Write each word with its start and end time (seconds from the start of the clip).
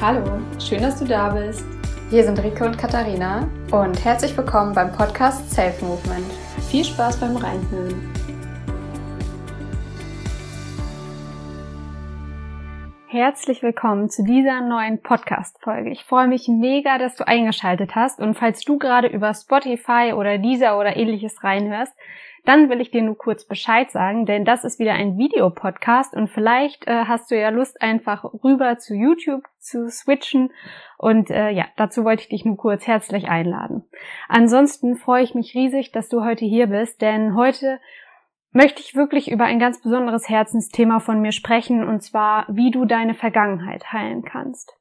Hallo, 0.00 0.40
schön, 0.60 0.80
dass 0.82 1.00
du 1.00 1.06
da 1.06 1.30
bist. 1.30 1.64
Hier 2.08 2.22
sind 2.22 2.40
Rike 2.40 2.64
und 2.64 2.78
Katharina 2.78 3.48
und 3.72 4.04
herzlich 4.04 4.36
willkommen 4.36 4.72
beim 4.72 4.92
Podcast 4.92 5.50
Self 5.50 5.82
Movement. 5.82 6.24
Viel 6.70 6.84
Spaß 6.84 7.18
beim 7.18 7.36
Reinhören. 7.36 8.08
Herzlich 13.08 13.60
willkommen 13.64 14.08
zu 14.08 14.22
dieser 14.22 14.60
neuen 14.60 15.02
Podcast-Folge. 15.02 15.90
Ich 15.90 16.04
freue 16.04 16.28
mich 16.28 16.46
mega, 16.46 16.98
dass 16.98 17.16
du 17.16 17.26
eingeschaltet 17.26 17.96
hast 17.96 18.20
und 18.20 18.34
falls 18.34 18.60
du 18.60 18.78
gerade 18.78 19.08
über 19.08 19.34
Spotify 19.34 20.12
oder 20.14 20.38
dieser 20.38 20.78
oder 20.78 20.96
ähnliches 20.96 21.42
reinhörst, 21.42 21.92
dann 22.44 22.70
will 22.70 22.80
ich 22.80 22.90
dir 22.90 23.02
nur 23.02 23.16
kurz 23.16 23.44
Bescheid 23.46 23.90
sagen, 23.90 24.26
denn 24.26 24.44
das 24.44 24.64
ist 24.64 24.78
wieder 24.78 24.94
ein 24.94 25.18
Videopodcast 25.18 26.14
und 26.14 26.28
vielleicht 26.28 26.86
äh, 26.86 27.04
hast 27.04 27.30
du 27.30 27.38
ja 27.38 27.50
Lust, 27.50 27.80
einfach 27.82 28.24
rüber 28.44 28.78
zu 28.78 28.94
YouTube 28.94 29.44
zu 29.58 29.88
switchen. 29.90 30.50
Und 30.96 31.30
äh, 31.30 31.50
ja, 31.50 31.66
dazu 31.76 32.04
wollte 32.04 32.22
ich 32.22 32.28
dich 32.28 32.44
nur 32.44 32.56
kurz 32.56 32.86
herzlich 32.86 33.28
einladen. 33.28 33.84
Ansonsten 34.28 34.96
freue 34.96 35.22
ich 35.22 35.34
mich 35.34 35.54
riesig, 35.54 35.92
dass 35.92 36.08
du 36.08 36.24
heute 36.24 36.44
hier 36.44 36.68
bist, 36.68 37.02
denn 37.02 37.34
heute 37.34 37.80
möchte 38.52 38.80
ich 38.80 38.94
wirklich 38.94 39.30
über 39.30 39.44
ein 39.44 39.58
ganz 39.58 39.82
besonderes 39.82 40.28
Herzensthema 40.28 41.00
von 41.00 41.20
mir 41.20 41.32
sprechen, 41.32 41.86
und 41.86 42.02
zwar, 42.02 42.46
wie 42.48 42.70
du 42.70 42.84
deine 42.84 43.14
Vergangenheit 43.14 43.92
heilen 43.92 44.22
kannst. 44.22 44.72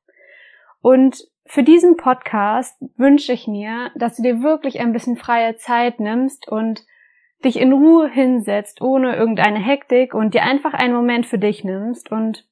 Und 0.82 1.28
für 1.46 1.64
diesen 1.64 1.98
Podcast 1.98 2.82
wünsche 2.98 3.34
ich 3.34 3.48
mir, 3.48 3.92
dass 3.96 4.18
du 4.18 4.24
dir 4.24 4.42
wirklich 4.42 4.80
ein 4.80 4.94
bisschen 4.94 5.18
freie 5.18 5.56
Zeit 5.58 6.00
nimmst 6.00 6.48
und 6.48 6.86
dich 7.44 7.60
in 7.60 7.72
Ruhe 7.72 8.10
hinsetzt, 8.10 8.82
ohne 8.82 9.16
irgendeine 9.16 9.60
Hektik 9.60 10.14
und 10.14 10.34
dir 10.34 10.44
einfach 10.44 10.74
einen 10.74 10.94
Moment 10.94 11.26
für 11.26 11.38
dich 11.38 11.64
nimmst 11.64 12.12
und 12.12 12.48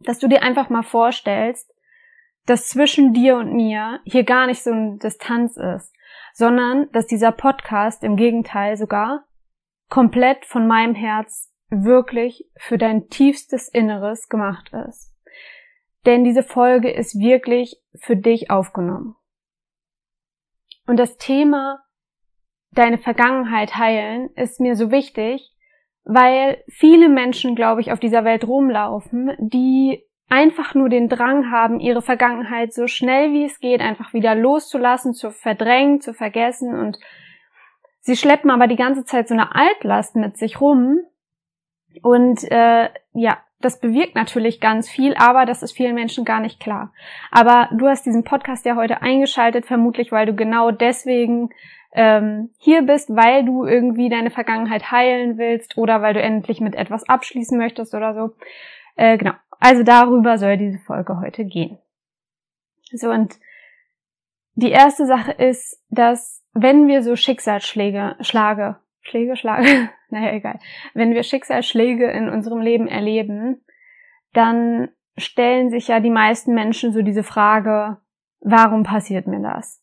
dass 0.00 0.18
du 0.18 0.28
dir 0.28 0.42
einfach 0.42 0.70
mal 0.70 0.82
vorstellst, 0.82 1.72
dass 2.46 2.68
zwischen 2.68 3.12
dir 3.12 3.36
und 3.36 3.54
mir 3.54 4.00
hier 4.04 4.24
gar 4.24 4.46
nicht 4.46 4.62
so 4.62 4.70
eine 4.70 4.98
Distanz 4.98 5.56
ist, 5.56 5.94
sondern 6.32 6.90
dass 6.92 7.06
dieser 7.06 7.32
Podcast 7.32 8.02
im 8.02 8.16
Gegenteil 8.16 8.76
sogar 8.76 9.26
komplett 9.88 10.44
von 10.46 10.66
meinem 10.66 10.94
Herz 10.94 11.52
wirklich 11.68 12.50
für 12.56 12.78
dein 12.78 13.08
tiefstes 13.08 13.68
Inneres 13.68 14.28
gemacht 14.28 14.72
ist. 14.88 15.14
Denn 16.06 16.24
diese 16.24 16.42
Folge 16.42 16.90
ist 16.90 17.18
wirklich 17.18 17.76
für 17.94 18.16
dich 18.16 18.50
aufgenommen. 18.50 19.16
Und 20.86 20.96
das 20.96 21.18
Thema 21.18 21.84
deine 22.72 22.98
Vergangenheit 22.98 23.76
heilen 23.76 24.30
ist 24.36 24.60
mir 24.60 24.76
so 24.76 24.90
wichtig, 24.90 25.50
weil 26.04 26.62
viele 26.68 27.08
Menschen, 27.08 27.54
glaube 27.54 27.80
ich, 27.80 27.92
auf 27.92 28.00
dieser 28.00 28.24
Welt 28.24 28.46
rumlaufen, 28.46 29.32
die 29.38 30.02
einfach 30.28 30.74
nur 30.74 30.88
den 30.88 31.08
Drang 31.08 31.50
haben, 31.50 31.80
ihre 31.80 32.02
Vergangenheit 32.02 32.72
so 32.72 32.86
schnell 32.86 33.32
wie 33.32 33.44
es 33.44 33.58
geht 33.58 33.80
einfach 33.80 34.12
wieder 34.12 34.34
loszulassen, 34.34 35.12
zu 35.12 35.32
verdrängen, 35.32 36.00
zu 36.00 36.14
vergessen 36.14 36.78
und 36.78 36.98
sie 38.00 38.16
schleppen 38.16 38.50
aber 38.50 38.68
die 38.68 38.76
ganze 38.76 39.04
Zeit 39.04 39.26
so 39.26 39.34
eine 39.34 39.54
Altlast 39.54 40.14
mit 40.14 40.36
sich 40.36 40.60
rum 40.60 41.00
und 42.02 42.44
äh, 42.50 42.88
ja, 43.12 43.38
das 43.60 43.80
bewirkt 43.80 44.14
natürlich 44.14 44.60
ganz 44.60 44.88
viel, 44.88 45.14
aber 45.14 45.44
das 45.44 45.62
ist 45.62 45.72
vielen 45.72 45.94
Menschen 45.94 46.24
gar 46.24 46.40
nicht 46.40 46.60
klar. 46.60 46.92
Aber 47.30 47.68
du 47.76 47.88
hast 47.88 48.06
diesen 48.06 48.24
Podcast 48.24 48.64
ja 48.64 48.74
heute 48.74 49.02
eingeschaltet, 49.02 49.66
vermutlich 49.66 50.12
weil 50.12 50.24
du 50.26 50.34
genau 50.34 50.70
deswegen 50.70 51.50
ähm, 51.92 52.50
hier 52.58 52.82
bist, 52.82 53.14
weil 53.14 53.44
du 53.44 53.64
irgendwie 53.64 54.08
deine 54.08 54.30
Vergangenheit 54.30 54.90
heilen 54.90 55.38
willst 55.38 55.76
oder 55.76 56.02
weil 56.02 56.14
du 56.14 56.22
endlich 56.22 56.60
mit 56.60 56.74
etwas 56.74 57.08
abschließen 57.08 57.58
möchtest 57.58 57.94
oder 57.94 58.14
so. 58.14 58.34
Äh, 58.96 59.18
genau. 59.18 59.32
Also 59.58 59.82
darüber 59.82 60.38
soll 60.38 60.56
diese 60.56 60.78
Folge 60.78 61.20
heute 61.20 61.44
gehen. 61.44 61.78
So 62.92 63.10
und 63.10 63.34
die 64.54 64.70
erste 64.70 65.06
Sache 65.06 65.32
ist, 65.32 65.82
dass 65.90 66.44
wenn 66.52 66.88
wir 66.88 67.02
so 67.02 67.16
Schicksalsschläge, 67.16 68.16
Schlage, 68.20 68.76
Schläge, 69.00 69.36
Schlage, 69.36 69.90
naja, 70.10 70.32
egal, 70.32 70.58
wenn 70.94 71.14
wir 71.14 71.22
Schicksalsschläge 71.22 72.10
in 72.10 72.28
unserem 72.28 72.60
Leben 72.60 72.88
erleben, 72.88 73.64
dann 74.32 74.88
stellen 75.16 75.70
sich 75.70 75.88
ja 75.88 76.00
die 76.00 76.10
meisten 76.10 76.54
Menschen 76.54 76.92
so 76.92 77.02
diese 77.02 77.22
Frage, 77.22 77.98
warum 78.40 78.82
passiert 78.82 79.26
mir 79.26 79.40
das? 79.40 79.82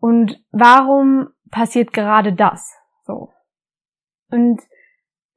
Und 0.00 0.42
warum 0.50 1.30
passiert 1.50 1.92
gerade 1.92 2.32
das? 2.32 2.76
So. 3.04 3.32
Und 4.30 4.62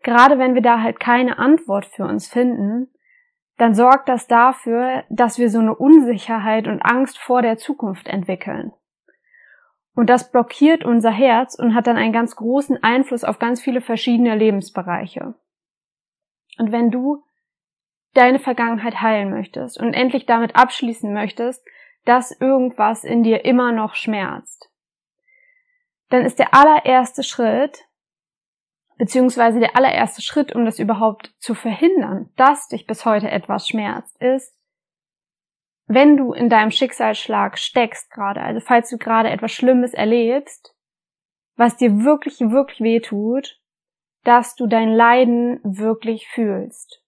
gerade 0.03 0.38
wenn 0.38 0.55
wir 0.55 0.61
da 0.61 0.81
halt 0.81 0.99
keine 0.99 1.39
Antwort 1.39 1.85
für 1.85 2.05
uns 2.05 2.27
finden, 2.27 2.91
dann 3.57 3.73
sorgt 3.75 4.09
das 4.09 4.27
dafür, 4.27 5.03
dass 5.09 5.38
wir 5.38 5.49
so 5.49 5.59
eine 5.59 5.75
Unsicherheit 5.75 6.67
und 6.67 6.81
Angst 6.81 7.19
vor 7.19 7.41
der 7.41 7.57
Zukunft 7.57 8.07
entwickeln. 8.07 8.73
Und 9.94 10.09
das 10.09 10.31
blockiert 10.31 10.85
unser 10.85 11.11
Herz 11.11 11.55
und 11.55 11.75
hat 11.75 11.85
dann 11.85 11.97
einen 11.97 12.13
ganz 12.13 12.35
großen 12.35 12.81
Einfluss 12.81 13.23
auf 13.23 13.39
ganz 13.39 13.61
viele 13.61 13.81
verschiedene 13.81 14.35
Lebensbereiche. 14.35 15.35
Und 16.57 16.72
wenn 16.72 16.91
du 16.91 17.23
deine 18.13 18.39
Vergangenheit 18.39 19.01
heilen 19.01 19.29
möchtest 19.29 19.79
und 19.79 19.93
endlich 19.93 20.25
damit 20.25 20.55
abschließen 20.55 21.13
möchtest, 21.13 21.66
dass 22.06 22.31
irgendwas 22.31 23.03
in 23.03 23.23
dir 23.23 23.45
immer 23.45 23.72
noch 23.72 23.95
schmerzt, 23.95 24.72
dann 26.09 26.25
ist 26.25 26.39
der 26.39 26.53
allererste 26.53 27.23
Schritt, 27.23 27.85
beziehungsweise 28.97 29.59
der 29.59 29.75
allererste 29.75 30.22
Schritt, 30.22 30.53
um 30.53 30.66
das 30.66 30.79
überhaupt 30.79 31.34
zu 31.40 31.56
verhindern, 31.56 32.31
dass 32.35 32.67
dich 32.67 32.85
bis 32.85 33.06
heute 33.06 33.31
etwas 33.31 33.67
schmerzt, 33.67 34.22
ist, 34.22 34.56
wenn 35.88 36.17
du 36.17 36.34
in 36.34 36.50
deinem 36.50 36.72
Schicksalsschlag 36.72 37.57
steckst 37.57 38.11
gerade, 38.11 38.41
also 38.41 38.59
falls 38.61 38.90
du 38.90 38.97
gerade 38.97 39.29
etwas 39.29 39.51
Schlimmes 39.51 39.94
erlebst, 39.94 40.75
was 41.56 41.78
dir 41.78 42.03
wirklich, 42.03 42.40
wirklich 42.40 42.79
weh 42.79 43.00
tut, 43.00 43.59
dass 44.23 44.56
du 44.56 44.67
dein 44.67 44.90
Leiden 44.90 45.59
wirklich 45.63 46.28
fühlst. 46.28 47.03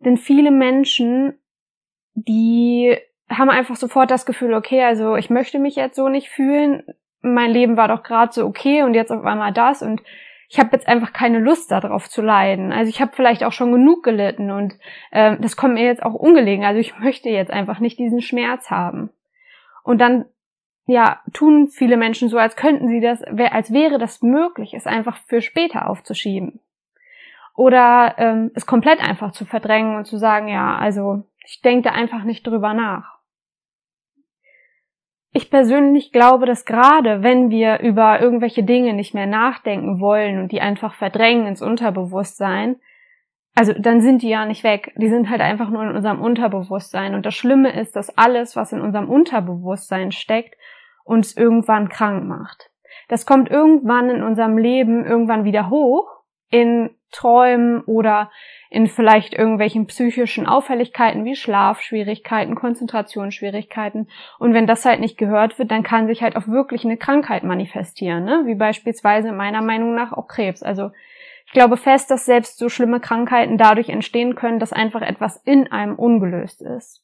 Denn 0.00 0.16
viele 0.16 0.50
Menschen, 0.50 1.40
die 2.14 2.96
haben 3.30 3.50
einfach 3.50 3.76
sofort 3.76 4.10
das 4.10 4.26
Gefühl, 4.26 4.54
okay, 4.54 4.82
also 4.82 5.16
ich 5.16 5.30
möchte 5.30 5.58
mich 5.58 5.76
jetzt 5.76 5.96
so 5.96 6.08
nicht 6.08 6.28
fühlen, 6.28 6.82
mein 7.20 7.50
Leben 7.50 7.76
war 7.76 7.88
doch 7.88 8.02
gerade 8.02 8.32
so 8.32 8.46
okay 8.46 8.82
und 8.82 8.94
jetzt 8.94 9.10
auf 9.10 9.24
einmal 9.24 9.52
das 9.52 9.82
und 9.82 10.02
ich 10.50 10.58
habe 10.58 10.70
jetzt 10.72 10.88
einfach 10.88 11.12
keine 11.12 11.40
Lust 11.40 11.70
darauf 11.70 12.08
zu 12.08 12.22
leiden. 12.22 12.72
Also 12.72 12.88
ich 12.88 13.02
habe 13.02 13.12
vielleicht 13.14 13.44
auch 13.44 13.52
schon 13.52 13.70
genug 13.70 14.02
gelitten 14.02 14.50
und 14.50 14.74
äh, 15.10 15.36
das 15.38 15.56
kommt 15.56 15.74
mir 15.74 15.84
jetzt 15.84 16.02
auch 16.02 16.14
ungelegen. 16.14 16.64
Also 16.64 16.80
ich 16.80 16.98
möchte 16.98 17.28
jetzt 17.28 17.50
einfach 17.50 17.80
nicht 17.80 17.98
diesen 17.98 18.22
Schmerz 18.22 18.70
haben. 18.70 19.10
Und 19.84 20.00
dann 20.00 20.24
ja 20.86 21.20
tun 21.34 21.68
viele 21.68 21.98
Menschen 21.98 22.30
so, 22.30 22.38
als 22.38 22.56
könnten 22.56 22.88
sie 22.88 23.00
das, 23.00 23.22
als 23.22 23.72
wäre 23.74 23.98
das 23.98 24.22
möglich, 24.22 24.72
es 24.72 24.86
einfach 24.86 25.18
für 25.26 25.42
später 25.42 25.90
aufzuschieben 25.90 26.60
oder 27.58 28.14
ähm, 28.18 28.52
es 28.54 28.66
komplett 28.66 29.00
einfach 29.00 29.32
zu 29.32 29.44
verdrängen 29.44 29.96
und 29.96 30.06
zu 30.06 30.16
sagen, 30.16 30.46
ja, 30.46 30.76
also 30.76 31.24
ich 31.44 31.60
denke 31.60 31.88
da 31.88 31.90
einfach 31.90 32.22
nicht 32.22 32.46
drüber 32.46 32.72
nach. 32.72 33.17
Ich 35.32 35.50
persönlich 35.50 36.10
glaube, 36.12 36.46
dass 36.46 36.64
gerade 36.64 37.22
wenn 37.22 37.50
wir 37.50 37.80
über 37.80 38.20
irgendwelche 38.20 38.62
Dinge 38.62 38.94
nicht 38.94 39.14
mehr 39.14 39.26
nachdenken 39.26 40.00
wollen 40.00 40.40
und 40.40 40.52
die 40.52 40.60
einfach 40.60 40.94
verdrängen 40.94 41.46
ins 41.46 41.62
Unterbewusstsein, 41.62 42.76
also 43.54 43.72
dann 43.72 44.00
sind 44.00 44.22
die 44.22 44.28
ja 44.28 44.46
nicht 44.46 44.62
weg. 44.62 44.94
Die 44.96 45.08
sind 45.08 45.28
halt 45.28 45.40
einfach 45.40 45.68
nur 45.68 45.82
in 45.82 45.94
unserem 45.94 46.20
Unterbewusstsein. 46.20 47.14
Und 47.14 47.26
das 47.26 47.34
Schlimme 47.34 47.72
ist, 47.78 47.96
dass 47.96 48.16
alles, 48.16 48.54
was 48.54 48.72
in 48.72 48.80
unserem 48.80 49.10
Unterbewusstsein 49.10 50.12
steckt, 50.12 50.54
uns 51.04 51.36
irgendwann 51.36 51.88
krank 51.88 52.24
macht. 52.24 52.70
Das 53.08 53.26
kommt 53.26 53.50
irgendwann 53.50 54.10
in 54.10 54.22
unserem 54.22 54.58
Leben 54.58 55.04
irgendwann 55.04 55.44
wieder 55.44 55.70
hoch 55.70 56.08
in 56.50 56.90
Träumen 57.10 57.80
oder 57.82 58.30
in 58.70 58.86
vielleicht 58.86 59.32
irgendwelchen 59.32 59.86
psychischen 59.86 60.46
Auffälligkeiten 60.46 61.24
wie 61.24 61.36
Schlafschwierigkeiten, 61.36 62.54
Konzentrationsschwierigkeiten. 62.54 64.08
Und 64.38 64.52
wenn 64.52 64.66
das 64.66 64.84
halt 64.84 65.00
nicht 65.00 65.16
gehört 65.16 65.58
wird, 65.58 65.70
dann 65.70 65.82
kann 65.82 66.06
sich 66.06 66.22
halt 66.22 66.36
auch 66.36 66.48
wirklich 66.48 66.84
eine 66.84 66.98
Krankheit 66.98 67.44
manifestieren, 67.44 68.24
ne? 68.24 68.42
wie 68.44 68.54
beispielsweise 68.54 69.32
meiner 69.32 69.62
Meinung 69.62 69.94
nach 69.94 70.12
auch 70.12 70.28
Krebs. 70.28 70.62
Also 70.62 70.90
ich 71.46 71.52
glaube 71.52 71.78
fest, 71.78 72.10
dass 72.10 72.26
selbst 72.26 72.58
so 72.58 72.68
schlimme 72.68 73.00
Krankheiten 73.00 73.56
dadurch 73.56 73.88
entstehen 73.88 74.34
können, 74.34 74.58
dass 74.58 74.74
einfach 74.74 75.00
etwas 75.00 75.38
in 75.44 75.72
einem 75.72 75.94
ungelöst 75.94 76.60
ist. 76.60 77.02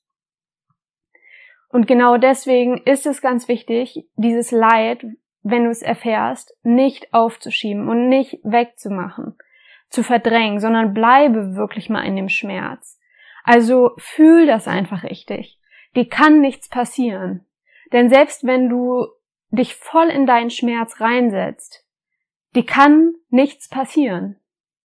Und 1.70 1.86
genau 1.86 2.18
deswegen 2.18 2.76
ist 2.84 3.06
es 3.06 3.22
ganz 3.22 3.48
wichtig, 3.48 4.06
dieses 4.16 4.50
Leid, 4.50 5.06
wenn 5.42 5.64
du 5.64 5.70
es 5.70 5.82
erfährst, 5.82 6.54
nicht 6.62 7.12
aufzuschieben 7.14 7.88
und 7.88 8.08
nicht 8.08 8.38
wegzumachen 8.44 9.34
zu 9.88 10.02
verdrängen, 10.02 10.60
sondern 10.60 10.94
bleibe 10.94 11.56
wirklich 11.56 11.88
mal 11.88 12.02
in 12.02 12.16
dem 12.16 12.28
Schmerz. 12.28 13.00
Also 13.44 13.92
fühl 13.98 14.46
das 14.46 14.66
einfach 14.66 15.04
richtig. 15.04 15.60
Dir 15.94 16.08
kann 16.08 16.40
nichts 16.40 16.68
passieren. 16.68 17.44
Denn 17.92 18.08
selbst 18.08 18.44
wenn 18.44 18.68
du 18.68 19.06
dich 19.50 19.76
voll 19.76 20.08
in 20.08 20.26
deinen 20.26 20.50
Schmerz 20.50 21.00
reinsetzt, 21.00 21.86
dir 22.54 22.66
kann 22.66 23.14
nichts 23.28 23.68
passieren. 23.68 24.36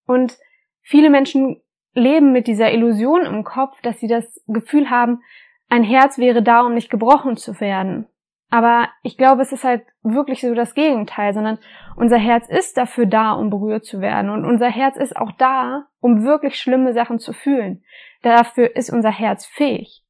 Und 0.06 0.38
viele 0.82 1.10
Menschen 1.10 1.62
leben 1.94 2.32
mit 2.32 2.48
dieser 2.48 2.72
Illusion 2.72 3.26
im 3.26 3.44
Kopf, 3.44 3.82
dass 3.82 4.00
sie 4.00 4.08
das 4.08 4.44
Gefühl 4.48 4.90
haben, 4.90 5.24
ein 5.70 5.84
Herz 5.84 6.18
wäre 6.18 6.44
da, 6.44 6.62
um 6.62 6.74
nicht 6.74 6.90
gebrochen 6.90 7.38
zu 7.38 7.60
werden. 7.60 8.08
Aber 8.50 8.90
ich 9.04 9.18
glaube, 9.18 9.44
es 9.44 9.52
ist 9.52 9.64
halt 9.64 9.84
wirklich 10.02 10.42
so 10.42 10.54
das 10.56 10.74
Gegenteil, 10.74 11.34
sondern 11.34 11.60
unser 11.96 12.18
Herz 12.18 12.48
ist 12.50 12.78
dafür 12.78 13.06
da, 13.06 13.34
um 13.34 13.50
berührt 13.50 13.86
zu 13.86 14.02
werden. 14.02 14.32
Und 14.32 14.44
unser 14.44 14.70
Herz 14.70 14.98
ist 14.98 15.16
auch 15.16 15.32
da, 15.34 15.86
um 16.00 16.24
wirklich 16.24 16.60
schlimme 16.60 16.94
Sachen 16.94 17.20
zu 17.20 17.32
fühlen. 17.34 17.84
Dafür 18.24 18.76
ist 18.76 18.90
unser 18.90 19.12
Herz 19.12 19.46
fähig. 19.46 20.04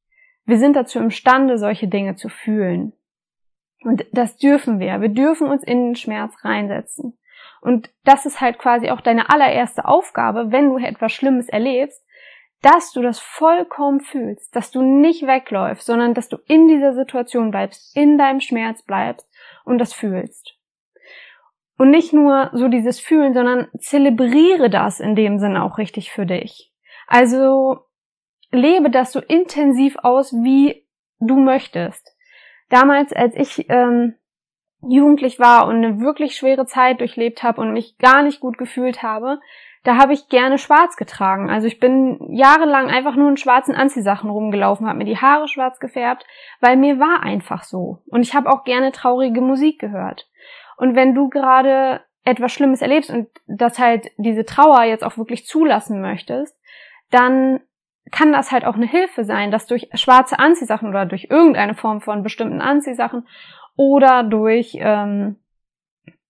Wir 0.46 0.58
sind 0.58 0.74
dazu 0.74 0.98
imstande, 0.98 1.58
solche 1.58 1.86
Dinge 1.86 2.16
zu 2.16 2.28
fühlen. 2.28 2.94
Und 3.82 4.06
das 4.12 4.36
dürfen 4.36 4.80
wir. 4.80 5.00
Wir 5.00 5.08
dürfen 5.10 5.48
uns 5.48 5.62
in 5.62 5.88
den 5.88 5.96
Schmerz 5.96 6.34
reinsetzen. 6.42 7.18
Und 7.60 7.90
das 8.04 8.24
ist 8.24 8.40
halt 8.40 8.58
quasi 8.58 8.90
auch 8.90 9.02
deine 9.02 9.28
allererste 9.28 9.84
Aufgabe, 9.84 10.50
wenn 10.50 10.70
du 10.70 10.78
etwas 10.78 11.12
Schlimmes 11.12 11.48
erlebst, 11.48 12.02
dass 12.62 12.92
du 12.92 13.00
das 13.00 13.18
vollkommen 13.18 14.00
fühlst, 14.00 14.54
dass 14.54 14.70
du 14.70 14.82
nicht 14.82 15.26
wegläufst, 15.26 15.86
sondern 15.86 16.14
dass 16.14 16.28
du 16.28 16.38
in 16.46 16.68
dieser 16.68 16.94
Situation 16.94 17.50
bleibst, 17.50 17.96
in 17.96 18.18
deinem 18.18 18.40
Schmerz 18.40 18.82
bleibst 18.82 19.26
und 19.64 19.78
das 19.78 19.92
fühlst. 19.92 20.56
Und 21.78 21.90
nicht 21.90 22.12
nur 22.12 22.50
so 22.52 22.68
dieses 22.68 23.00
Fühlen, 23.00 23.32
sondern 23.32 23.68
zelebriere 23.78 24.68
das 24.68 25.00
in 25.00 25.16
dem 25.16 25.38
Sinn 25.38 25.56
auch 25.56 25.78
richtig 25.78 26.12
für 26.12 26.26
dich. 26.26 26.70
Also 27.06 27.86
lebe 28.50 28.90
das 28.90 29.12
so 29.12 29.20
intensiv 29.20 29.96
aus, 30.02 30.32
wie 30.32 30.86
du 31.20 31.36
möchtest. 31.36 32.14
Damals, 32.68 33.14
als 33.14 33.34
ich 33.34 33.66
ähm, 33.70 34.14
jugendlich 34.82 35.38
war 35.38 35.66
und 35.66 35.76
eine 35.76 36.00
wirklich 36.00 36.36
schwere 36.36 36.66
Zeit 36.66 37.00
durchlebt 37.00 37.42
habe 37.42 37.60
und 37.60 37.72
mich 37.72 37.96
gar 37.98 38.22
nicht 38.22 38.40
gut 38.40 38.58
gefühlt 38.58 39.02
habe, 39.02 39.40
da 39.82 39.96
habe 39.96 40.12
ich 40.12 40.28
gerne 40.28 40.58
schwarz 40.58 40.96
getragen. 40.96 41.48
Also 41.48 41.66
ich 41.66 41.80
bin 41.80 42.18
jahrelang 42.30 42.88
einfach 42.88 43.16
nur 43.16 43.30
in 43.30 43.38
schwarzen 43.38 43.74
Anziehsachen 43.74 44.28
rumgelaufen, 44.28 44.86
habe 44.86 44.98
mir 44.98 45.04
die 45.04 45.16
Haare 45.16 45.48
schwarz 45.48 45.80
gefärbt, 45.80 46.26
weil 46.60 46.76
mir 46.76 46.98
war 46.98 47.22
einfach 47.22 47.64
so. 47.64 48.02
Und 48.06 48.22
ich 48.22 48.34
habe 48.34 48.50
auch 48.50 48.64
gerne 48.64 48.92
traurige 48.92 49.40
Musik 49.40 49.78
gehört. 49.78 50.28
Und 50.76 50.96
wenn 50.96 51.14
du 51.14 51.28
gerade 51.28 52.02
etwas 52.24 52.52
Schlimmes 52.52 52.82
erlebst 52.82 53.10
und 53.10 53.28
das 53.46 53.78
halt 53.78 54.10
diese 54.18 54.44
Trauer 54.44 54.82
jetzt 54.84 55.04
auch 55.04 55.16
wirklich 55.16 55.46
zulassen 55.46 56.02
möchtest, 56.02 56.58
dann 57.10 57.60
kann 58.10 58.32
das 58.32 58.52
halt 58.52 58.64
auch 58.64 58.74
eine 58.74 58.86
Hilfe 58.86 59.24
sein, 59.24 59.50
dass 59.50 59.66
durch 59.66 59.88
schwarze 59.94 60.38
Anziehsachen 60.38 60.88
oder 60.88 61.06
durch 61.06 61.28
irgendeine 61.30 61.74
Form 61.74 62.00
von 62.00 62.22
bestimmten 62.22 62.60
Anziehsachen 62.60 63.26
oder 63.76 64.24
durch 64.24 64.76
ähm, 64.78 65.36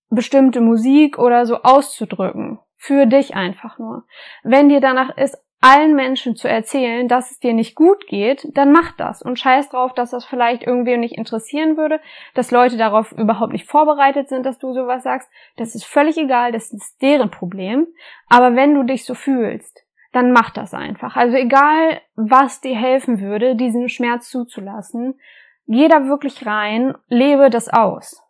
bestimmte 0.09 0.61
Musik 0.61 1.19
oder 1.19 1.47
so 1.47 1.63
auszudrücken. 1.63 2.61
Für 2.83 3.05
dich 3.05 3.37
einfach 3.37 3.79
nur. 3.79 4.05
Wenn 4.43 4.71
dir 4.71 4.81
danach 4.81 5.15
ist, 5.19 5.37
allen 5.61 5.95
Menschen 5.95 6.35
zu 6.35 6.49
erzählen, 6.49 7.09
dass 7.09 7.31
es 7.31 7.39
dir 7.39 7.53
nicht 7.53 7.75
gut 7.75 8.07
geht, 8.07 8.49
dann 8.55 8.73
mach 8.73 8.93
das 8.93 9.21
und 9.21 9.39
scheiß 9.39 9.69
drauf, 9.69 9.93
dass 9.93 10.13
das 10.13 10.25
vielleicht 10.25 10.63
irgendwie 10.63 10.97
nicht 10.97 11.19
interessieren 11.19 11.77
würde, 11.77 12.01
dass 12.33 12.51
Leute 12.51 12.79
darauf 12.79 13.13
überhaupt 13.13 13.53
nicht 13.53 13.67
vorbereitet 13.67 14.31
sind, 14.31 14.47
dass 14.47 14.59
du 14.59 14.73
sowas 14.73 15.03
sagst. 15.03 15.31
Das 15.59 15.75
ist 15.75 15.85
völlig 15.85 16.17
egal, 16.17 16.53
das 16.53 16.73
ist 16.73 17.03
deren 17.03 17.31
Problem. 17.31 17.87
Aber 18.31 18.57
wenn 18.57 18.75
du 18.75 18.83
dich 18.83 19.05
so 19.05 19.15
fühlst, 19.15 19.85
dann 20.13 20.33
mach 20.33 20.49
das 20.49 20.73
einfach. 20.73 21.17
Also 21.17 21.37
egal, 21.37 22.01
was 22.17 22.63
dir 22.63 22.75
helfen 22.75 23.21
würde, 23.21 23.57
diesen 23.57 23.91
Schmerz 23.91 24.31
zuzulassen, 24.31 25.21
geh 25.67 25.89
da 25.89 26.07
wirklich 26.07 26.47
rein, 26.47 26.95
lebe 27.09 27.51
das 27.51 27.69
aus. 27.69 28.23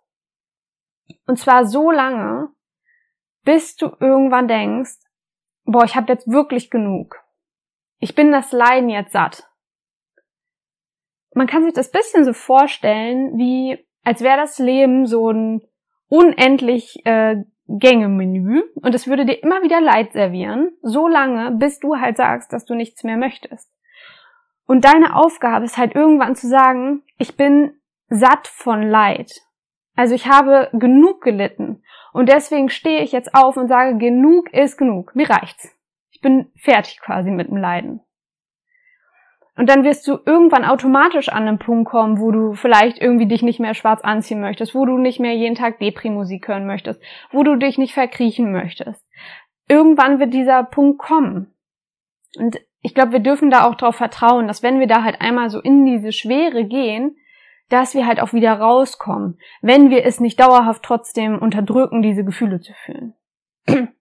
Und 1.29 1.39
zwar 1.39 1.65
so 1.65 1.93
lange, 1.93 2.49
bis 3.45 3.77
du 3.77 3.91
irgendwann 4.01 4.49
denkst, 4.49 4.99
boah, 5.65 5.85
ich 5.85 5.97
habe 5.97 6.13
jetzt 6.13 6.29
wirklich 6.29 6.71
genug. 6.71 7.17
Ich 7.99 8.15
bin 8.15 8.33
das 8.33 8.53
Leiden 8.53 8.89
jetzt 8.89 9.13
satt. 9.13 9.49
Man 11.35 11.47
kann 11.47 11.65
sich 11.65 11.75
das 11.75 11.91
bisschen 11.91 12.25
so 12.25 12.33
vorstellen, 12.33 13.39
wie 13.39 13.87
als 14.03 14.23
wäre 14.23 14.39
das 14.39 14.59
Leben 14.59 15.07
so 15.07 15.31
ein 15.31 15.63
unendlich 16.09 17.05
äh, 17.07 17.45
Gänge-Menü 17.69 18.63
und 18.75 18.95
es 18.95 19.07
würde 19.07 19.25
dir 19.25 19.43
immer 19.43 19.63
wieder 19.63 19.81
Leid 19.81 20.13
servieren, 20.13 20.73
so 20.83 21.07
lange, 21.07 21.53
bis 21.53 21.79
du 21.79 21.97
halt 21.97 22.17
sagst, 22.17 22.53
dass 22.53 22.65
du 22.65 22.75
nichts 22.75 23.05
mehr 23.05 23.17
möchtest. 23.17 23.71
Und 24.67 24.85
deine 24.85 25.15
Aufgabe 25.15 25.65
ist 25.65 25.79
halt 25.79 25.95
irgendwann 25.95 26.35
zu 26.35 26.49
sagen, 26.49 27.03
ich 27.19 27.37
bin 27.37 27.81
satt 28.09 28.49
von 28.49 28.83
Leid. 28.83 29.33
Also 30.01 30.15
ich 30.15 30.29
habe 30.29 30.71
genug 30.73 31.21
gelitten 31.21 31.83
und 32.15 32.31
deswegen 32.31 32.71
stehe 32.71 33.03
ich 33.03 33.13
jetzt 33.13 33.35
auf 33.35 33.59
und 33.59 33.69
sage, 33.69 33.99
genug 33.99 34.51
ist 34.51 34.79
genug, 34.79 35.15
mir 35.15 35.29
reicht's. 35.29 35.77
Ich 36.11 36.23
bin 36.23 36.51
fertig 36.57 37.01
quasi 37.03 37.31
mit 37.31 37.49
dem 37.49 37.59
Leiden. 37.59 38.01
Und 39.57 39.69
dann 39.69 39.85
wirst 39.85 40.09
du 40.09 40.17
irgendwann 40.25 40.65
automatisch 40.65 41.29
an 41.29 41.47
einen 41.47 41.59
Punkt 41.59 41.91
kommen, 41.91 42.19
wo 42.19 42.31
du 42.31 42.55
vielleicht 42.55 42.97
irgendwie 42.97 43.27
dich 43.27 43.43
nicht 43.43 43.61
mehr 43.61 43.75
schwarz 43.75 44.01
anziehen 44.01 44.41
möchtest, 44.41 44.75
wo 44.75 44.87
du 44.87 44.97
nicht 44.97 45.21
mehr 45.21 45.35
jeden 45.35 45.55
Tag 45.55 45.79
Depri-Musik 45.81 46.49
hören 46.49 46.67
möchtest, 46.67 47.03
wo 47.31 47.43
du 47.43 47.57
dich 47.57 47.77
nicht 47.77 47.93
verkriechen 47.93 48.53
möchtest. 48.53 49.07
Irgendwann 49.69 50.19
wird 50.19 50.33
dieser 50.33 50.65
Punkt 50.65 50.99
kommen. 50.99 51.53
Und 52.39 52.59
ich 52.81 52.95
glaube, 52.95 53.13
wir 53.13 53.21
dürfen 53.21 53.51
da 53.51 53.67
auch 53.67 53.75
darauf 53.75 53.97
vertrauen, 53.97 54.49
dass 54.49 54.63
wenn 54.63 54.81
wir 54.81 54.87
da 54.87 55.03
halt 55.03 55.21
einmal 55.21 55.51
so 55.51 55.61
in 55.61 55.85
diese 55.85 56.13
Schwere 56.13 56.65
gehen, 56.65 57.17
dass 57.71 57.95
wir 57.95 58.07
halt 58.07 58.21
auch 58.21 58.33
wieder 58.33 58.53
rauskommen, 58.53 59.39
wenn 59.63 59.91
wir 59.91 60.05
es 60.05 60.21
nicht 60.21 60.39
dauerhaft 60.39 60.83
trotzdem 60.83 61.39
unterdrücken, 61.39 62.03
diese 62.03 62.25
Gefühle 62.25 62.61
zu 62.61 62.73
fühlen. 62.85 63.15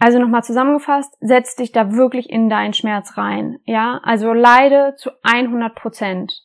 Also 0.00 0.18
nochmal 0.18 0.44
zusammengefasst, 0.44 1.16
setz 1.20 1.56
dich 1.56 1.72
da 1.72 1.92
wirklich 1.92 2.28
in 2.28 2.50
deinen 2.50 2.74
Schmerz 2.74 3.16
rein, 3.16 3.60
ja? 3.64 4.00
Also 4.02 4.34
leide 4.34 4.96
zu 4.96 5.10
100 5.22 5.74
Prozent. 5.74 6.42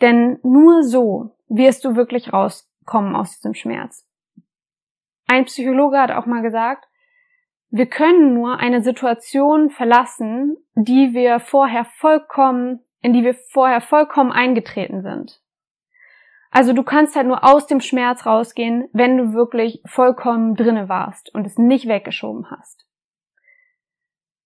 Denn 0.00 0.38
nur 0.42 0.82
so 0.82 1.36
wirst 1.48 1.84
du 1.84 1.94
wirklich 1.94 2.32
rauskommen 2.32 3.16
aus 3.16 3.36
diesem 3.36 3.52
Schmerz. 3.52 4.08
Ein 5.26 5.44
Psychologe 5.44 5.98
hat 5.98 6.10
auch 6.10 6.24
mal 6.24 6.40
gesagt, 6.40 6.86
wir 7.68 7.86
können 7.86 8.34
nur 8.34 8.58
eine 8.58 8.82
Situation 8.82 9.68
verlassen, 9.68 10.56
die 10.74 11.12
wir 11.12 11.38
vorher 11.38 11.84
vollkommen, 11.84 12.80
in 13.00 13.12
die 13.12 13.24
wir 13.24 13.34
vorher 13.34 13.80
vollkommen 13.80 14.32
eingetreten 14.32 15.02
sind. 15.02 15.40
Also 16.50 16.72
du 16.72 16.82
kannst 16.82 17.14
halt 17.14 17.26
nur 17.26 17.44
aus 17.44 17.66
dem 17.66 17.80
Schmerz 17.80 18.26
rausgehen, 18.26 18.88
wenn 18.92 19.16
du 19.16 19.32
wirklich 19.32 19.82
vollkommen 19.86 20.56
drinne 20.56 20.88
warst 20.88 21.32
und 21.32 21.46
es 21.46 21.58
nicht 21.58 21.86
weggeschoben 21.86 22.50
hast. 22.50 22.86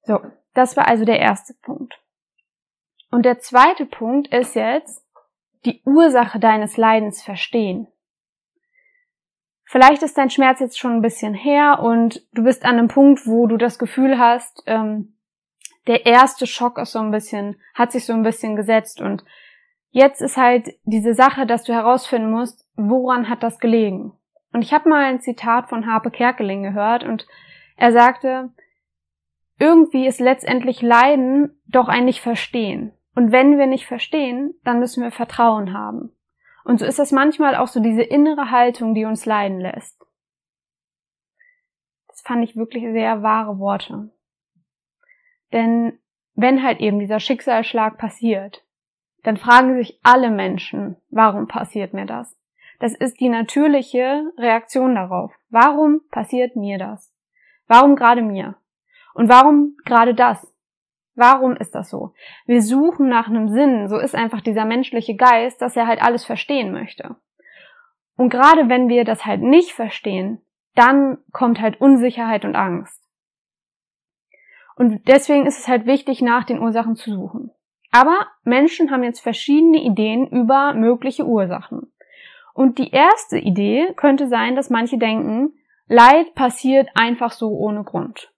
So, 0.02 0.20
das 0.52 0.76
war 0.76 0.86
also 0.86 1.04
der 1.04 1.18
erste 1.18 1.54
Punkt. 1.62 1.98
Und 3.10 3.24
der 3.24 3.38
zweite 3.38 3.86
Punkt 3.86 4.28
ist 4.34 4.54
jetzt, 4.54 5.02
die 5.64 5.82
Ursache 5.86 6.38
deines 6.38 6.76
Leidens 6.76 7.22
verstehen. 7.22 7.88
Vielleicht 9.64 10.02
ist 10.02 10.18
dein 10.18 10.28
Schmerz 10.28 10.60
jetzt 10.60 10.78
schon 10.78 10.92
ein 10.92 11.02
bisschen 11.02 11.32
her 11.32 11.80
und 11.82 12.22
du 12.32 12.44
bist 12.44 12.64
an 12.66 12.76
einem 12.76 12.88
Punkt, 12.88 13.26
wo 13.26 13.46
du 13.46 13.56
das 13.56 13.78
Gefühl 13.78 14.18
hast, 14.18 14.62
ähm, 14.66 15.13
der 15.86 16.06
erste 16.06 16.46
Schock 16.46 16.78
ist 16.78 16.92
so 16.92 16.98
ein 16.98 17.10
bisschen, 17.10 17.56
hat 17.74 17.92
sich 17.92 18.06
so 18.06 18.12
ein 18.12 18.22
bisschen 18.22 18.56
gesetzt 18.56 19.00
und 19.00 19.24
Jetzt 19.96 20.20
ist 20.20 20.36
halt 20.36 20.74
diese 20.82 21.14
Sache, 21.14 21.46
dass 21.46 21.62
du 21.62 21.72
herausfinden 21.72 22.28
musst, 22.28 22.68
woran 22.74 23.28
hat 23.28 23.44
das 23.44 23.60
gelegen? 23.60 24.12
Und 24.52 24.62
ich 24.62 24.74
habe 24.74 24.88
mal 24.88 25.04
ein 25.04 25.20
Zitat 25.20 25.68
von 25.68 25.86
Harpe 25.86 26.10
Kerkeling 26.10 26.64
gehört 26.64 27.04
und 27.04 27.28
er 27.76 27.92
sagte, 27.92 28.50
irgendwie 29.56 30.08
ist 30.08 30.18
letztendlich 30.18 30.82
Leiden 30.82 31.60
doch 31.68 31.86
ein 31.86 32.06
Nicht-Verstehen. 32.06 32.92
Und 33.14 33.30
wenn 33.30 33.56
wir 33.56 33.68
nicht 33.68 33.86
verstehen, 33.86 34.54
dann 34.64 34.80
müssen 34.80 35.00
wir 35.00 35.12
Vertrauen 35.12 35.72
haben. 35.72 36.10
Und 36.64 36.80
so 36.80 36.86
ist 36.86 36.98
das 36.98 37.12
manchmal 37.12 37.54
auch 37.54 37.68
so 37.68 37.78
diese 37.78 38.02
innere 38.02 38.50
Haltung, 38.50 38.94
die 38.94 39.04
uns 39.04 39.26
leiden 39.26 39.60
lässt. 39.60 40.04
Das 42.08 42.20
fand 42.22 42.42
ich 42.42 42.56
wirklich 42.56 42.82
sehr 42.82 43.22
wahre 43.22 43.60
Worte. 43.60 44.10
Denn 45.54 45.98
wenn 46.34 46.62
halt 46.62 46.80
eben 46.80 46.98
dieser 46.98 47.20
Schicksalsschlag 47.20 47.96
passiert, 47.96 48.62
dann 49.22 49.38
fragen 49.38 49.76
sich 49.76 49.98
alle 50.02 50.30
Menschen, 50.30 50.96
warum 51.08 51.48
passiert 51.48 51.94
mir 51.94 52.04
das? 52.04 52.36
Das 52.80 52.92
ist 52.92 53.20
die 53.20 53.28
natürliche 53.28 54.32
Reaktion 54.36 54.96
darauf. 54.96 55.32
Warum 55.48 56.02
passiert 56.10 56.56
mir 56.56 56.76
das? 56.76 57.14
Warum 57.66 57.96
gerade 57.96 58.20
mir? 58.20 58.56
Und 59.14 59.28
warum 59.28 59.76
gerade 59.84 60.14
das? 60.14 60.52
Warum 61.14 61.56
ist 61.56 61.76
das 61.76 61.88
so? 61.88 62.12
Wir 62.46 62.60
suchen 62.60 63.08
nach 63.08 63.28
einem 63.28 63.48
Sinn. 63.48 63.88
So 63.88 63.96
ist 63.96 64.16
einfach 64.16 64.40
dieser 64.40 64.64
menschliche 64.64 65.14
Geist, 65.14 65.62
dass 65.62 65.76
er 65.76 65.86
halt 65.86 66.02
alles 66.02 66.24
verstehen 66.24 66.72
möchte. 66.72 67.14
Und 68.16 68.30
gerade 68.30 68.68
wenn 68.68 68.88
wir 68.88 69.04
das 69.04 69.24
halt 69.24 69.40
nicht 69.40 69.72
verstehen, 69.72 70.40
dann 70.74 71.18
kommt 71.32 71.60
halt 71.60 71.80
Unsicherheit 71.80 72.44
und 72.44 72.56
Angst. 72.56 73.03
Und 74.76 75.06
deswegen 75.08 75.46
ist 75.46 75.58
es 75.58 75.68
halt 75.68 75.86
wichtig, 75.86 76.20
nach 76.20 76.44
den 76.44 76.60
Ursachen 76.60 76.96
zu 76.96 77.10
suchen. 77.12 77.50
Aber 77.92 78.26
Menschen 78.42 78.90
haben 78.90 79.04
jetzt 79.04 79.20
verschiedene 79.20 79.82
Ideen 79.82 80.26
über 80.26 80.74
mögliche 80.74 81.24
Ursachen. 81.26 81.92
Und 82.52 82.78
die 82.78 82.90
erste 82.90 83.38
Idee 83.38 83.92
könnte 83.96 84.26
sein, 84.26 84.56
dass 84.56 84.70
manche 84.70 84.98
denken, 84.98 85.52
Leid 85.86 86.34
passiert 86.34 86.88
einfach 86.94 87.32
so 87.32 87.50
ohne 87.50 87.84
Grund. 87.84 88.32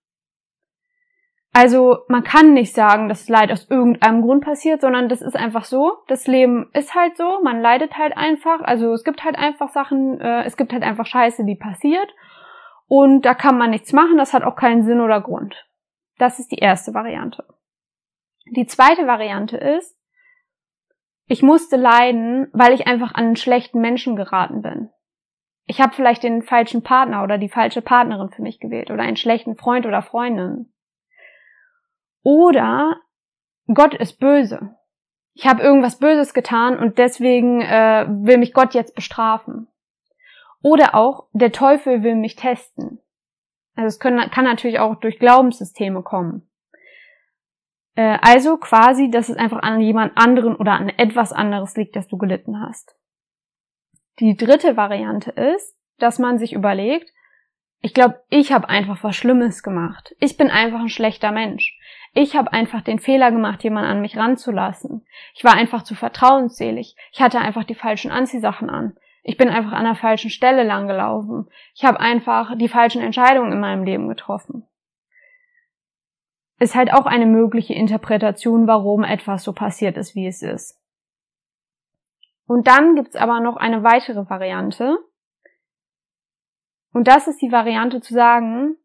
Also 1.52 2.00
man 2.08 2.22
kann 2.22 2.52
nicht 2.52 2.74
sagen, 2.74 3.08
dass 3.08 3.30
Leid 3.30 3.50
aus 3.50 3.70
irgendeinem 3.70 4.20
Grund 4.20 4.44
passiert, 4.44 4.82
sondern 4.82 5.08
das 5.08 5.22
ist 5.22 5.36
einfach 5.36 5.64
so. 5.64 5.94
Das 6.06 6.26
Leben 6.26 6.68
ist 6.74 6.94
halt 6.94 7.16
so, 7.16 7.40
man 7.42 7.62
leidet 7.62 7.96
halt 7.96 8.14
einfach. 8.14 8.60
Also 8.60 8.92
es 8.92 9.04
gibt 9.04 9.24
halt 9.24 9.38
einfach 9.38 9.70
Sachen, 9.70 10.20
äh, 10.20 10.44
es 10.44 10.58
gibt 10.58 10.74
halt 10.74 10.82
einfach 10.82 11.06
Scheiße, 11.06 11.46
die 11.46 11.54
passiert. 11.54 12.14
Und 12.88 13.22
da 13.22 13.32
kann 13.32 13.56
man 13.56 13.70
nichts 13.70 13.94
machen, 13.94 14.18
das 14.18 14.34
hat 14.34 14.42
auch 14.42 14.54
keinen 14.54 14.84
Sinn 14.84 15.00
oder 15.00 15.22
Grund. 15.22 15.65
Das 16.18 16.38
ist 16.38 16.50
die 16.50 16.58
erste 16.58 16.94
Variante. 16.94 17.44
Die 18.46 18.66
zweite 18.66 19.06
Variante 19.06 19.56
ist, 19.56 19.96
ich 21.26 21.42
musste 21.42 21.76
leiden, 21.76 22.48
weil 22.52 22.72
ich 22.72 22.86
einfach 22.86 23.14
an 23.14 23.24
einen 23.24 23.36
schlechten 23.36 23.80
Menschen 23.80 24.14
geraten 24.16 24.62
bin. 24.62 24.90
Ich 25.66 25.80
habe 25.80 25.94
vielleicht 25.94 26.22
den 26.22 26.42
falschen 26.42 26.82
Partner 26.82 27.24
oder 27.24 27.38
die 27.38 27.48
falsche 27.48 27.82
Partnerin 27.82 28.30
für 28.30 28.42
mich 28.42 28.60
gewählt 28.60 28.90
oder 28.90 29.02
einen 29.02 29.16
schlechten 29.16 29.56
Freund 29.56 29.84
oder 29.84 30.02
Freundin. 30.02 30.72
Oder 32.22 33.00
Gott 33.66 33.94
ist 33.94 34.20
böse. 34.20 34.76
Ich 35.34 35.46
habe 35.46 35.62
irgendwas 35.62 35.98
Böses 35.98 36.32
getan 36.32 36.78
und 36.78 36.98
deswegen 36.98 37.60
äh, 37.60 38.06
will 38.08 38.38
mich 38.38 38.54
Gott 38.54 38.74
jetzt 38.74 38.94
bestrafen. 38.94 39.68
Oder 40.62 40.94
auch 40.94 41.26
der 41.32 41.52
Teufel 41.52 42.02
will 42.02 42.14
mich 42.14 42.36
testen. 42.36 43.00
Also 43.76 43.88
es 43.88 44.00
können, 44.00 44.30
kann 44.30 44.44
natürlich 44.44 44.80
auch 44.80 44.96
durch 44.96 45.18
Glaubenssysteme 45.18 46.02
kommen. 46.02 46.48
Äh, 47.94 48.18
also 48.22 48.56
quasi, 48.56 49.10
dass 49.10 49.28
es 49.28 49.36
einfach 49.36 49.62
an 49.62 49.80
jemand 49.80 50.16
anderen 50.16 50.56
oder 50.56 50.72
an 50.72 50.88
etwas 50.88 51.32
anderes 51.32 51.76
liegt, 51.76 51.94
dass 51.94 52.08
du 52.08 52.16
gelitten 52.16 52.60
hast. 52.60 52.96
Die 54.18 54.36
dritte 54.36 54.76
Variante 54.76 55.30
ist, 55.30 55.76
dass 55.98 56.18
man 56.18 56.38
sich 56.38 56.54
überlegt, 56.54 57.12
ich 57.82 57.92
glaube, 57.92 58.22
ich 58.30 58.52
habe 58.52 58.68
einfach 58.68 59.04
was 59.04 59.14
Schlimmes 59.14 59.62
gemacht. 59.62 60.16
Ich 60.18 60.36
bin 60.36 60.50
einfach 60.50 60.80
ein 60.80 60.88
schlechter 60.88 61.30
Mensch. 61.30 61.78
Ich 62.14 62.34
habe 62.34 62.52
einfach 62.52 62.80
den 62.80 62.98
Fehler 62.98 63.30
gemacht, 63.30 63.62
jemanden 63.62 63.90
an 63.90 64.00
mich 64.00 64.16
ranzulassen. 64.16 65.06
Ich 65.34 65.44
war 65.44 65.52
einfach 65.52 65.82
zu 65.82 65.94
vertrauensselig. 65.94 66.96
Ich 67.12 67.20
hatte 67.20 67.38
einfach 67.38 67.64
die 67.64 67.74
falschen 67.74 68.10
Anziehsachen 68.10 68.70
an. 68.70 68.96
Ich 69.28 69.36
bin 69.36 69.48
einfach 69.48 69.72
an 69.72 69.84
der 69.84 69.96
falschen 69.96 70.30
Stelle 70.30 70.62
langgelaufen. 70.62 71.48
Ich 71.74 71.84
habe 71.84 72.00
einfach 72.00 72.56
die 72.56 72.68
falschen 72.68 73.02
Entscheidungen 73.02 73.52
in 73.52 73.60
meinem 73.60 73.84
Leben 73.84 74.08
getroffen 74.08 74.66
ist 76.58 76.74
halt 76.74 76.92
auch 76.92 77.06
eine 77.06 77.26
mögliche 77.26 77.74
Interpretation, 77.74 78.66
warum 78.66 79.04
etwas 79.04 79.42
so 79.44 79.52
passiert 79.52 79.96
ist, 79.96 80.14
wie 80.14 80.26
es 80.26 80.42
ist. 80.42 80.80
Und 82.46 82.66
dann 82.66 82.94
gibt's 82.94 83.16
aber 83.16 83.40
noch 83.40 83.56
eine 83.56 83.82
weitere 83.82 84.28
Variante. 84.30 84.98
Und 86.92 87.08
das 87.08 87.26
ist 87.26 87.42
die 87.42 87.52
Variante 87.52 88.00
zu 88.00 88.14
sagen, 88.14 88.76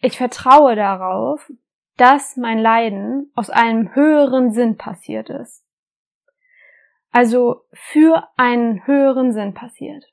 ich 0.00 0.18
vertraue 0.18 0.76
darauf, 0.76 1.50
dass 1.96 2.36
mein 2.36 2.58
Leiden 2.58 3.32
aus 3.34 3.50
einem 3.50 3.94
höheren 3.94 4.52
Sinn 4.52 4.76
passiert 4.76 5.30
ist. 5.30 5.64
Also 7.10 7.62
für 7.72 8.28
einen 8.36 8.86
höheren 8.86 9.32
Sinn 9.32 9.54
passiert. 9.54 10.04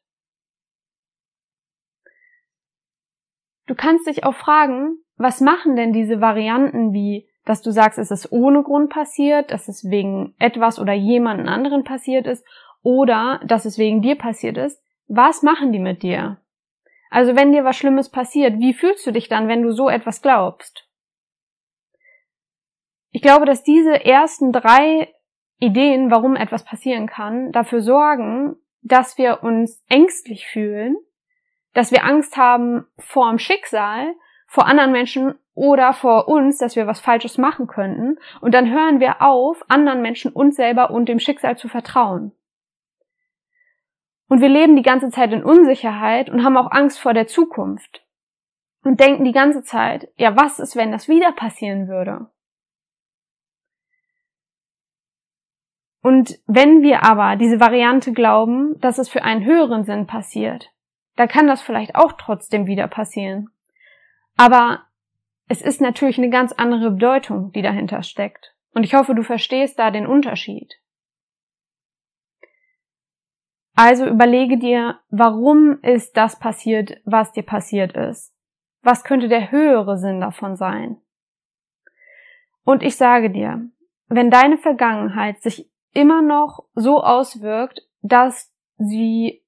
Du 3.68 3.76
kannst 3.76 4.08
dich 4.08 4.24
auch 4.24 4.36
fragen, 4.36 5.00
was 5.18 5.42
machen 5.42 5.76
denn 5.76 5.94
diese 5.94 6.22
Varianten 6.22 6.94
wie, 6.94 7.28
dass 7.46 7.62
du 7.62 7.72
sagst, 7.72 7.98
es 8.00 8.12
ist 8.12 8.32
ohne 8.32 8.64
Grund 8.64 8.90
passiert, 8.90 9.52
dass 9.52 9.68
es 9.68 9.90
wegen 9.90 10.36
etwas 10.40 10.80
oder 10.80 10.94
jemanden 10.94 11.48
anderen 11.48 11.84
passiert 11.84 12.28
ist 12.28 12.46
oder 12.84 13.40
dass 13.46 13.66
es 13.66 13.78
wegen 13.78 14.02
dir 14.02 14.16
passiert 14.16 14.58
ist? 14.58 14.82
Was 15.08 15.44
machen 15.44 15.72
die 15.72 15.80
mit 15.80 16.04
dir? 16.04 16.42
Also 17.10 17.36
wenn 17.36 17.52
dir 17.52 17.64
was 17.64 17.78
Schlimmes 17.78 18.10
passiert, 18.10 18.60
wie 18.60 18.74
fühlst 18.74 19.06
du 19.06 19.12
dich 19.12 19.30
dann, 19.30 19.48
wenn 19.48 19.62
du 19.62 19.72
so 19.72 19.90
etwas 19.90 20.22
glaubst? 20.22 20.88
Ich 23.12 23.22
glaube, 23.22 23.46
dass 23.46 23.64
diese 23.64 24.04
ersten 24.04 24.52
drei 24.52 25.15
Ideen, 25.60 26.12
warum 26.12 26.36
etwas 26.36 26.64
passieren 26.64 27.08
kann, 27.08 27.52
dafür 27.52 27.82
sorgen, 27.82 28.56
dass 28.82 29.18
wir 29.18 29.44
uns 29.44 29.84
ängstlich 29.90 30.48
fühlen, 30.48 30.96
dass 31.74 31.92
wir 31.92 32.06
Angst 32.06 32.38
haben 32.38 32.86
vor 32.98 33.30
dem 33.30 33.40
Schicksal 33.40 34.14
vor 34.48 34.68
anderen 34.68 34.92
Menschen 34.92 35.36
oder 35.54 35.94
vor 35.94 36.28
uns, 36.28 36.58
dass 36.58 36.76
wir 36.76 36.88
was 36.88 37.00
Falsches 37.00 37.38
machen 37.38 37.68
könnten. 37.68 38.18
Und 38.42 38.54
dann 38.54 38.72
hören 38.72 39.00
wir 39.00 39.22
auf, 39.22 39.64
anderen 39.68 40.02
Menschen, 40.02 40.32
uns 40.32 40.56
selber 40.56 40.92
und 40.92 41.08
dem 41.08 41.20
Schicksal 41.20 41.58
zu 41.58 41.68
vertrauen. 41.68 42.32
Und 44.28 44.42
wir 44.42 44.50
leben 44.50 44.76
die 44.76 44.82
ganze 44.82 45.10
Zeit 45.10 45.32
in 45.32 45.44
Unsicherheit 45.44 46.30
und 46.30 46.44
haben 46.44 46.58
auch 46.58 46.72
Angst 46.72 47.00
vor 47.00 47.14
der 47.14 47.28
Zukunft. 47.28 48.04
Und 48.84 49.00
denken 49.00 49.24
die 49.24 49.32
ganze 49.32 49.64
Zeit, 49.64 50.10
ja, 50.16 50.36
was 50.36 50.60
ist, 50.60 50.76
wenn 50.76 50.92
das 50.92 51.08
wieder 51.08 51.32
passieren 51.32 51.88
würde? 51.88 52.28
Und 56.06 56.38
wenn 56.46 56.84
wir 56.84 57.02
aber 57.02 57.36
diese 57.36 57.60
Variante 57.60 58.14
glauben, 58.14 58.80
dass 58.80 59.00
es 59.00 59.10
für 59.10 59.24
einen 59.24 59.44
höheren 59.44 59.86
Sinn 59.86 60.06
passiert, 60.06 60.72
dann 61.16 61.28
kann 61.28 61.48
das 61.48 61.64
vielleicht 61.64 61.96
auch 61.96 62.12
trotzdem 62.12 62.68
wieder 62.68 62.88
passieren. 62.88 63.50
Aber 64.38 64.84
es 65.48 65.64
ist 65.64 65.82
natürlich 65.82 66.20
eine 66.20 66.30
ganz 66.30 66.52
andere 66.52 66.92
Bedeutung, 66.92 67.52
die 67.54 67.64
dahinter 67.64 68.04
steckt. 68.04 68.54
Und 68.76 68.84
ich 68.84 68.94
hoffe, 68.94 69.16
du 69.16 69.24
verstehst 69.24 69.80
da 69.80 69.90
den 69.90 70.06
Unterschied. 70.06 70.76
Also 73.76 74.06
überlege 74.06 74.60
dir, 74.60 75.00
warum 75.10 75.82
ist 75.82 76.16
das 76.18 76.38
passiert, 76.38 77.02
was 77.06 77.32
dir 77.32 77.42
passiert 77.42 77.94
ist? 77.94 78.32
Was 78.84 79.04
könnte 79.04 79.28
der 79.28 79.50
höhere 79.50 79.98
Sinn 79.98 80.22
davon 80.22 80.56
sein? 80.56 80.98
Und 82.64 82.84
ich 82.84 82.96
sage 82.96 83.32
dir, 83.32 83.68
wenn 84.08 84.30
deine 84.30 84.60
Vergangenheit 84.60 85.42
sich 85.42 85.72
immer 85.96 86.22
noch 86.22 86.66
so 86.76 87.02
auswirkt, 87.04 87.82
dass 88.02 88.54
sie 88.78 89.44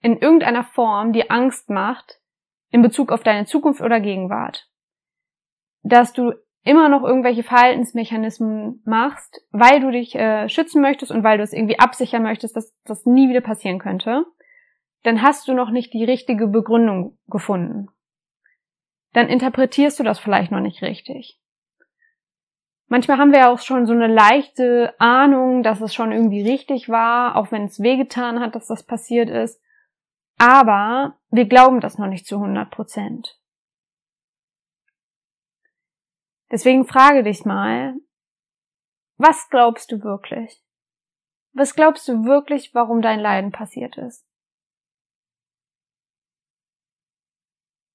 in 0.00 0.18
irgendeiner 0.18 0.64
Form 0.64 1.12
dir 1.12 1.30
Angst 1.30 1.70
macht, 1.70 2.20
in 2.70 2.82
Bezug 2.82 3.12
auf 3.12 3.22
deine 3.22 3.44
Zukunft 3.44 3.80
oder 3.80 4.00
Gegenwart. 4.00 4.68
Dass 5.82 6.12
du 6.12 6.32
immer 6.64 6.88
noch 6.88 7.02
irgendwelche 7.02 7.42
Verhaltensmechanismen 7.42 8.82
machst, 8.84 9.44
weil 9.50 9.80
du 9.80 9.90
dich 9.90 10.14
äh, 10.14 10.48
schützen 10.48 10.80
möchtest 10.80 11.12
und 11.12 11.22
weil 11.22 11.38
du 11.38 11.44
es 11.44 11.52
irgendwie 11.52 11.78
absichern 11.78 12.22
möchtest, 12.22 12.56
dass 12.56 12.74
das 12.84 13.04
nie 13.04 13.28
wieder 13.28 13.40
passieren 13.40 13.78
könnte, 13.78 14.24
dann 15.02 15.22
hast 15.22 15.46
du 15.46 15.54
noch 15.54 15.70
nicht 15.70 15.92
die 15.92 16.04
richtige 16.04 16.46
Begründung 16.46 17.18
gefunden. 17.26 17.88
Dann 19.12 19.28
interpretierst 19.28 19.98
du 19.98 20.04
das 20.04 20.18
vielleicht 20.18 20.52
noch 20.52 20.60
nicht 20.60 20.82
richtig. 20.82 21.41
Manchmal 22.92 23.16
haben 23.16 23.32
wir 23.32 23.48
auch 23.48 23.60
schon 23.60 23.86
so 23.86 23.94
eine 23.94 24.06
leichte 24.06 24.94
Ahnung, 24.98 25.62
dass 25.62 25.80
es 25.80 25.94
schon 25.94 26.12
irgendwie 26.12 26.46
richtig 26.46 26.90
war, 26.90 27.36
auch 27.36 27.50
wenn 27.50 27.64
es 27.64 27.80
wehgetan 27.80 28.38
hat, 28.38 28.54
dass 28.54 28.66
das 28.66 28.84
passiert 28.84 29.30
ist. 29.30 29.62
Aber 30.36 31.18
wir 31.30 31.46
glauben 31.46 31.80
das 31.80 31.96
noch 31.96 32.06
nicht 32.06 32.26
zu 32.26 32.34
100 32.34 32.70
Prozent. 32.70 33.40
Deswegen 36.50 36.84
frage 36.84 37.22
dich 37.22 37.46
mal, 37.46 37.94
was 39.16 39.48
glaubst 39.48 39.90
du 39.90 40.02
wirklich? 40.02 40.62
Was 41.54 41.74
glaubst 41.74 42.06
du 42.08 42.26
wirklich, 42.26 42.74
warum 42.74 43.00
dein 43.00 43.20
Leiden 43.20 43.52
passiert 43.52 43.96
ist? 43.96 44.26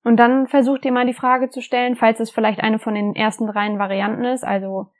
Und 0.07 0.17
dann 0.17 0.47
versuch 0.47 0.77
dir 0.77 0.91
mal 0.91 1.05
die 1.05 1.13
Frage 1.13 1.49
zu 1.49 1.61
stellen, 1.61 1.95
falls 1.95 2.19
es 2.19 2.31
vielleicht 2.31 2.61
eine 2.61 2.79
von 2.79 2.95
den 2.95 3.15
ersten 3.15 3.47
dreien 3.47 3.77
Varianten 3.77 4.25
ist, 4.25 4.43
also 4.43 4.91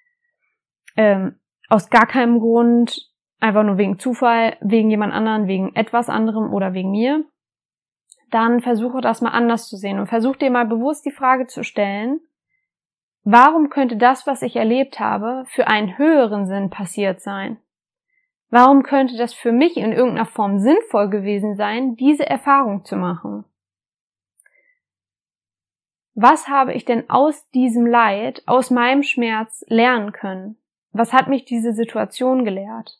ähm, 0.95 1.39
aus 1.69 1.89
gar 1.89 2.05
keinem 2.05 2.39
Grund, 2.39 3.09
einfach 3.39 3.63
nur 3.63 3.77
wegen 3.77 3.99
Zufall, 3.99 4.57
wegen 4.59 4.89
jemand 4.89 5.13
anderen, 5.13 5.47
wegen 5.47 5.75
etwas 5.75 6.09
anderem 6.09 6.53
oder 6.53 6.73
wegen 6.73 6.91
mir 6.91 7.23
dann 8.29 8.61
versuche 8.61 9.01
das 9.01 9.21
mal 9.21 9.31
anders 9.31 9.67
zu 9.67 9.77
sehen 9.77 9.99
und 9.99 10.07
versuch 10.07 10.35
dir 10.35 10.51
mal 10.51 10.65
bewusst 10.65 11.05
die 11.05 11.11
Frage 11.11 11.47
zu 11.47 11.63
stellen, 11.63 12.19
warum 13.23 13.69
könnte 13.69 13.97
das, 13.97 14.27
was 14.27 14.41
ich 14.41 14.55
erlebt 14.55 14.99
habe, 14.99 15.43
für 15.47 15.67
einen 15.67 15.97
höheren 15.97 16.45
Sinn 16.45 16.69
passiert 16.69 17.21
sein? 17.21 17.57
Warum 18.49 18.83
könnte 18.83 19.17
das 19.17 19.33
für 19.33 19.51
mich 19.51 19.75
in 19.77 19.91
irgendeiner 19.91 20.25
Form 20.25 20.59
sinnvoll 20.59 21.09
gewesen 21.09 21.55
sein, 21.55 21.95
diese 21.95 22.25
Erfahrung 22.25 22.85
zu 22.85 22.95
machen? 22.95 23.43
Was 26.19 26.47
habe 26.47 26.73
ich 26.73 26.83
denn 26.83 27.11
aus 27.11 27.47
diesem 27.51 27.85
Leid, 27.85 28.41
aus 28.47 28.71
meinem 28.71 29.03
Schmerz 29.03 29.63
lernen 29.67 30.13
können? 30.13 30.57
Was 30.91 31.13
hat 31.13 31.27
mich 31.27 31.45
diese 31.45 31.73
Situation 31.73 32.43
gelehrt? 32.43 32.99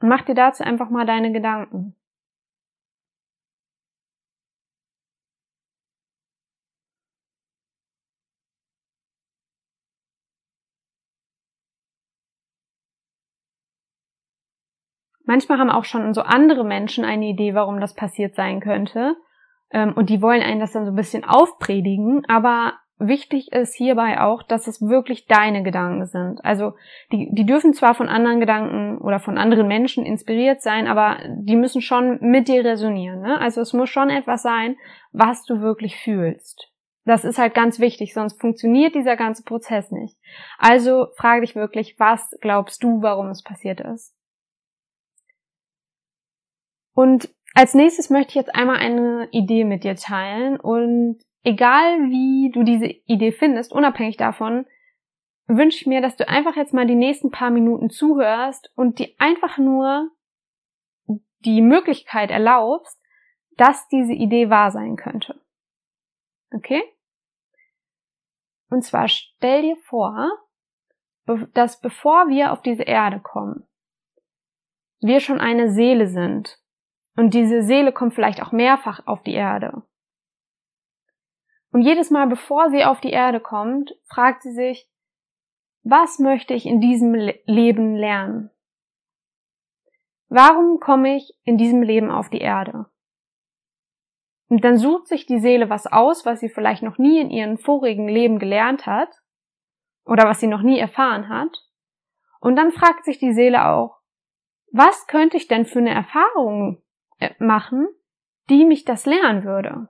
Und 0.00 0.08
mach 0.08 0.22
dir 0.22 0.34
dazu 0.34 0.64
einfach 0.64 0.90
mal 0.90 1.06
deine 1.06 1.30
Gedanken. 1.30 1.94
Manchmal 15.24 15.60
haben 15.60 15.70
auch 15.70 15.84
schon 15.84 16.12
so 16.12 16.22
andere 16.22 16.64
Menschen 16.64 17.04
eine 17.04 17.26
Idee, 17.26 17.54
warum 17.54 17.80
das 17.80 17.94
passiert 17.94 18.34
sein 18.34 18.58
könnte. 18.58 19.16
Ähm, 19.74 19.92
und 19.94 20.08
die 20.08 20.22
wollen 20.22 20.42
einen 20.42 20.60
das 20.60 20.72
dann 20.72 20.86
so 20.86 20.92
ein 20.92 20.96
bisschen 20.96 21.24
aufpredigen, 21.24 22.24
aber 22.28 22.74
wichtig 22.98 23.52
ist 23.52 23.74
hierbei 23.74 24.20
auch, 24.20 24.44
dass 24.44 24.68
es 24.68 24.80
wirklich 24.80 25.26
deine 25.26 25.64
Gedanken 25.64 26.06
sind. 26.06 26.42
Also 26.44 26.74
die, 27.10 27.28
die 27.32 27.44
dürfen 27.44 27.74
zwar 27.74 27.94
von 27.94 28.08
anderen 28.08 28.38
Gedanken 28.38 28.98
oder 28.98 29.18
von 29.18 29.36
anderen 29.36 29.66
Menschen 29.66 30.06
inspiriert 30.06 30.62
sein, 30.62 30.86
aber 30.86 31.18
die 31.28 31.56
müssen 31.56 31.82
schon 31.82 32.18
mit 32.20 32.46
dir 32.46 32.64
resonieren. 32.64 33.20
Ne? 33.20 33.38
Also 33.40 33.60
es 33.60 33.72
muss 33.72 33.90
schon 33.90 34.10
etwas 34.10 34.42
sein, 34.42 34.76
was 35.10 35.44
du 35.44 35.60
wirklich 35.60 35.96
fühlst. 35.96 36.70
Das 37.04 37.24
ist 37.24 37.38
halt 37.38 37.52
ganz 37.52 37.80
wichtig, 37.80 38.14
sonst 38.14 38.40
funktioniert 38.40 38.94
dieser 38.94 39.16
ganze 39.16 39.42
Prozess 39.42 39.90
nicht. 39.90 40.16
Also 40.56 41.08
frage 41.16 41.42
dich 41.42 41.56
wirklich, 41.56 41.98
was 41.98 42.30
glaubst 42.40 42.82
du, 42.82 43.02
warum 43.02 43.28
es 43.28 43.42
passiert 43.42 43.80
ist? 43.80 44.14
Und 46.94 47.28
als 47.54 47.74
nächstes 47.74 48.10
möchte 48.10 48.30
ich 48.30 48.34
jetzt 48.34 48.54
einmal 48.54 48.76
eine 48.76 49.28
Idee 49.30 49.64
mit 49.64 49.84
dir 49.84 49.96
teilen 49.96 50.58
und 50.58 51.22
egal 51.44 52.10
wie 52.10 52.50
du 52.52 52.64
diese 52.64 52.86
Idee 52.86 53.32
findest, 53.32 53.72
unabhängig 53.72 54.16
davon, 54.16 54.66
wünsche 55.46 55.78
ich 55.78 55.86
mir, 55.86 56.00
dass 56.00 56.16
du 56.16 56.28
einfach 56.28 56.56
jetzt 56.56 56.74
mal 56.74 56.86
die 56.86 56.94
nächsten 56.94 57.30
paar 57.30 57.50
Minuten 57.50 57.90
zuhörst 57.90 58.72
und 58.74 58.98
dir 58.98 59.08
einfach 59.18 59.58
nur 59.58 60.10
die 61.40 61.62
Möglichkeit 61.62 62.30
erlaubst, 62.30 63.00
dass 63.56 63.86
diese 63.88 64.14
Idee 64.14 64.50
wahr 64.50 64.70
sein 64.70 64.96
könnte. 64.96 65.40
Okay? 66.52 66.82
Und 68.70 68.82
zwar 68.82 69.08
stell 69.08 69.62
dir 69.62 69.76
vor, 69.76 70.28
dass 71.52 71.80
bevor 71.80 72.28
wir 72.28 72.52
auf 72.52 72.62
diese 72.62 72.82
Erde 72.82 73.20
kommen, 73.20 73.66
wir 75.00 75.20
schon 75.20 75.40
eine 75.40 75.70
Seele 75.70 76.08
sind. 76.08 76.58
Und 77.16 77.34
diese 77.34 77.62
Seele 77.62 77.92
kommt 77.92 78.14
vielleicht 78.14 78.42
auch 78.42 78.52
mehrfach 78.52 79.06
auf 79.06 79.22
die 79.22 79.34
Erde. 79.34 79.82
Und 81.70 81.82
jedes 81.82 82.10
Mal, 82.10 82.26
bevor 82.26 82.70
sie 82.70 82.84
auf 82.84 83.00
die 83.00 83.10
Erde 83.10 83.40
kommt, 83.40 83.94
fragt 84.04 84.42
sie 84.42 84.52
sich, 84.52 84.88
was 85.82 86.18
möchte 86.18 86.54
ich 86.54 86.66
in 86.66 86.80
diesem 86.80 87.14
Leben 87.14 87.96
lernen? 87.96 88.50
Warum 90.28 90.80
komme 90.80 91.16
ich 91.16 91.36
in 91.44 91.58
diesem 91.58 91.82
Leben 91.82 92.10
auf 92.10 92.30
die 92.30 92.40
Erde? 92.40 92.86
Und 94.48 94.64
dann 94.64 94.78
sucht 94.78 95.08
sich 95.08 95.26
die 95.26 95.40
Seele 95.40 95.68
was 95.68 95.86
aus, 95.86 96.24
was 96.24 96.40
sie 96.40 96.48
vielleicht 96.48 96.82
noch 96.82 96.98
nie 96.98 97.20
in 97.20 97.30
ihrem 97.30 97.58
vorigen 97.58 98.08
Leben 98.08 98.38
gelernt 98.38 98.86
hat 98.86 99.08
oder 100.04 100.24
was 100.24 100.40
sie 100.40 100.46
noch 100.46 100.62
nie 100.62 100.78
erfahren 100.78 101.28
hat. 101.28 101.56
Und 102.40 102.56
dann 102.56 102.70
fragt 102.72 103.04
sich 103.04 103.18
die 103.18 103.32
Seele 103.32 103.66
auch, 103.66 103.98
was 104.70 105.06
könnte 105.06 105.36
ich 105.36 105.48
denn 105.48 105.66
für 105.66 105.80
eine 105.80 105.94
Erfahrung 105.94 106.83
machen, 107.38 107.88
die 108.48 108.64
mich 108.64 108.84
das 108.84 109.06
lernen 109.06 109.44
würde? 109.44 109.88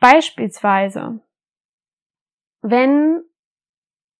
Beispielsweise, 0.00 1.20
wenn, 2.60 3.22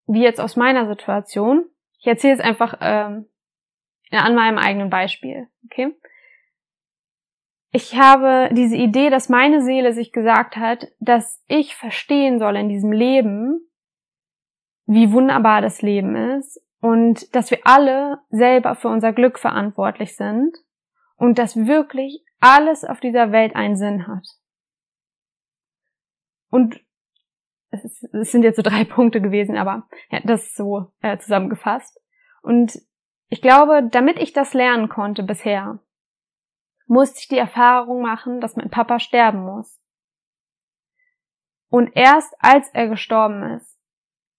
wie 0.06 0.22
jetzt 0.22 0.40
aus 0.40 0.56
meiner 0.56 0.88
Situation, 0.88 1.70
ich 1.98 2.06
erzähle 2.06 2.34
es 2.34 2.40
einfach 2.40 2.78
ähm, 2.80 3.28
an 4.10 4.34
meinem 4.34 4.58
eigenen 4.58 4.90
Beispiel, 4.90 5.48
okay? 5.66 5.96
Ich 7.70 7.96
habe 7.96 8.48
diese 8.54 8.76
Idee, 8.76 9.10
dass 9.10 9.28
meine 9.28 9.62
Seele 9.62 9.92
sich 9.92 10.12
gesagt 10.12 10.56
hat, 10.56 10.88
dass 11.00 11.44
ich 11.46 11.76
verstehen 11.76 12.38
soll 12.38 12.56
in 12.56 12.68
diesem 12.68 12.92
Leben, 12.92 13.60
wie 14.86 15.12
wunderbar 15.12 15.60
das 15.60 15.82
Leben 15.82 16.16
ist 16.16 16.60
und 16.80 17.34
dass 17.34 17.50
wir 17.50 17.58
alle 17.64 18.20
selber 18.30 18.74
für 18.74 18.88
unser 18.88 19.12
Glück 19.12 19.38
verantwortlich 19.38 20.16
sind 20.16 20.56
und 21.16 21.38
dass 21.38 21.56
wirklich 21.56 22.24
alles 22.40 22.84
auf 22.84 23.00
dieser 23.00 23.32
Welt 23.32 23.56
einen 23.56 23.76
Sinn 23.76 24.06
hat. 24.06 24.26
Und 26.50 26.80
es, 27.70 27.84
ist, 27.84 28.14
es 28.14 28.32
sind 28.32 28.42
jetzt 28.42 28.56
so 28.56 28.62
drei 28.62 28.84
Punkte 28.88 29.20
gewesen, 29.20 29.56
aber 29.56 29.88
ja, 30.10 30.20
das 30.24 30.44
ist 30.44 30.56
so 30.56 30.92
äh, 31.00 31.18
zusammengefasst. 31.18 32.00
Und 32.42 32.78
ich 33.28 33.42
glaube, 33.42 33.86
damit 33.90 34.18
ich 34.18 34.32
das 34.32 34.54
lernen 34.54 34.88
konnte 34.88 35.22
bisher, 35.22 35.80
musste 36.86 37.18
ich 37.20 37.28
die 37.28 37.36
Erfahrung 37.36 38.00
machen, 38.00 38.40
dass 38.40 38.56
mein 38.56 38.70
Papa 38.70 38.98
sterben 38.98 39.44
muss. 39.44 39.78
Und 41.68 41.94
erst 41.94 42.34
als 42.38 42.70
er 42.72 42.88
gestorben 42.88 43.42
ist, 43.56 43.78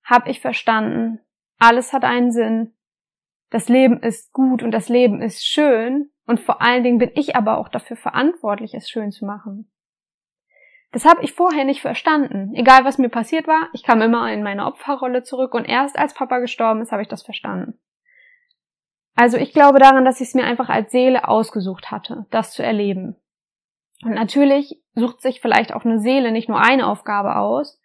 habe 0.03 0.31
ich 0.31 0.41
verstanden, 0.41 1.19
alles 1.59 1.93
hat 1.93 2.03
einen 2.03 2.31
Sinn, 2.31 2.73
das 3.49 3.69
Leben 3.69 4.01
ist 4.01 4.31
gut 4.31 4.63
und 4.63 4.71
das 4.71 4.89
Leben 4.89 5.21
ist 5.21 5.45
schön 5.45 6.11
und 6.25 6.39
vor 6.39 6.61
allen 6.61 6.83
Dingen 6.83 6.99
bin 6.99 7.11
ich 7.15 7.35
aber 7.35 7.57
auch 7.57 7.69
dafür 7.69 7.97
verantwortlich, 7.97 8.73
es 8.73 8.89
schön 8.89 9.11
zu 9.11 9.25
machen. 9.25 9.71
Das 10.91 11.05
habe 11.05 11.23
ich 11.23 11.33
vorher 11.33 11.65
nicht 11.65 11.81
verstanden. 11.81 12.53
Egal 12.55 12.83
was 12.83 12.97
mir 12.97 13.09
passiert 13.09 13.47
war, 13.47 13.69
ich 13.73 13.83
kam 13.83 14.01
immer 14.01 14.31
in 14.31 14.41
meine 14.41 14.65
Opferrolle 14.65 15.23
zurück 15.23 15.53
und 15.53 15.65
erst 15.65 15.97
als 15.97 16.13
Papa 16.13 16.39
gestorben 16.39 16.81
ist, 16.81 16.91
habe 16.91 17.03
ich 17.03 17.07
das 17.07 17.23
verstanden. 17.23 17.79
Also 19.15 19.37
ich 19.37 19.53
glaube 19.53 19.79
daran, 19.79 20.05
dass 20.05 20.21
ich 20.21 20.29
es 20.29 20.33
mir 20.33 20.45
einfach 20.45 20.69
als 20.69 20.91
Seele 20.91 21.27
ausgesucht 21.27 21.91
hatte, 21.91 22.25
das 22.31 22.51
zu 22.51 22.63
erleben. 22.63 23.15
Und 24.03 24.13
natürlich 24.13 24.81
sucht 24.95 25.21
sich 25.21 25.41
vielleicht 25.41 25.73
auch 25.73 25.83
eine 25.83 25.99
Seele 25.99 26.31
nicht 26.31 26.47
nur 26.47 26.59
eine 26.59 26.87
Aufgabe 26.87 27.35
aus 27.35 27.81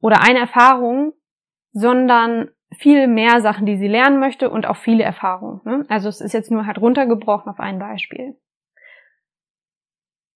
oder 0.00 0.22
eine 0.22 0.38
Erfahrung, 0.38 1.12
sondern 1.72 2.50
viel 2.78 3.06
mehr 3.06 3.40
Sachen, 3.40 3.66
die 3.66 3.76
sie 3.76 3.88
lernen 3.88 4.18
möchte 4.18 4.50
und 4.50 4.66
auch 4.66 4.76
viele 4.76 5.04
Erfahrungen. 5.04 5.60
Ne? 5.64 5.84
Also 5.88 6.08
es 6.08 6.20
ist 6.20 6.32
jetzt 6.32 6.50
nur 6.50 6.66
halt 6.66 6.78
runtergebrochen 6.78 7.50
auf 7.50 7.60
ein 7.60 7.78
Beispiel. 7.78 8.36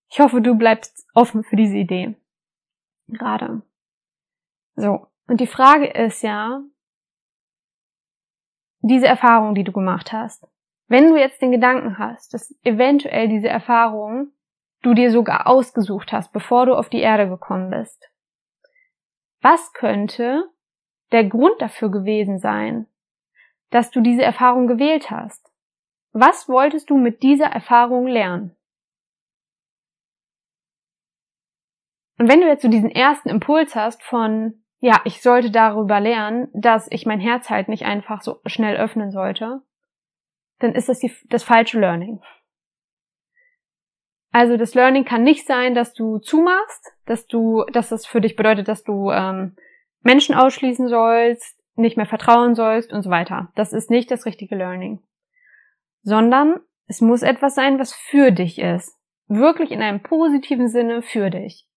Ich 0.08 0.20
hoffe, 0.20 0.40
du 0.40 0.54
bleibst 0.54 1.06
offen 1.14 1.42
für 1.42 1.56
diese 1.56 1.76
Idee. 1.76 2.16
Gerade. 3.08 3.62
So. 4.74 5.06
Und 5.26 5.40
die 5.40 5.46
Frage 5.46 5.86
ist 5.86 6.22
ja, 6.22 6.62
diese 8.80 9.06
Erfahrung, 9.06 9.54
die 9.54 9.64
du 9.64 9.72
gemacht 9.72 10.12
hast, 10.12 10.46
wenn 10.88 11.08
du 11.08 11.16
jetzt 11.16 11.42
den 11.42 11.50
Gedanken 11.50 11.98
hast, 11.98 12.32
dass 12.34 12.54
eventuell 12.62 13.28
diese 13.28 13.48
Erfahrung 13.48 14.32
du 14.82 14.94
dir 14.94 15.10
sogar 15.10 15.48
ausgesucht 15.48 16.12
hast, 16.12 16.32
bevor 16.32 16.66
du 16.66 16.74
auf 16.74 16.88
die 16.88 17.00
Erde 17.00 17.28
gekommen 17.28 17.70
bist, 17.70 18.08
was 19.40 19.72
könnte 19.72 20.48
der 21.12 21.24
Grund 21.24 21.60
dafür 21.60 21.90
gewesen 21.90 22.38
sein, 22.38 22.86
dass 23.70 23.90
du 23.90 24.00
diese 24.00 24.22
Erfahrung 24.22 24.66
gewählt 24.66 25.10
hast? 25.10 25.52
Was 26.12 26.48
wolltest 26.48 26.90
du 26.90 26.96
mit 26.96 27.22
dieser 27.22 27.46
Erfahrung 27.46 28.06
lernen? 28.06 28.56
Und 32.18 32.28
wenn 32.28 32.40
du 32.40 32.46
jetzt 32.46 32.62
so 32.62 32.68
diesen 32.68 32.90
ersten 32.90 33.28
Impuls 33.28 33.74
hast 33.74 34.02
von, 34.02 34.62
ja, 34.80 35.00
ich 35.04 35.20
sollte 35.20 35.50
darüber 35.50 36.00
lernen, 36.00 36.48
dass 36.54 36.90
ich 36.90 37.04
mein 37.04 37.20
Herz 37.20 37.50
halt 37.50 37.68
nicht 37.68 37.84
einfach 37.84 38.22
so 38.22 38.40
schnell 38.46 38.76
öffnen 38.76 39.10
sollte, 39.10 39.62
dann 40.58 40.74
ist 40.74 40.88
das 40.88 41.00
die, 41.00 41.12
das 41.28 41.42
falsche 41.42 41.78
Learning. 41.78 42.22
Also 44.32 44.56
das 44.56 44.74
Learning 44.74 45.04
kann 45.04 45.22
nicht 45.22 45.46
sein, 45.46 45.74
dass 45.74 45.92
du 45.94 46.18
zumachst, 46.18 46.92
dass 47.06 47.26
du, 47.26 47.64
dass 47.72 47.90
das 47.90 48.06
für 48.06 48.20
dich 48.20 48.36
bedeutet, 48.36 48.68
dass 48.68 48.82
du 48.82 49.10
ähm, 49.10 49.56
Menschen 50.06 50.36
ausschließen 50.36 50.88
sollst, 50.88 51.60
nicht 51.74 51.96
mehr 51.96 52.06
vertrauen 52.06 52.54
sollst 52.54 52.92
und 52.92 53.02
so 53.02 53.10
weiter. 53.10 53.50
Das 53.56 53.72
ist 53.72 53.90
nicht 53.90 54.08
das 54.12 54.24
richtige 54.24 54.54
Learning. 54.54 55.02
Sondern 56.02 56.60
es 56.86 57.00
muss 57.00 57.22
etwas 57.22 57.56
sein, 57.56 57.80
was 57.80 57.92
für 57.92 58.30
dich 58.30 58.60
ist. 58.60 58.96
Wirklich 59.26 59.72
in 59.72 59.82
einem 59.82 60.00
positiven 60.00 60.68
Sinne 60.68 61.02
für 61.02 61.30
dich. 61.30 61.68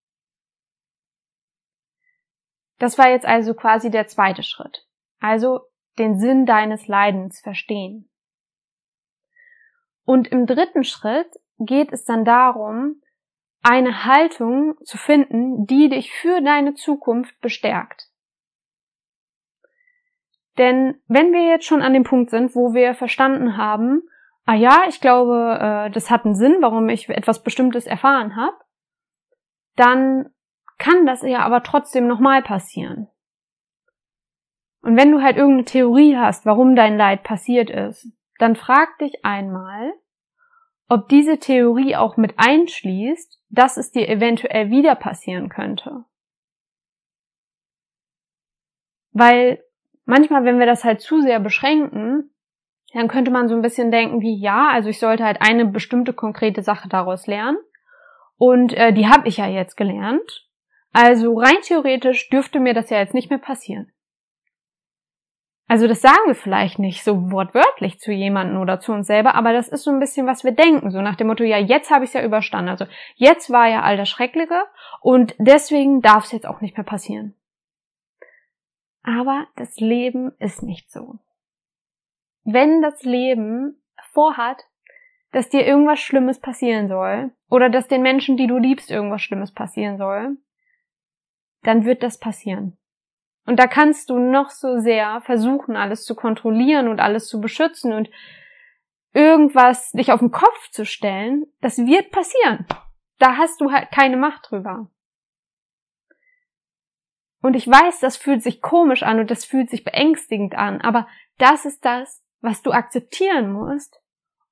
Das 2.77 2.99
war 2.99 3.09
jetzt 3.09 3.25
also 3.25 3.55
quasi 3.55 3.89
der 3.89 4.07
zweite 4.07 4.43
Schritt. 4.43 4.85
Also 5.19 5.61
den 5.97 6.19
Sinn 6.19 6.45
deines 6.45 6.87
Leidens 6.87 7.41
verstehen. 7.41 8.11
Und 10.05 10.27
im 10.27 10.45
dritten 10.45 10.83
Schritt 10.83 11.31
geht 11.57 11.91
es 11.91 12.05
dann 12.05 12.25
darum, 12.25 13.01
eine 13.63 14.05
Haltung 14.05 14.75
zu 14.85 14.99
finden, 14.99 15.65
die 15.65 15.89
dich 15.89 16.11
für 16.11 16.41
deine 16.41 16.75
Zukunft 16.75 17.37
bestärkt. 17.41 18.08
Denn 20.59 21.01
wenn 21.07 21.31
wir 21.31 21.47
jetzt 21.47 21.65
schon 21.65 21.81
an 21.81 21.93
dem 21.93 22.03
Punkt 22.03 22.29
sind, 22.31 22.53
wo 22.53 22.73
wir 22.73 22.93
verstanden 22.93 23.55
haben, 23.55 24.03
ah 24.45 24.55
ja, 24.55 24.83
ich 24.89 24.99
glaube, 24.99 25.57
äh, 25.59 25.89
das 25.89 26.11
hat 26.11 26.25
einen 26.25 26.35
Sinn, 26.35 26.57
warum 26.59 26.89
ich 26.89 27.07
etwas 27.07 27.41
Bestimmtes 27.43 27.87
erfahren 27.87 28.35
habe, 28.35 28.57
dann 29.77 30.31
kann 30.77 31.05
das 31.05 31.21
ja 31.21 31.39
aber 31.39 31.63
trotzdem 31.63 32.07
nochmal 32.07 32.43
passieren. 32.43 33.07
Und 34.81 34.97
wenn 34.97 35.11
du 35.11 35.21
halt 35.21 35.37
irgendeine 35.37 35.63
Theorie 35.63 36.17
hast, 36.17 36.45
warum 36.45 36.75
dein 36.75 36.97
Leid 36.97 37.23
passiert 37.23 37.69
ist, 37.69 38.11
dann 38.37 38.57
frag 38.57 38.97
dich 38.97 39.23
einmal, 39.23 39.93
ob 40.89 41.07
diese 41.07 41.37
Theorie 41.37 41.95
auch 41.95 42.17
mit 42.17 42.33
einschließt, 42.35 43.41
dass 43.49 43.77
es 43.77 43.91
dir 43.91 44.09
eventuell 44.09 44.69
wieder 44.71 44.95
passieren 44.95 45.47
könnte. 45.47 46.03
Weil 49.11 49.63
manchmal, 50.09 50.43
wenn 50.43 50.59
wir 50.59 50.65
das 50.65 50.83
halt 50.83 51.01
zu 51.01 51.21
sehr 51.21 51.39
beschränken, 51.39 52.31
dann 52.93 53.07
könnte 53.07 53.31
man 53.31 53.47
so 53.47 53.55
ein 53.55 53.61
bisschen 53.61 53.91
denken 53.91 54.21
wie, 54.21 54.41
ja, 54.41 54.69
also 54.73 54.89
ich 54.89 54.99
sollte 54.99 55.23
halt 55.23 55.41
eine 55.41 55.65
bestimmte 55.65 56.13
konkrete 56.13 56.63
Sache 56.63 56.89
daraus 56.89 57.27
lernen. 57.27 57.57
Und 58.37 58.73
äh, 58.73 58.93
die 58.93 59.07
habe 59.07 59.27
ich 59.27 59.37
ja 59.37 59.47
jetzt 59.47 59.75
gelernt. 59.77 60.47
Also 60.91 61.37
rein 61.37 61.57
theoretisch 61.61 62.29
dürfte 62.29 62.59
mir 62.59 62.73
das 62.73 62.89
ja 62.89 62.97
jetzt 62.97 63.13
nicht 63.13 63.29
mehr 63.29 63.39
passieren. 63.39 63.91
Also 65.67 65.87
das 65.87 66.01
sagen 66.01 66.25
wir 66.25 66.33
vielleicht 66.33 66.79
nicht 66.79 67.03
so 67.03 67.31
wortwörtlich 67.31 67.99
zu 67.99 68.11
jemanden 68.11 68.57
oder 68.57 68.79
zu 68.79 68.91
uns 68.91 69.05
selber, 69.05 69.35
aber 69.35 69.53
das 69.53 69.67
ist 69.67 69.83
so 69.83 69.91
ein 69.91 69.99
bisschen, 69.99 70.25
was 70.25 70.43
wir 70.43 70.51
denken, 70.51 70.89
so 70.89 70.99
nach 70.99 71.15
dem 71.15 71.27
Motto, 71.27 71.43
ja, 71.43 71.59
jetzt 71.59 71.91
habe 71.91 72.05
ich 72.05 72.09
es 72.09 72.15
ja 72.15 72.23
überstanden. 72.23 72.69
Also 72.69 72.85
jetzt 73.15 73.51
war 73.51 73.67
ja 73.67 73.83
all 73.83 73.95
das 73.95 74.09
Schreckliche 74.09 74.63
und 75.01 75.35
deswegen 75.37 76.01
darf 76.01 76.23
es 76.23 76.31
jetzt 76.31 76.47
auch 76.47 76.61
nicht 76.61 76.75
mehr 76.75 76.85
passieren. 76.85 77.35
Aber 79.09 79.47
das 79.55 79.77
Leben 79.77 80.33
ist 80.37 80.61
nicht 80.61 80.91
so. 80.91 81.17
Wenn 82.43 82.83
das 82.83 83.01
Leben 83.01 83.81
vorhat, 84.11 84.63
dass 85.31 85.49
dir 85.49 85.65
irgendwas 85.65 85.99
Schlimmes 85.99 86.39
passieren 86.39 86.87
soll 86.87 87.31
oder 87.49 87.71
dass 87.71 87.87
den 87.87 88.03
Menschen, 88.03 88.37
die 88.37 88.45
du 88.45 88.59
liebst, 88.59 88.91
irgendwas 88.91 89.23
Schlimmes 89.23 89.51
passieren 89.51 89.97
soll, 89.97 90.37
dann 91.63 91.85
wird 91.85 92.03
das 92.03 92.19
passieren. 92.19 92.77
Und 93.47 93.57
da 93.57 93.65
kannst 93.65 94.11
du 94.11 94.19
noch 94.19 94.51
so 94.51 94.77
sehr 94.77 95.21
versuchen, 95.21 95.75
alles 95.75 96.05
zu 96.05 96.13
kontrollieren 96.13 96.87
und 96.87 96.99
alles 96.99 97.27
zu 97.27 97.41
beschützen 97.41 97.93
und 97.93 98.11
irgendwas 99.13 99.89
dich 99.91 100.11
auf 100.11 100.19
den 100.19 100.29
Kopf 100.29 100.69
zu 100.69 100.85
stellen. 100.85 101.47
Das 101.61 101.79
wird 101.79 102.11
passieren. 102.11 102.67
Da 103.17 103.37
hast 103.37 103.59
du 103.59 103.71
halt 103.71 103.89
keine 103.89 104.17
Macht 104.17 104.51
drüber. 104.51 104.91
Und 107.41 107.55
ich 107.55 107.67
weiß, 107.67 107.99
das 107.99 108.17
fühlt 108.17 108.43
sich 108.43 108.61
komisch 108.61 109.03
an 109.03 109.19
und 109.19 109.31
das 109.31 109.45
fühlt 109.45 109.69
sich 109.69 109.83
beängstigend 109.83 110.55
an, 110.55 110.81
aber 110.81 111.07
das 111.37 111.65
ist 111.65 111.85
das, 111.85 112.23
was 112.41 112.61
du 112.61 112.71
akzeptieren 112.71 113.51
musst, 113.51 114.01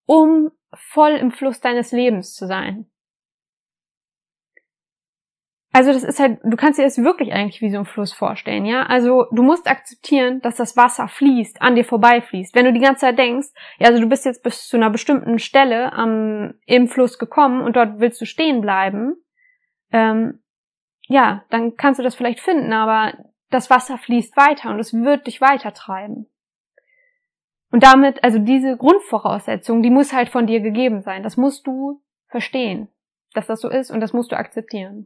um 0.06 0.52
voll 0.73 1.12
im 1.12 1.32
Fluss 1.32 1.60
deines 1.60 1.91
Lebens 1.91 2.34
zu 2.34 2.47
sein. 2.47 2.89
Also 5.73 5.93
das 5.93 6.04
ist 6.04 6.19
halt, 6.19 6.39
du 6.43 6.58
kannst 6.58 6.80
dir 6.80 6.84
das 6.84 7.04
wirklich 7.04 7.34
eigentlich 7.34 7.62
wie 7.62 7.69
so 7.69 7.78
ein 7.78 7.86
Fluss 7.86 8.12
vorstellen, 8.12 8.65
ja? 8.65 8.88
Also 8.88 9.28
du 9.32 9.43
musst 9.43 9.67
akzeptieren, 9.69 10.41
dass 10.41 10.56
das 10.56 10.76
Wasser 10.76 11.08
fließt, 11.08 11.62
an 11.62 11.76
dir 11.76 11.86
vorbeifließt. 11.86 12.56
Wenn 12.56 12.65
du 12.65 12.73
die 12.73 12.80
ganze 12.80 13.02
Zeit 13.02 13.19
denkst, 13.19 13.50
ja, 13.78 13.88
also 13.89 14.02
du 14.02 14.10
bist 14.10 14.26
jetzt 14.26 14.41
bis 14.41 14.67
zu 14.67 14.78
einer 14.78 14.89
bestimmten 14.89 15.38
Stelle 15.38 15.93
am, 15.93 16.56
im 16.65 16.88
Fluss 16.88 17.19
gekommen 17.19 17.62
und 17.62 17.76
dort 17.76 18.00
willst 18.00 18.19
du 18.19 18.26
stehen 18.26 18.62
bleiben, 18.62 19.17
ähm, 19.91 20.39
ja, 21.08 21.43
dann 21.50 21.76
kannst 21.76 22.00
du 22.00 22.04
das 22.04 22.15
vielleicht 22.15 22.39
finden, 22.39 22.74
aber 22.74 23.13
das 23.50 23.70
Wasser 23.70 23.98
fließt 23.98 24.36
weiter 24.36 24.70
und 24.70 24.80
es 24.80 24.93
wird 24.93 25.28
dich 25.28 25.41
weitertreiben. 25.41 26.28
Und 27.72 27.84
damit, 27.84 28.24
also 28.24 28.39
diese 28.39 28.78
Grundvoraussetzung, 28.78 29.82
die 29.82 29.89
muss 29.89 30.13
halt 30.13 30.30
von 30.30 30.48
dir 30.48 30.62
gegeben 30.62 31.02
sein. 31.02 31.24
Das 31.24 31.38
musst 31.38 31.67
du 31.67 32.02
verstehen, 32.28 32.88
dass 33.34 33.48
das 33.48 33.62
so 33.62 33.70
ist 33.70 33.91
und 33.91 34.00
das 34.00 34.13
musst 34.13 34.32
du 34.32 34.38
akzeptieren. 34.38 35.06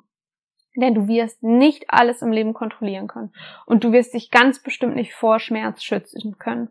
Denn 0.75 0.93
du 0.93 1.07
wirst 1.07 1.43
nicht 1.43 1.85
alles 1.89 2.21
im 2.21 2.31
Leben 2.31 2.53
kontrollieren 2.53 3.07
können. 3.07 3.33
Und 3.65 3.83
du 3.83 3.91
wirst 3.91 4.13
dich 4.13 4.31
ganz 4.31 4.61
bestimmt 4.61 4.95
nicht 4.95 5.13
vor 5.13 5.39
Schmerz 5.39 5.83
schützen 5.83 6.37
können. 6.37 6.69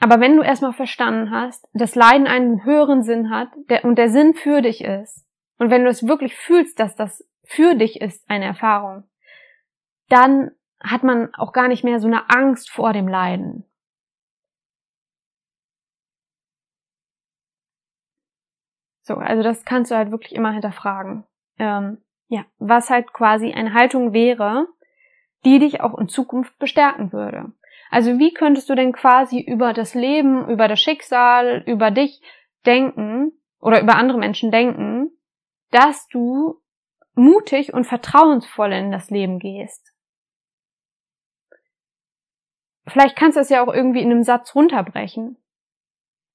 Aber 0.00 0.18
wenn 0.18 0.36
du 0.36 0.42
erstmal 0.42 0.72
verstanden 0.72 1.30
hast, 1.30 1.68
dass 1.74 1.94
Leiden 1.94 2.26
einen 2.26 2.64
höheren 2.64 3.02
Sinn 3.02 3.30
hat 3.30 3.50
der, 3.68 3.84
und 3.84 3.96
der 3.96 4.08
Sinn 4.08 4.34
für 4.34 4.62
dich 4.62 4.82
ist, 4.82 5.26
und 5.60 5.70
wenn 5.70 5.84
du 5.84 5.90
es 5.90 6.08
wirklich 6.08 6.34
fühlst, 6.34 6.80
dass 6.80 6.96
das 6.96 7.24
für 7.44 7.76
dich 7.76 8.00
ist, 8.00 8.28
eine 8.28 8.46
Erfahrung, 8.46 9.04
dann 10.08 10.50
hat 10.80 11.04
man 11.04 11.32
auch 11.34 11.52
gar 11.52 11.68
nicht 11.68 11.84
mehr 11.84 12.00
so 12.00 12.08
eine 12.08 12.28
Angst 12.30 12.70
vor 12.70 12.92
dem 12.92 13.06
Leiden. 13.06 13.64
So, 19.02 19.14
also 19.14 19.44
das 19.44 19.64
kannst 19.64 19.92
du 19.92 19.96
halt 19.96 20.10
wirklich 20.10 20.34
immer 20.34 20.50
hinterfragen 20.50 21.24
ähm, 21.60 21.98
ja, 22.28 22.44
was 22.58 22.90
halt 22.90 23.12
quasi 23.12 23.52
eine 23.52 23.74
Haltung 23.74 24.12
wäre, 24.12 24.66
die 25.44 25.58
dich 25.58 25.80
auch 25.80 25.96
in 25.98 26.08
Zukunft 26.08 26.58
bestärken 26.58 27.12
würde. 27.12 27.52
Also 27.90 28.18
wie 28.18 28.32
könntest 28.32 28.70
du 28.70 28.74
denn 28.74 28.92
quasi 28.92 29.40
über 29.40 29.72
das 29.72 29.94
Leben, 29.94 30.48
über 30.48 30.68
das 30.68 30.80
Schicksal, 30.80 31.62
über 31.66 31.90
dich 31.90 32.22
denken 32.66 33.32
oder 33.60 33.80
über 33.82 33.96
andere 33.96 34.18
Menschen 34.18 34.50
denken, 34.50 35.10
dass 35.70 36.08
du 36.08 36.60
mutig 37.14 37.72
und 37.72 37.84
vertrauensvoll 37.84 38.72
in 38.72 38.92
das 38.92 39.10
Leben 39.10 39.38
gehst? 39.38 39.92
Vielleicht 42.86 43.16
kannst 43.16 43.36
du 43.36 43.40
es 43.40 43.50
ja 43.50 43.62
auch 43.62 43.72
irgendwie 43.72 44.02
in 44.02 44.10
einem 44.10 44.24
Satz 44.24 44.54
runterbrechen. 44.54 45.36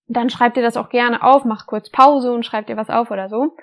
Dann 0.07 0.29
schreib 0.29 0.53
dir 0.53 0.61
das 0.61 0.77
auch 0.77 0.89
gerne 0.89 1.23
auf, 1.23 1.43
mach 1.43 1.67
kurz 1.67 1.89
Pause 1.89 2.31
und 2.33 2.45
schreib 2.45 2.67
dir 2.67 2.77
was 2.77 2.89
auf 2.89 3.11
oder 3.11 3.27
so. 3.27 3.55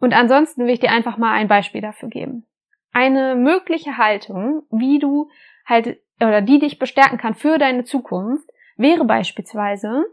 Und 0.00 0.12
ansonsten 0.12 0.64
will 0.64 0.72
ich 0.72 0.80
dir 0.80 0.90
einfach 0.90 1.16
mal 1.16 1.32
ein 1.32 1.48
Beispiel 1.48 1.80
dafür 1.80 2.08
geben. 2.08 2.46
Eine 2.92 3.34
mögliche 3.34 3.98
Haltung, 3.98 4.62
wie 4.70 4.98
du 4.98 5.28
halt 5.66 6.00
oder 6.20 6.42
die 6.42 6.58
dich 6.58 6.78
bestärken 6.78 7.18
kann 7.18 7.34
für 7.34 7.58
deine 7.58 7.84
Zukunft, 7.84 8.48
wäre 8.76 9.04
beispielsweise, 9.04 10.04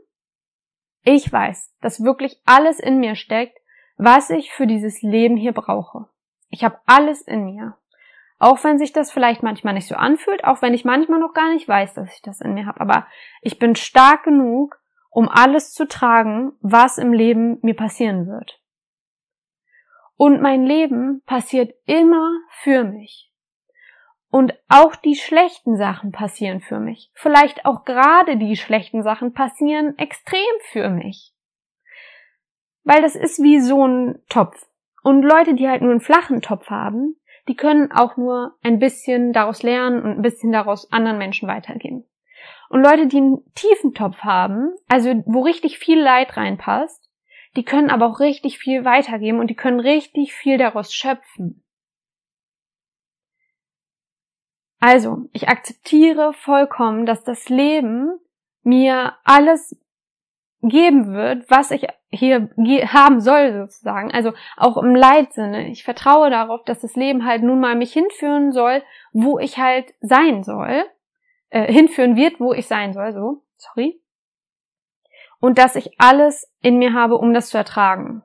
ich 1.03 1.31
weiß, 1.31 1.73
dass 1.81 2.03
wirklich 2.03 2.39
alles 2.45 2.79
in 2.79 2.99
mir 2.99 3.15
steckt, 3.15 3.57
was 3.97 4.30
ich 4.30 4.51
für 4.51 4.67
dieses 4.67 5.01
Leben 5.01 5.38
hier 5.38 5.54
brauche. 5.54 6.08
Ich 6.49 6.63
habe 6.63 6.80
alles 6.86 7.21
in 7.21 7.45
mir. 7.45 7.77
Auch 8.39 8.63
wenn 8.63 8.80
sich 8.80 8.91
das 8.91 9.12
vielleicht 9.12 9.43
manchmal 9.43 9.75
nicht 9.75 9.88
so 9.88 9.95
anfühlt, 9.95 10.43
auch 10.43 10.62
wenn 10.62 10.73
ich 10.73 10.84
manchmal 10.84 11.19
noch 11.19 11.34
gar 11.34 11.54
nicht 11.54 11.67
weiß, 11.67 11.93
dass 11.93 12.12
ich 12.13 12.21
das 12.21 12.41
in 12.41 12.56
mir 12.56 12.65
habe. 12.65 12.82
Aber 12.82 13.06
ich 13.41 13.60
bin 13.60 13.75
stark 13.75 14.23
genug, 14.23 14.82
um 15.12 15.30
alles 15.30 15.73
zu 15.73 15.88
tragen, 15.88 16.54
was 16.62 16.97
im 16.97 17.13
Leben 17.13 17.60
mir 17.62 17.75
passieren 17.75 18.27
wird. 18.27 18.60
Und 20.15 20.41
mein 20.41 20.65
Leben 20.65 21.21
passiert 21.25 21.73
immer 21.86 22.32
für 22.49 22.84
mich. 22.84 23.32
Und 24.30 24.54
auch 24.69 24.95
die 24.95 25.15
schlechten 25.15 25.75
Sachen 25.75 26.12
passieren 26.12 26.62
für 26.62 26.80
mich. 26.80 27.12
Vielleicht 27.13 27.65
auch 27.65 27.84
gerade 27.84 28.38
die 28.38 28.56
schlechten 28.56 29.04
Sachen 29.04 29.34
passieren 29.34 29.97
extrem 29.97 30.39
für 30.71 30.89
mich. 30.89 31.34
Weil 32.84 33.02
das 33.02 33.15
ist 33.15 33.41
wie 33.41 33.60
so 33.60 33.86
ein 33.86 34.20
Topf. 34.30 34.67
Und 35.04 35.24
Leute, 35.24 35.54
die 35.54 35.67
halt 35.67 35.82
nur 35.82 35.91
einen 35.91 36.02
flachen 36.02 36.41
Topf 36.41 36.70
haben, 36.70 37.15
die 37.48 37.56
können 37.56 37.91
auch 37.91 38.17
nur 38.17 38.58
ein 38.63 38.80
bisschen 38.80 39.34
daraus 39.34 39.63
lernen 39.63 40.04
und 40.04 40.12
ein 40.12 40.22
bisschen 40.22 40.52
daraus 40.52 40.91
anderen 40.91 41.17
Menschen 41.17 41.48
weitergeben. 41.48 42.06
Und 42.70 42.84
Leute, 42.84 43.08
die 43.08 43.17
einen 43.17 43.44
tiefen 43.54 43.94
Topf 43.94 44.20
haben, 44.20 44.74
also 44.88 45.10
wo 45.26 45.41
richtig 45.41 45.78
viel 45.78 46.00
Leid 46.00 46.38
reinpasst, 46.38 47.10
die 47.56 47.65
können 47.65 47.89
aber 47.89 48.08
auch 48.08 48.20
richtig 48.20 48.60
viel 48.60 48.86
weitergeben 48.86 49.39
und 49.39 49.48
die 49.48 49.56
können 49.56 49.80
richtig 49.80 50.34
viel 50.34 50.58
daraus 50.58 50.94
schöpfen. 50.94 51.63
Also, 54.80 55.30
ich 55.32 55.48
akzeptiere 55.50 56.34
vollkommen, 56.34 57.06
dass 57.06 57.24
das 57.24 57.50
Leben 57.50 58.20
mir 58.63 59.15
alles 59.24 59.78
geben 60.62 61.13
wird, 61.13 61.50
was 61.50 61.71
ich 61.71 61.88
hier 62.10 62.50
haben 62.93 63.19
soll 63.19 63.54
sozusagen. 63.54 64.12
Also 64.12 64.34
auch 64.58 64.78
im 64.78 64.95
Leitsinne. 64.95 65.69
Ich 65.69 65.84
vertraue 65.84 66.30
darauf, 66.30 66.63
dass 66.65 66.82
das 66.82 66.95
Leben 66.95 67.26
halt 67.26 67.43
nun 67.43 67.60
mal 67.60 67.76
mich 67.76 67.93
hinführen 67.93 68.52
soll, 68.52 68.84
wo 69.12 69.39
ich 69.39 69.58
halt 69.58 69.93
sein 70.02 70.43
soll. 70.43 70.84
Äh, 71.50 71.71
hinführen 71.71 72.15
wird, 72.15 72.39
wo 72.39 72.54
ich 72.54 72.67
sein 72.67 72.93
soll, 72.93 73.13
so. 73.13 73.43
Sorry 73.58 74.02
und 75.41 75.58
dass 75.58 75.76
ich 75.76 76.00
alles 76.00 76.50
in 76.62 76.78
mir 76.78 76.93
habe, 76.93 77.17
um 77.17 77.34
das 77.34 77.50
zu 77.50 77.58
ertragen. 77.58 78.24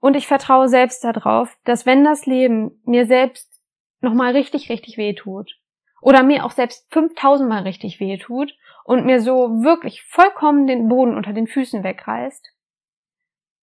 Und 0.00 0.16
ich 0.16 0.26
vertraue 0.26 0.68
selbst 0.68 1.04
darauf, 1.04 1.56
dass 1.64 1.86
wenn 1.86 2.04
das 2.04 2.26
Leben 2.26 2.82
mir 2.84 3.06
selbst 3.06 3.48
nochmal 4.00 4.32
richtig, 4.32 4.68
richtig 4.68 4.98
weh 4.98 5.14
tut, 5.14 5.56
oder 6.02 6.24
mir 6.24 6.44
auch 6.44 6.50
selbst 6.50 6.92
5000 6.92 7.48
Mal 7.48 7.62
richtig 7.62 8.00
weh 8.00 8.18
tut 8.18 8.52
und 8.84 9.06
mir 9.06 9.20
so 9.20 9.62
wirklich 9.62 10.02
vollkommen 10.02 10.66
den 10.66 10.88
Boden 10.88 11.16
unter 11.16 11.32
den 11.32 11.46
Füßen 11.46 11.84
wegreißt, 11.84 12.52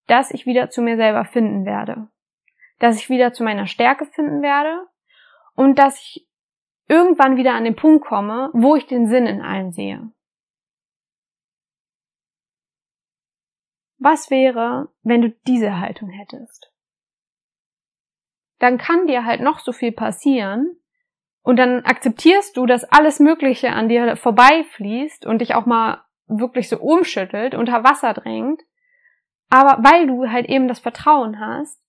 dass 0.06 0.30
ich 0.30 0.46
wieder 0.46 0.70
zu 0.70 0.82
mir 0.82 0.96
selber 0.96 1.24
finden 1.24 1.64
werde. 1.64 2.08
Dass 2.78 2.96
ich 2.96 3.10
wieder 3.10 3.32
zu 3.32 3.44
meiner 3.44 3.66
Stärke 3.66 4.06
finden 4.06 4.42
werde 4.42 4.86
und 5.54 5.78
dass 5.78 6.00
ich 6.00 6.26
irgendwann 6.88 7.36
wieder 7.36 7.54
an 7.54 7.64
den 7.64 7.76
Punkt 7.76 8.04
komme, 8.04 8.50
wo 8.52 8.74
ich 8.74 8.86
den 8.86 9.06
Sinn 9.06 9.26
in 9.26 9.42
allem 9.42 9.70
sehe. 9.70 10.10
Was 13.98 14.30
wäre, 14.30 14.88
wenn 15.02 15.20
du 15.20 15.30
diese 15.46 15.78
Haltung 15.78 16.08
hättest? 16.08 16.72
Dann 18.58 18.78
kann 18.78 19.06
dir 19.06 19.24
halt 19.24 19.42
noch 19.42 19.58
so 19.58 19.72
viel 19.72 19.92
passieren 19.92 20.79
und 21.42 21.56
dann 21.56 21.84
akzeptierst 21.84 22.56
du, 22.56 22.66
dass 22.66 22.84
alles 22.84 23.18
Mögliche 23.18 23.70
an 23.70 23.88
dir 23.88 24.16
vorbeifließt 24.16 25.26
und 25.26 25.40
dich 25.40 25.54
auch 25.54 25.66
mal 25.66 26.04
wirklich 26.26 26.68
so 26.68 26.78
umschüttelt, 26.78 27.54
unter 27.54 27.82
Wasser 27.82 28.14
drängt. 28.14 28.62
Aber 29.48 29.82
weil 29.82 30.06
du 30.06 30.30
halt 30.30 30.46
eben 30.46 30.68
das 30.68 30.78
Vertrauen 30.80 31.40
hast, 31.40 31.82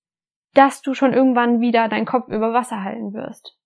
dass 0.54 0.82
du 0.82 0.94
schon 0.94 1.14
irgendwann 1.14 1.62
wieder 1.62 1.88
deinen 1.88 2.06
Kopf 2.06 2.28
über 2.28 2.54
Wasser 2.54 2.84
halten 2.84 3.14
wirst. 3.14 3.58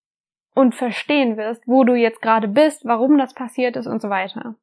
Und 0.54 0.76
verstehen 0.76 1.38
wirst, 1.38 1.67
wo 1.67 1.84
du 1.84 1.95
jetzt 1.95 2.21
gerade 2.21 2.48
bist, 2.48 2.86
warum 2.86 3.17
das 3.17 3.34
passiert 3.34 3.76
ist 3.76 3.88
und 3.88 4.02
so 4.02 4.10
weiter. 4.10 4.56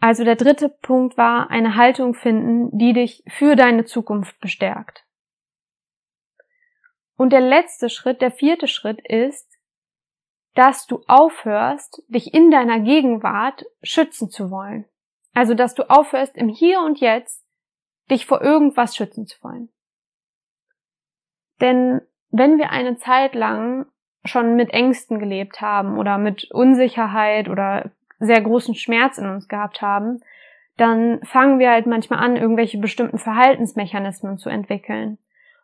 Also 0.00 0.24
der 0.24 0.36
dritte 0.36 0.68
Punkt 0.68 1.16
war 1.16 1.50
eine 1.50 1.74
Haltung 1.74 2.14
finden, 2.14 2.76
die 2.76 2.92
dich 2.92 3.24
für 3.28 3.56
deine 3.56 3.84
Zukunft 3.84 4.38
bestärkt. 4.40 5.07
Und 7.18 7.32
der 7.32 7.40
letzte 7.40 7.90
Schritt, 7.90 8.22
der 8.22 8.30
vierte 8.30 8.68
Schritt 8.68 9.00
ist, 9.04 9.58
dass 10.54 10.86
du 10.86 11.02
aufhörst, 11.08 12.02
dich 12.06 12.32
in 12.32 12.52
deiner 12.52 12.78
Gegenwart 12.78 13.66
schützen 13.82 14.30
zu 14.30 14.52
wollen. 14.52 14.86
Also, 15.34 15.54
dass 15.54 15.74
du 15.74 15.90
aufhörst, 15.90 16.36
im 16.36 16.48
Hier 16.48 16.80
und 16.80 17.00
Jetzt 17.00 17.44
dich 18.08 18.24
vor 18.24 18.40
irgendwas 18.40 18.96
schützen 18.96 19.26
zu 19.26 19.42
wollen. 19.42 19.68
Denn 21.60 22.00
wenn 22.30 22.56
wir 22.56 22.70
eine 22.70 22.96
Zeit 22.98 23.34
lang 23.34 23.86
schon 24.24 24.54
mit 24.54 24.70
Ängsten 24.70 25.18
gelebt 25.18 25.60
haben 25.60 25.98
oder 25.98 26.18
mit 26.18 26.50
Unsicherheit 26.52 27.48
oder 27.48 27.90
sehr 28.20 28.40
großen 28.40 28.76
Schmerz 28.76 29.18
in 29.18 29.28
uns 29.28 29.48
gehabt 29.48 29.82
haben, 29.82 30.20
dann 30.76 31.20
fangen 31.24 31.58
wir 31.58 31.70
halt 31.70 31.86
manchmal 31.86 32.20
an, 32.20 32.36
irgendwelche 32.36 32.78
bestimmten 32.78 33.18
Verhaltensmechanismen 33.18 34.38
zu 34.38 34.50
entwickeln. 34.50 35.18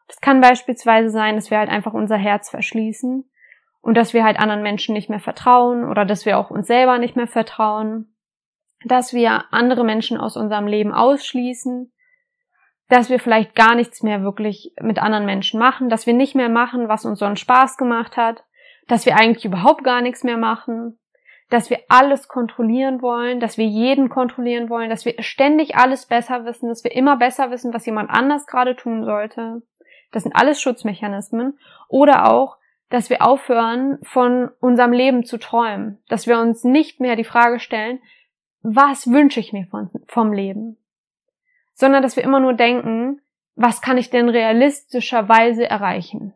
Das 0.06 0.20
kann 0.20 0.40
beispielsweise 0.40 1.10
sein, 1.10 1.36
dass 1.36 1.50
wir 1.50 1.58
halt 1.58 1.70
einfach 1.70 1.94
unser 1.94 2.16
Herz 2.16 2.50
verschließen 2.50 3.28
und 3.80 3.96
dass 3.96 4.14
wir 4.14 4.24
halt 4.24 4.38
anderen 4.38 4.62
Menschen 4.62 4.92
nicht 4.94 5.10
mehr 5.10 5.20
vertrauen 5.20 5.88
oder 5.88 6.04
dass 6.04 6.26
wir 6.26 6.38
auch 6.38 6.50
uns 6.50 6.66
selber 6.66 6.98
nicht 6.98 7.16
mehr 7.16 7.26
vertrauen, 7.26 8.14
dass 8.84 9.12
wir 9.12 9.44
andere 9.50 9.84
Menschen 9.84 10.18
aus 10.18 10.36
unserem 10.36 10.66
Leben 10.66 10.92
ausschließen, 10.92 11.92
dass 12.88 13.08
wir 13.08 13.18
vielleicht 13.18 13.54
gar 13.54 13.74
nichts 13.74 14.02
mehr 14.02 14.22
wirklich 14.22 14.72
mit 14.80 14.98
anderen 14.98 15.24
Menschen 15.24 15.58
machen, 15.58 15.88
dass 15.88 16.06
wir 16.06 16.14
nicht 16.14 16.34
mehr 16.34 16.50
machen, 16.50 16.88
was 16.88 17.04
uns 17.04 17.18
so 17.18 17.24
einen 17.24 17.36
Spaß 17.36 17.76
gemacht 17.76 18.16
hat, 18.16 18.44
dass 18.88 19.06
wir 19.06 19.16
eigentlich 19.16 19.44
überhaupt 19.44 19.84
gar 19.84 20.02
nichts 20.02 20.22
mehr 20.22 20.36
machen, 20.36 20.98
dass 21.50 21.70
wir 21.70 21.78
alles 21.88 22.28
kontrollieren 22.28 23.02
wollen, 23.02 23.40
dass 23.40 23.58
wir 23.58 23.66
jeden 23.66 24.08
kontrollieren 24.08 24.68
wollen, 24.68 24.90
dass 24.90 25.04
wir 25.04 25.14
ständig 25.22 25.76
alles 25.76 26.06
besser 26.06 26.44
wissen, 26.44 26.68
dass 26.68 26.84
wir 26.84 26.92
immer 26.92 27.16
besser 27.16 27.50
wissen, 27.50 27.72
was 27.72 27.86
jemand 27.86 28.10
anders 28.10 28.46
gerade 28.46 28.76
tun 28.76 29.04
sollte. 29.04 29.62
Das 30.14 30.22
sind 30.22 30.36
alles 30.36 30.60
Schutzmechanismen. 30.60 31.58
Oder 31.88 32.30
auch, 32.30 32.58
dass 32.88 33.10
wir 33.10 33.20
aufhören, 33.20 33.98
von 34.04 34.48
unserem 34.60 34.92
Leben 34.92 35.24
zu 35.24 35.38
träumen. 35.38 36.00
Dass 36.08 36.28
wir 36.28 36.38
uns 36.38 36.62
nicht 36.62 37.00
mehr 37.00 37.16
die 37.16 37.24
Frage 37.24 37.58
stellen, 37.58 38.00
was 38.62 39.10
wünsche 39.10 39.40
ich 39.40 39.52
mir 39.52 39.66
von, 39.66 39.90
vom 40.06 40.32
Leben? 40.32 40.78
Sondern 41.74 42.00
dass 42.00 42.14
wir 42.14 42.22
immer 42.22 42.38
nur 42.38 42.54
denken, 42.54 43.22
was 43.56 43.82
kann 43.82 43.98
ich 43.98 44.10
denn 44.10 44.28
realistischerweise 44.28 45.68
erreichen? 45.68 46.32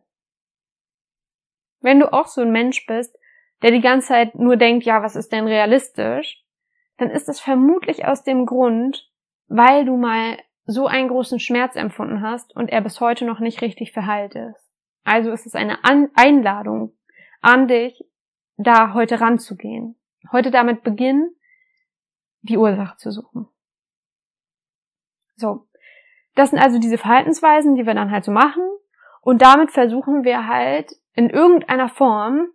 Wenn 1.81 2.01
du 2.01 2.13
auch 2.13 2.27
so 2.27 2.41
ein 2.41 2.51
Mensch 2.51 2.85
bist, 2.87 3.17
der 3.63 3.71
die 3.71 3.81
ganze 3.81 4.09
Zeit 4.09 4.35
nur 4.35 4.57
denkt, 4.57 4.85
ja, 4.85 5.05
was 5.05 5.15
ist 5.15 5.31
denn 5.31 5.47
realistisch, 5.47 6.45
dann 6.97 7.11
ist 7.11 7.29
das 7.29 7.39
vermutlich 7.39 8.07
aus 8.07 8.25
dem 8.25 8.45
Grund, 8.45 9.09
weil 9.47 9.85
du 9.85 9.97
mal 9.97 10.37
so 10.71 10.87
einen 10.87 11.09
großen 11.09 11.41
Schmerz 11.41 11.77
empfunden 11.77 12.21
hast 12.21 12.55
und 12.55 12.69
er 12.69 12.83
bis 12.83 13.01
heute 13.01 13.25
noch 13.25 13.41
nicht 13.41 13.63
richtig 13.63 13.93
verheilt 13.93 14.35
ist. 14.35 14.71
Also 15.03 15.33
ist 15.33 15.47
es 15.47 15.55
eine 15.55 15.83
an 15.83 16.11
Einladung 16.15 16.93
an 17.41 17.69
dich, 17.69 18.05
da 18.59 18.93
heute 18.93 19.19
ranzugehen. 19.19 19.97
Heute 20.31 20.51
damit 20.51 20.83
beginnen, 20.83 21.35
die 22.43 22.59
Ursache 22.59 22.99
zu 22.99 23.11
suchen. 23.11 23.49
So. 25.37 25.67
Das 26.35 26.51
sind 26.51 26.59
also 26.59 26.79
diese 26.79 26.99
Verhaltensweisen, 26.99 27.75
die 27.75 27.87
wir 27.87 27.95
dann 27.95 28.11
halt 28.11 28.25
so 28.25 28.31
machen. 28.31 28.63
Und 29.23 29.41
damit 29.41 29.71
versuchen 29.71 30.23
wir 30.23 30.47
halt 30.47 30.93
in 31.15 31.31
irgendeiner 31.31 31.89
Form 31.89 32.49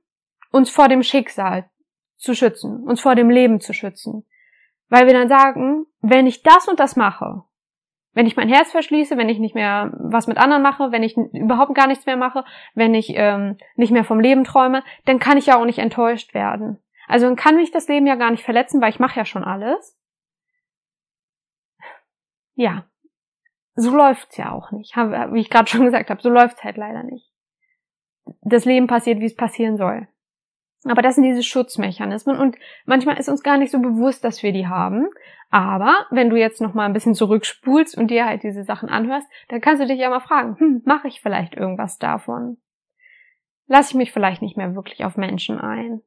uns 0.51 0.69
vor 0.69 0.87
dem 0.87 1.01
Schicksal 1.01 1.67
zu 2.17 2.35
schützen, 2.35 2.83
uns 2.83 3.01
vor 3.01 3.15
dem 3.15 3.31
Leben 3.31 3.59
zu 3.59 3.73
schützen. 3.73 4.23
Weil 4.89 5.07
wir 5.07 5.13
dann 5.13 5.29
sagen, 5.29 5.87
wenn 6.01 6.27
ich 6.27 6.43
das 6.43 6.67
und 6.67 6.79
das 6.79 6.95
mache, 6.95 7.43
wenn 8.13 8.27
ich 8.27 8.35
mein 8.35 8.49
Herz 8.49 8.71
verschließe, 8.71 9.17
wenn 9.17 9.29
ich 9.29 9.39
nicht 9.39 9.55
mehr 9.55 9.91
was 9.97 10.27
mit 10.27 10.37
anderen 10.37 10.61
mache, 10.61 10.91
wenn 10.91 11.03
ich 11.03 11.17
überhaupt 11.17 11.73
gar 11.75 11.87
nichts 11.87 12.05
mehr 12.05 12.17
mache, 12.17 12.45
wenn 12.75 12.93
ich 12.93 13.13
ähm, 13.15 13.57
nicht 13.75 13.91
mehr 13.91 14.03
vom 14.03 14.19
Leben 14.19 14.43
träume, 14.43 14.83
dann 15.05 15.19
kann 15.19 15.37
ich 15.37 15.47
ja 15.47 15.57
auch 15.57 15.65
nicht 15.65 15.79
enttäuscht 15.79 16.33
werden. 16.33 16.79
Also 17.07 17.25
dann 17.25 17.35
kann 17.35 17.55
mich 17.55 17.71
das 17.71 17.87
Leben 17.87 18.07
ja 18.07 18.15
gar 18.15 18.31
nicht 18.31 18.43
verletzen, 18.43 18.81
weil 18.81 18.89
ich 18.89 18.99
mache 18.99 19.19
ja 19.19 19.25
schon 19.25 19.43
alles. 19.43 19.97
Ja, 22.55 22.85
so 23.75 23.95
läuft's 23.95 24.37
ja 24.37 24.51
auch 24.51 24.71
nicht. 24.71 24.95
Wie 24.95 25.39
ich 25.39 25.49
gerade 25.49 25.69
schon 25.69 25.81
gesagt 25.85 26.09
habe, 26.09 26.21
so 26.21 26.29
läuft's 26.29 26.63
halt 26.63 26.77
leider 26.77 27.03
nicht. 27.03 27.31
Das 28.41 28.65
Leben 28.65 28.87
passiert, 28.87 29.19
wie 29.19 29.25
es 29.25 29.35
passieren 29.35 29.77
soll. 29.77 30.07
Aber 30.85 31.01
das 31.01 31.15
sind 31.15 31.23
diese 31.23 31.43
Schutzmechanismen 31.43 32.37
und 32.37 32.57
manchmal 32.85 33.17
ist 33.17 33.29
uns 33.29 33.43
gar 33.43 33.57
nicht 33.57 33.71
so 33.71 33.79
bewusst, 33.79 34.23
dass 34.23 34.43
wir 34.43 34.51
die 34.51 34.67
haben. 34.67 35.07
Aber 35.49 36.07
wenn 36.09 36.29
du 36.29 36.35
jetzt 36.35 36.61
noch 36.61 36.73
mal 36.73 36.85
ein 36.85 36.93
bisschen 36.93 37.15
zurückspulst 37.15 37.97
und 37.97 38.07
dir 38.07 38.25
halt 38.25 38.43
diese 38.43 38.63
Sachen 38.63 38.89
anhörst, 38.89 39.27
dann 39.49 39.61
kannst 39.61 39.81
du 39.81 39.87
dich 39.87 39.99
ja 39.99 40.09
mal 40.09 40.19
fragen, 40.19 40.57
hm, 40.59 40.81
mache 40.85 41.07
ich 41.07 41.21
vielleicht 41.21 41.55
irgendwas 41.55 41.99
davon? 41.99 42.57
Lass 43.67 43.91
ich 43.91 43.95
mich 43.95 44.11
vielleicht 44.11 44.41
nicht 44.41 44.57
mehr 44.57 44.75
wirklich 44.75 45.05
auf 45.05 45.15
Menschen 45.15 45.59
ein? 45.59 46.01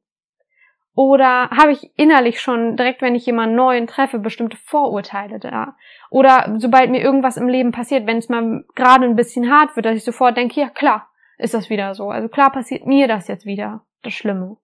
Oder 0.93 1.51
habe 1.51 1.71
ich 1.71 1.91
innerlich 1.95 2.41
schon 2.41 2.75
direkt, 2.75 3.01
wenn 3.01 3.13
ich 3.13 3.25
jemanden 3.25 3.55
neuen 3.55 3.85
treffe, 3.85 4.17
bestimmte 4.17 4.57
Vorurteile 4.57 5.39
da? 5.39 5.75
Oder 6.09 6.55
sobald 6.57 6.89
mir 6.89 7.01
irgendwas 7.01 7.37
im 7.37 7.47
Leben 7.47 7.71
passiert, 7.71 8.07
wenn 8.07 8.17
es 8.17 8.29
mal 8.29 8.65
gerade 8.75 9.05
ein 9.05 9.15
bisschen 9.15 9.51
hart 9.51 9.75
wird, 9.75 9.85
dass 9.85 9.95
ich 9.95 10.03
sofort 10.03 10.37
denke, 10.37 10.59
ja 10.59 10.69
klar, 10.69 11.07
ist 11.37 11.53
das 11.53 11.69
wieder 11.69 11.93
so. 11.93 12.09
Also 12.09 12.29
klar 12.29 12.51
passiert 12.51 12.85
mir 12.85 13.07
das 13.07 13.27
jetzt 13.27 13.45
wieder, 13.45 13.85
das 14.01 14.13
Schlimme. 14.13 14.57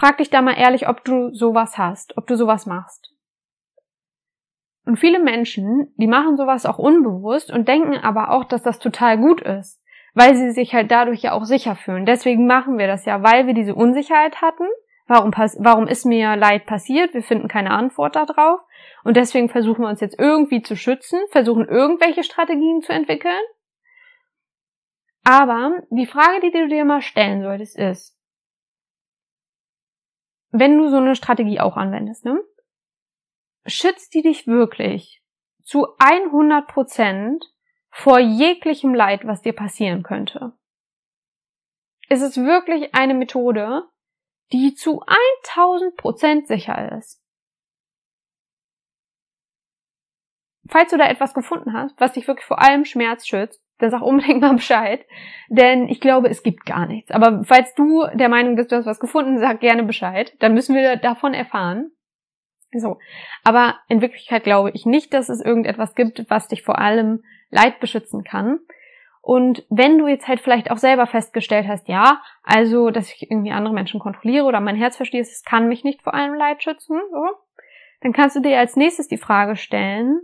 Frag 0.00 0.16
dich 0.16 0.30
da 0.30 0.40
mal 0.40 0.56
ehrlich, 0.56 0.88
ob 0.88 1.04
du 1.04 1.28
sowas 1.34 1.76
hast, 1.76 2.16
ob 2.16 2.26
du 2.26 2.34
sowas 2.34 2.64
machst. 2.64 3.14
Und 4.86 4.98
viele 4.98 5.18
Menschen, 5.18 5.92
die 5.98 6.06
machen 6.06 6.38
sowas 6.38 6.64
auch 6.64 6.78
unbewusst 6.78 7.52
und 7.52 7.68
denken 7.68 7.98
aber 7.98 8.30
auch, 8.30 8.44
dass 8.44 8.62
das 8.62 8.78
total 8.78 9.18
gut 9.18 9.42
ist, 9.42 9.78
weil 10.14 10.34
sie 10.36 10.52
sich 10.52 10.72
halt 10.72 10.90
dadurch 10.90 11.20
ja 11.20 11.32
auch 11.32 11.44
sicher 11.44 11.76
fühlen. 11.76 12.06
Deswegen 12.06 12.46
machen 12.46 12.78
wir 12.78 12.86
das 12.86 13.04
ja, 13.04 13.22
weil 13.22 13.46
wir 13.46 13.52
diese 13.52 13.74
Unsicherheit 13.74 14.40
hatten. 14.40 14.64
Warum, 15.06 15.32
warum 15.32 15.86
ist 15.86 16.06
mir 16.06 16.34
Leid 16.34 16.64
passiert? 16.64 17.12
Wir 17.12 17.22
finden 17.22 17.48
keine 17.48 17.72
Antwort 17.72 18.16
darauf. 18.16 18.60
Und 19.04 19.18
deswegen 19.18 19.50
versuchen 19.50 19.82
wir 19.82 19.90
uns 19.90 20.00
jetzt 20.00 20.18
irgendwie 20.18 20.62
zu 20.62 20.76
schützen, 20.76 21.20
versuchen 21.30 21.68
irgendwelche 21.68 22.24
Strategien 22.24 22.80
zu 22.80 22.94
entwickeln. 22.94 23.42
Aber 25.24 25.74
die 25.90 26.06
Frage, 26.06 26.40
die 26.40 26.52
du 26.52 26.68
dir 26.68 26.86
mal 26.86 27.02
stellen 27.02 27.42
solltest, 27.42 27.78
ist, 27.78 28.16
wenn 30.50 30.78
du 30.78 30.88
so 30.88 30.96
eine 30.96 31.14
Strategie 31.14 31.60
auch 31.60 31.76
anwendest, 31.76 32.24
ne? 32.24 32.42
Schützt 33.66 34.14
die 34.14 34.22
dich 34.22 34.46
wirklich 34.46 35.22
zu 35.62 35.86
100 35.98 36.66
Prozent 36.66 37.44
vor 37.90 38.18
jeglichem 38.18 38.94
Leid, 38.94 39.26
was 39.26 39.42
dir 39.42 39.52
passieren 39.52 40.02
könnte? 40.02 40.52
Ist 42.08 42.22
es 42.22 42.36
wirklich 42.38 42.94
eine 42.94 43.14
Methode, 43.14 43.88
die 44.52 44.74
zu 44.74 45.02
1000 45.44 45.96
Prozent 45.96 46.48
sicher 46.48 46.96
ist? 46.98 47.22
Falls 50.68 50.90
du 50.90 50.98
da 50.98 51.08
etwas 51.08 51.34
gefunden 51.34 51.72
hast, 51.72 52.00
was 52.00 52.12
dich 52.12 52.26
wirklich 52.26 52.46
vor 52.46 52.60
allem 52.60 52.84
Schmerz 52.84 53.26
schützt, 53.26 53.62
dann 53.80 53.90
sag 53.90 54.02
unbedingt 54.02 54.40
mal 54.40 54.54
Bescheid. 54.54 55.04
Denn 55.48 55.88
ich 55.88 56.00
glaube, 56.00 56.28
es 56.28 56.42
gibt 56.42 56.66
gar 56.66 56.86
nichts. 56.86 57.10
Aber 57.10 57.42
falls 57.44 57.74
du 57.74 58.06
der 58.14 58.28
Meinung 58.28 58.56
bist, 58.56 58.70
du 58.70 58.76
hast 58.76 58.86
was 58.86 59.00
gefunden, 59.00 59.38
sag 59.38 59.60
gerne 59.60 59.82
Bescheid. 59.82 60.32
Dann 60.40 60.54
müssen 60.54 60.74
wir 60.74 60.96
davon 60.96 61.34
erfahren. 61.34 61.90
So. 62.72 62.98
Aber 63.44 63.76
in 63.88 64.00
Wirklichkeit 64.00 64.44
glaube 64.44 64.70
ich 64.74 64.86
nicht, 64.86 65.12
dass 65.12 65.28
es 65.28 65.44
irgendetwas 65.44 65.94
gibt, 65.94 66.24
was 66.28 66.48
dich 66.48 66.62
vor 66.62 66.78
allem 66.78 67.22
Leid 67.50 67.80
beschützen 67.80 68.22
kann. 68.22 68.60
Und 69.22 69.64
wenn 69.68 69.98
du 69.98 70.06
jetzt 70.06 70.28
halt 70.28 70.40
vielleicht 70.40 70.70
auch 70.70 70.78
selber 70.78 71.06
festgestellt 71.06 71.66
hast, 71.68 71.88
ja, 71.88 72.22
also, 72.42 72.90
dass 72.90 73.12
ich 73.12 73.30
irgendwie 73.30 73.52
andere 73.52 73.74
Menschen 73.74 74.00
kontrolliere 74.00 74.46
oder 74.46 74.60
mein 74.60 74.76
Herz 74.76 74.96
verschließe, 74.96 75.30
es 75.30 75.44
kann 75.44 75.68
mich 75.68 75.84
nicht 75.84 76.02
vor 76.02 76.14
allem 76.14 76.34
Leid 76.34 76.62
schützen, 76.62 76.98
so, 77.10 77.26
dann 78.00 78.12
kannst 78.12 78.36
du 78.36 78.40
dir 78.40 78.58
als 78.58 78.76
nächstes 78.76 79.08
die 79.08 79.18
Frage 79.18 79.56
stellen, 79.56 80.20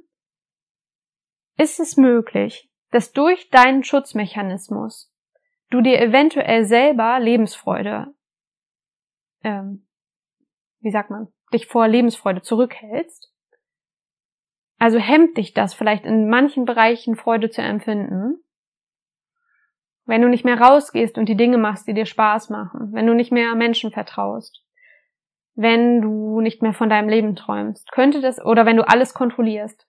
ist 1.58 1.78
es 1.78 1.96
möglich, 1.96 2.70
dass 2.90 3.12
durch 3.12 3.50
deinen 3.50 3.84
Schutzmechanismus 3.84 5.12
du 5.70 5.80
dir 5.80 6.00
eventuell 6.00 6.64
selber 6.64 7.18
Lebensfreude, 7.20 8.14
ähm, 9.42 9.86
wie 10.80 10.90
sagt 10.90 11.10
man, 11.10 11.28
dich 11.52 11.66
vor 11.66 11.88
Lebensfreude 11.88 12.42
zurückhältst. 12.42 13.32
Also 14.78 14.98
hemmt 14.98 15.36
dich 15.36 15.54
das 15.54 15.74
vielleicht 15.74 16.04
in 16.04 16.28
manchen 16.28 16.64
Bereichen 16.64 17.16
Freude 17.16 17.50
zu 17.50 17.62
empfinden. 17.62 18.42
Wenn 20.04 20.22
du 20.22 20.28
nicht 20.28 20.44
mehr 20.44 20.60
rausgehst 20.60 21.18
und 21.18 21.28
die 21.28 21.36
Dinge 21.36 21.58
machst, 21.58 21.88
die 21.88 21.94
dir 21.94 22.06
Spaß 22.06 22.50
machen, 22.50 22.92
wenn 22.92 23.06
du 23.06 23.14
nicht 23.14 23.32
mehr 23.32 23.54
Menschen 23.54 23.90
vertraust, 23.90 24.62
wenn 25.54 26.02
du 26.02 26.40
nicht 26.40 26.62
mehr 26.62 26.74
von 26.74 26.90
deinem 26.90 27.08
Leben 27.08 27.34
träumst, 27.34 27.90
könnte 27.90 28.20
das, 28.20 28.44
oder 28.44 28.66
wenn 28.66 28.76
du 28.76 28.86
alles 28.86 29.14
kontrollierst, 29.14 29.88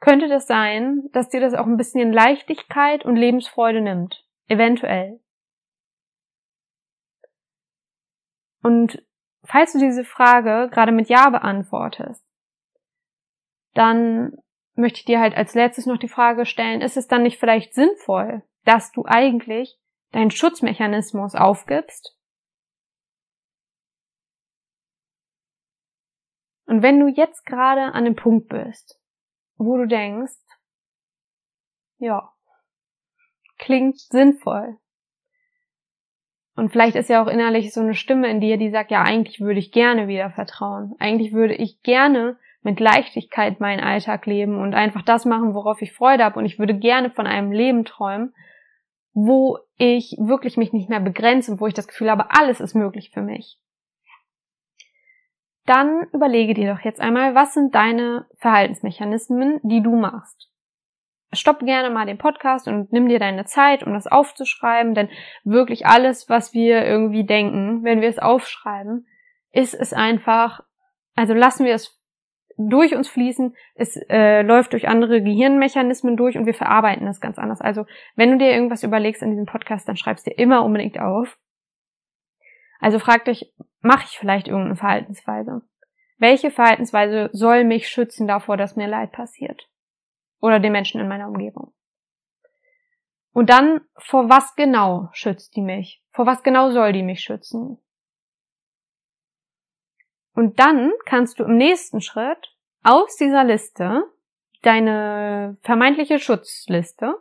könnte 0.00 0.28
das 0.28 0.46
sein, 0.46 1.08
dass 1.12 1.28
dir 1.28 1.40
das 1.40 1.54
auch 1.54 1.66
ein 1.66 1.76
bisschen 1.76 2.12
Leichtigkeit 2.12 3.04
und 3.04 3.16
Lebensfreude 3.16 3.80
nimmt. 3.80 4.24
Eventuell. 4.48 5.20
Und 8.62 9.02
falls 9.44 9.72
du 9.72 9.78
diese 9.78 10.04
Frage 10.04 10.68
gerade 10.72 10.92
mit 10.92 11.08
Ja 11.08 11.30
beantwortest, 11.30 12.24
dann 13.74 14.36
möchte 14.74 15.00
ich 15.00 15.04
dir 15.04 15.20
halt 15.20 15.36
als 15.36 15.54
letztes 15.54 15.86
noch 15.86 15.98
die 15.98 16.08
Frage 16.08 16.46
stellen, 16.46 16.80
ist 16.80 16.96
es 16.96 17.08
dann 17.08 17.22
nicht 17.22 17.38
vielleicht 17.38 17.74
sinnvoll, 17.74 18.42
dass 18.64 18.92
du 18.92 19.04
eigentlich 19.06 19.78
deinen 20.12 20.30
Schutzmechanismus 20.30 21.34
aufgibst? 21.34 22.16
Und 26.66 26.82
wenn 26.82 26.98
du 26.98 27.06
jetzt 27.06 27.46
gerade 27.46 27.92
an 27.94 28.04
dem 28.04 28.16
Punkt 28.16 28.48
bist, 28.48 29.00
wo 29.56 29.76
du 29.76 29.86
denkst, 29.86 30.34
ja, 31.98 32.32
klingt 33.58 33.98
sinnvoll. 33.98 34.78
Und 36.56 36.70
vielleicht 36.70 36.96
ist 36.96 37.10
ja 37.10 37.22
auch 37.22 37.28
innerlich 37.28 37.72
so 37.72 37.80
eine 37.80 37.94
Stimme 37.94 38.30
in 38.30 38.40
dir, 38.40 38.56
die 38.56 38.70
sagt, 38.70 38.90
ja, 38.90 39.02
eigentlich 39.02 39.40
würde 39.40 39.58
ich 39.58 39.72
gerne 39.72 40.08
wieder 40.08 40.30
vertrauen. 40.30 40.94
Eigentlich 40.98 41.32
würde 41.32 41.54
ich 41.54 41.82
gerne 41.82 42.38
mit 42.62 42.80
Leichtigkeit 42.80 43.60
meinen 43.60 43.80
Alltag 43.80 44.26
leben 44.26 44.58
und 44.58 44.74
einfach 44.74 45.02
das 45.02 45.26
machen, 45.26 45.54
worauf 45.54 45.82
ich 45.82 45.92
Freude 45.92 46.24
habe. 46.24 46.38
Und 46.38 46.46
ich 46.46 46.58
würde 46.58 46.76
gerne 46.78 47.10
von 47.10 47.26
einem 47.26 47.52
Leben 47.52 47.84
träumen, 47.84 48.34
wo 49.12 49.58
ich 49.76 50.16
wirklich 50.18 50.56
mich 50.56 50.72
nicht 50.72 50.88
mehr 50.88 51.00
begrenze 51.00 51.52
und 51.52 51.60
wo 51.60 51.66
ich 51.66 51.74
das 51.74 51.88
Gefühl 51.88 52.10
habe, 52.10 52.30
alles 52.30 52.60
ist 52.60 52.74
möglich 52.74 53.10
für 53.10 53.22
mich. 53.22 53.58
Dann 55.66 56.06
überlege 56.12 56.54
dir 56.54 56.72
doch 56.72 56.80
jetzt 56.80 57.00
einmal, 57.00 57.34
was 57.34 57.54
sind 57.54 57.74
deine 57.74 58.26
Verhaltensmechanismen, 58.38 59.60
die 59.64 59.82
du 59.82 59.96
machst. 59.96 60.48
Stopp 61.32 61.58
gerne 61.58 61.90
mal 61.90 62.06
den 62.06 62.18
Podcast 62.18 62.68
und 62.68 62.92
nimm 62.92 63.08
dir 63.08 63.18
deine 63.18 63.44
Zeit, 63.44 63.82
um 63.82 63.92
das 63.92 64.06
aufzuschreiben, 64.06 64.94
denn 64.94 65.08
wirklich 65.42 65.84
alles, 65.84 66.28
was 66.28 66.54
wir 66.54 66.86
irgendwie 66.86 67.26
denken, 67.26 67.82
wenn 67.82 68.00
wir 68.00 68.08
es 68.08 68.20
aufschreiben, 68.20 69.06
ist 69.50 69.74
es 69.74 69.92
einfach, 69.92 70.60
also 71.16 71.34
lassen 71.34 71.66
wir 71.66 71.74
es 71.74 72.00
durch 72.58 72.94
uns 72.94 73.08
fließen, 73.08 73.54
es 73.74 73.96
äh, 74.08 74.42
läuft 74.42 74.72
durch 74.72 74.88
andere 74.88 75.20
Gehirnmechanismen 75.20 76.16
durch 76.16 76.38
und 76.38 76.46
wir 76.46 76.54
verarbeiten 76.54 77.06
es 77.08 77.20
ganz 77.20 77.38
anders. 77.38 77.60
Also 77.60 77.86
wenn 78.14 78.30
du 78.30 78.38
dir 78.38 78.52
irgendwas 78.52 78.82
überlegst 78.82 79.20
in 79.20 79.30
diesem 79.30 79.46
Podcast, 79.46 79.88
dann 79.88 79.96
schreibst 79.96 80.26
dir 80.26 80.38
immer 80.38 80.64
unbedingt 80.64 80.98
auf. 80.98 81.38
Also 82.80 82.98
frag 82.98 83.24
dich, 83.24 83.52
mache 83.80 84.04
ich 84.04 84.18
vielleicht 84.18 84.48
irgendeine 84.48 84.76
Verhaltensweise? 84.76 85.62
Welche 86.18 86.50
Verhaltensweise 86.50 87.28
soll 87.32 87.64
mich 87.64 87.88
schützen 87.88 88.26
davor, 88.26 88.56
dass 88.56 88.76
mir 88.76 88.88
Leid 88.88 89.12
passiert? 89.12 89.68
Oder 90.40 90.60
den 90.60 90.72
Menschen 90.72 91.00
in 91.00 91.08
meiner 91.08 91.28
Umgebung? 91.28 91.72
Und 93.32 93.50
dann, 93.50 93.82
vor 93.98 94.30
was 94.30 94.54
genau 94.54 95.10
schützt 95.12 95.56
die 95.56 95.62
mich? 95.62 96.02
Vor 96.10 96.24
was 96.24 96.42
genau 96.42 96.70
soll 96.70 96.92
die 96.92 97.02
mich 97.02 97.20
schützen? 97.20 97.78
Und 100.32 100.58
dann 100.58 100.92
kannst 101.04 101.38
du 101.38 101.44
im 101.44 101.56
nächsten 101.56 102.00
Schritt 102.00 102.54
aus 102.82 103.16
dieser 103.16 103.44
Liste 103.44 104.04
deine 104.62 105.58
vermeintliche 105.60 106.18
Schutzliste 106.18 107.14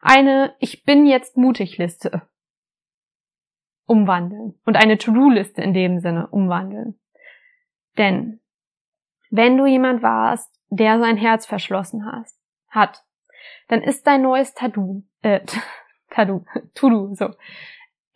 eine 0.00 0.54
Ich 0.58 0.84
bin 0.84 1.06
jetzt 1.06 1.36
mutig 1.36 1.78
Liste 1.78 2.28
umwandeln 3.86 4.58
und 4.64 4.76
eine 4.76 4.98
To-Do-Liste 4.98 5.62
in 5.62 5.74
dem 5.74 6.00
Sinne 6.00 6.28
umwandeln. 6.28 6.98
Denn 7.98 8.40
wenn 9.30 9.56
du 9.56 9.66
jemand 9.66 10.02
warst, 10.02 10.50
der 10.68 10.98
sein 10.98 11.16
Herz 11.16 11.46
verschlossen 11.46 12.06
hast, 12.06 12.38
hat, 12.68 13.04
dann 13.68 13.82
ist 13.82 14.06
dein 14.06 14.22
neues 14.22 14.54
Tadu, 14.54 15.04
äh, 15.22 15.40
Tadu, 16.10 16.44
To-Do, 16.74 17.14
so, 17.14 17.30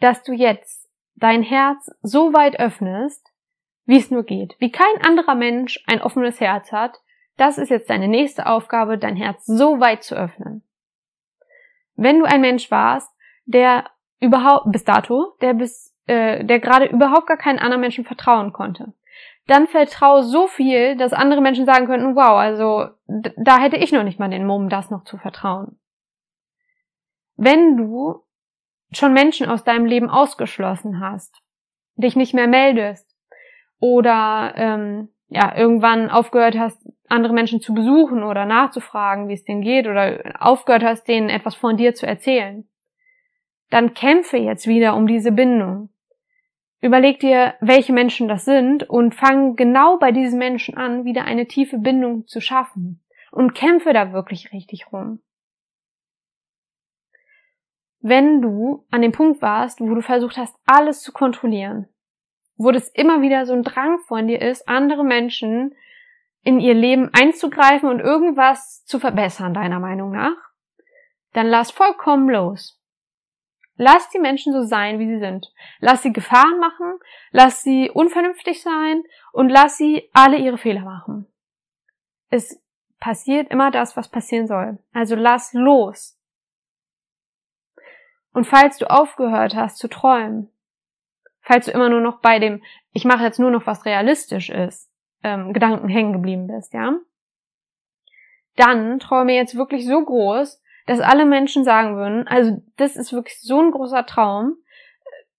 dass 0.00 0.22
du 0.22 0.32
jetzt 0.32 0.88
dein 1.16 1.42
Herz 1.42 1.90
so 2.02 2.32
weit 2.32 2.58
öffnest, 2.58 3.26
wie 3.84 3.98
es 3.98 4.10
nur 4.10 4.22
geht. 4.22 4.54
Wie 4.58 4.70
kein 4.70 5.02
anderer 5.02 5.34
Mensch 5.34 5.82
ein 5.86 6.00
offenes 6.00 6.40
Herz 6.40 6.72
hat, 6.72 7.00
das 7.36 7.58
ist 7.58 7.70
jetzt 7.70 7.88
deine 7.90 8.08
nächste 8.08 8.46
Aufgabe, 8.46 8.98
dein 8.98 9.16
Herz 9.16 9.46
so 9.46 9.80
weit 9.80 10.02
zu 10.02 10.14
öffnen. 10.14 10.62
Wenn 11.94 12.18
du 12.18 12.26
ein 12.26 12.40
Mensch 12.40 12.70
warst, 12.70 13.10
der 13.44 13.90
überhaupt 14.20 14.70
bis 14.72 14.84
dato, 14.84 15.34
der 15.40 15.54
bis 15.54 15.94
äh, 16.06 16.44
der 16.44 16.60
gerade 16.60 16.86
überhaupt 16.86 17.26
gar 17.26 17.36
keinen 17.36 17.58
anderen 17.58 17.80
Menschen 17.80 18.04
vertrauen 18.04 18.52
konnte, 18.52 18.92
dann 19.46 19.66
vertraue 19.66 20.22
so 20.22 20.46
viel, 20.46 20.96
dass 20.96 21.12
andere 21.12 21.40
Menschen 21.40 21.66
sagen 21.66 21.86
könnten, 21.86 22.16
wow, 22.16 22.38
also 22.38 22.88
da 23.06 23.58
hätte 23.58 23.76
ich 23.76 23.92
noch 23.92 24.04
nicht 24.04 24.18
mal 24.18 24.28
den 24.28 24.46
Mumm, 24.46 24.68
das 24.68 24.90
noch 24.90 25.04
zu 25.04 25.16
vertrauen. 25.16 25.78
Wenn 27.36 27.76
du 27.76 28.24
schon 28.90 29.12
Menschen 29.12 29.48
aus 29.48 29.64
deinem 29.64 29.86
Leben 29.86 30.10
ausgeschlossen 30.10 31.00
hast, 31.00 31.42
dich 31.96 32.16
nicht 32.16 32.34
mehr 32.34 32.48
meldest, 32.48 33.08
oder 33.80 34.52
ähm, 34.56 35.08
ja 35.28 35.56
irgendwann 35.56 36.10
aufgehört 36.10 36.58
hast, 36.58 36.80
andere 37.08 37.32
Menschen 37.32 37.60
zu 37.60 37.74
besuchen 37.74 38.22
oder 38.22 38.44
nachzufragen, 38.44 39.28
wie 39.28 39.34
es 39.34 39.44
denen 39.44 39.62
geht 39.62 39.86
oder 39.86 40.36
aufgehört 40.40 40.84
hast, 40.84 41.06
denen 41.06 41.28
etwas 41.28 41.54
von 41.54 41.76
dir 41.76 41.94
zu 41.94 42.06
erzählen, 42.06 42.67
dann 43.70 43.94
kämpfe 43.94 44.36
jetzt 44.36 44.66
wieder 44.66 44.96
um 44.96 45.06
diese 45.06 45.32
Bindung. 45.32 45.90
Überleg 46.80 47.18
dir, 47.20 47.54
welche 47.60 47.92
Menschen 47.92 48.28
das 48.28 48.44
sind 48.44 48.88
und 48.88 49.14
fang 49.14 49.56
genau 49.56 49.98
bei 49.98 50.12
diesen 50.12 50.38
Menschen 50.38 50.76
an, 50.76 51.04
wieder 51.04 51.24
eine 51.24 51.46
tiefe 51.46 51.78
Bindung 51.78 52.26
zu 52.26 52.40
schaffen 52.40 53.02
und 53.32 53.54
kämpfe 53.54 53.92
da 53.92 54.12
wirklich 54.12 54.52
richtig 54.52 54.92
rum. 54.92 55.20
Wenn 58.00 58.40
du 58.40 58.86
an 58.90 59.02
dem 59.02 59.10
Punkt 59.10 59.42
warst, 59.42 59.80
wo 59.80 59.92
du 59.92 60.02
versucht 60.02 60.36
hast, 60.36 60.56
alles 60.66 61.00
zu 61.00 61.12
kontrollieren, 61.12 61.88
wo 62.56 62.70
das 62.70 62.88
immer 62.90 63.22
wieder 63.22 63.44
so 63.44 63.54
ein 63.54 63.64
Drang 63.64 63.98
von 64.06 64.28
dir 64.28 64.40
ist, 64.40 64.68
andere 64.68 65.04
Menschen 65.04 65.74
in 66.42 66.60
ihr 66.60 66.74
Leben 66.74 67.10
einzugreifen 67.12 67.88
und 67.88 67.98
irgendwas 67.98 68.84
zu 68.84 69.00
verbessern, 69.00 69.52
deiner 69.52 69.80
Meinung 69.80 70.12
nach, 70.12 70.36
dann 71.32 71.48
lass 71.48 71.72
vollkommen 71.72 72.30
los. 72.30 72.77
Lass 73.80 74.10
die 74.10 74.18
Menschen 74.18 74.52
so 74.52 74.62
sein, 74.62 74.98
wie 74.98 75.06
sie 75.06 75.20
sind. 75.20 75.52
Lass 75.78 76.02
sie 76.02 76.12
Gefahren 76.12 76.58
machen, 76.58 76.98
lass 77.30 77.62
sie 77.62 77.90
unvernünftig 77.90 78.60
sein 78.60 79.04
und 79.32 79.48
lass 79.48 79.78
sie 79.78 80.10
alle 80.12 80.36
ihre 80.36 80.58
Fehler 80.58 80.82
machen. 80.82 81.26
Es 82.28 82.60
passiert 82.98 83.50
immer 83.52 83.70
das, 83.70 83.96
was 83.96 84.10
passieren 84.10 84.48
soll. 84.48 84.78
Also 84.92 85.14
lass 85.14 85.52
los. 85.52 86.18
Und 88.32 88.46
falls 88.46 88.78
du 88.78 88.90
aufgehört 88.90 89.54
hast 89.54 89.78
zu 89.78 89.86
träumen, 89.88 90.50
falls 91.40 91.66
du 91.66 91.70
immer 91.70 91.88
nur 91.88 92.00
noch 92.00 92.20
bei 92.20 92.40
dem, 92.40 92.62
ich 92.92 93.04
mache 93.04 93.22
jetzt 93.22 93.38
nur 93.38 93.52
noch 93.52 93.66
was 93.66 93.84
realistisch 93.84 94.50
ist, 94.50 94.90
ähm, 95.22 95.52
Gedanken 95.52 95.88
hängen 95.88 96.12
geblieben 96.12 96.48
bist, 96.48 96.74
ja, 96.74 96.98
dann 98.56 98.98
träume 98.98 99.34
jetzt 99.34 99.56
wirklich 99.56 99.86
so 99.86 100.04
groß, 100.04 100.60
dass 100.88 101.00
alle 101.00 101.26
Menschen 101.26 101.64
sagen 101.64 101.96
würden, 101.96 102.26
also 102.26 102.62
das 102.76 102.96
ist 102.96 103.12
wirklich 103.12 103.40
so 103.42 103.60
ein 103.60 103.70
großer 103.70 104.06
Traum, 104.06 104.56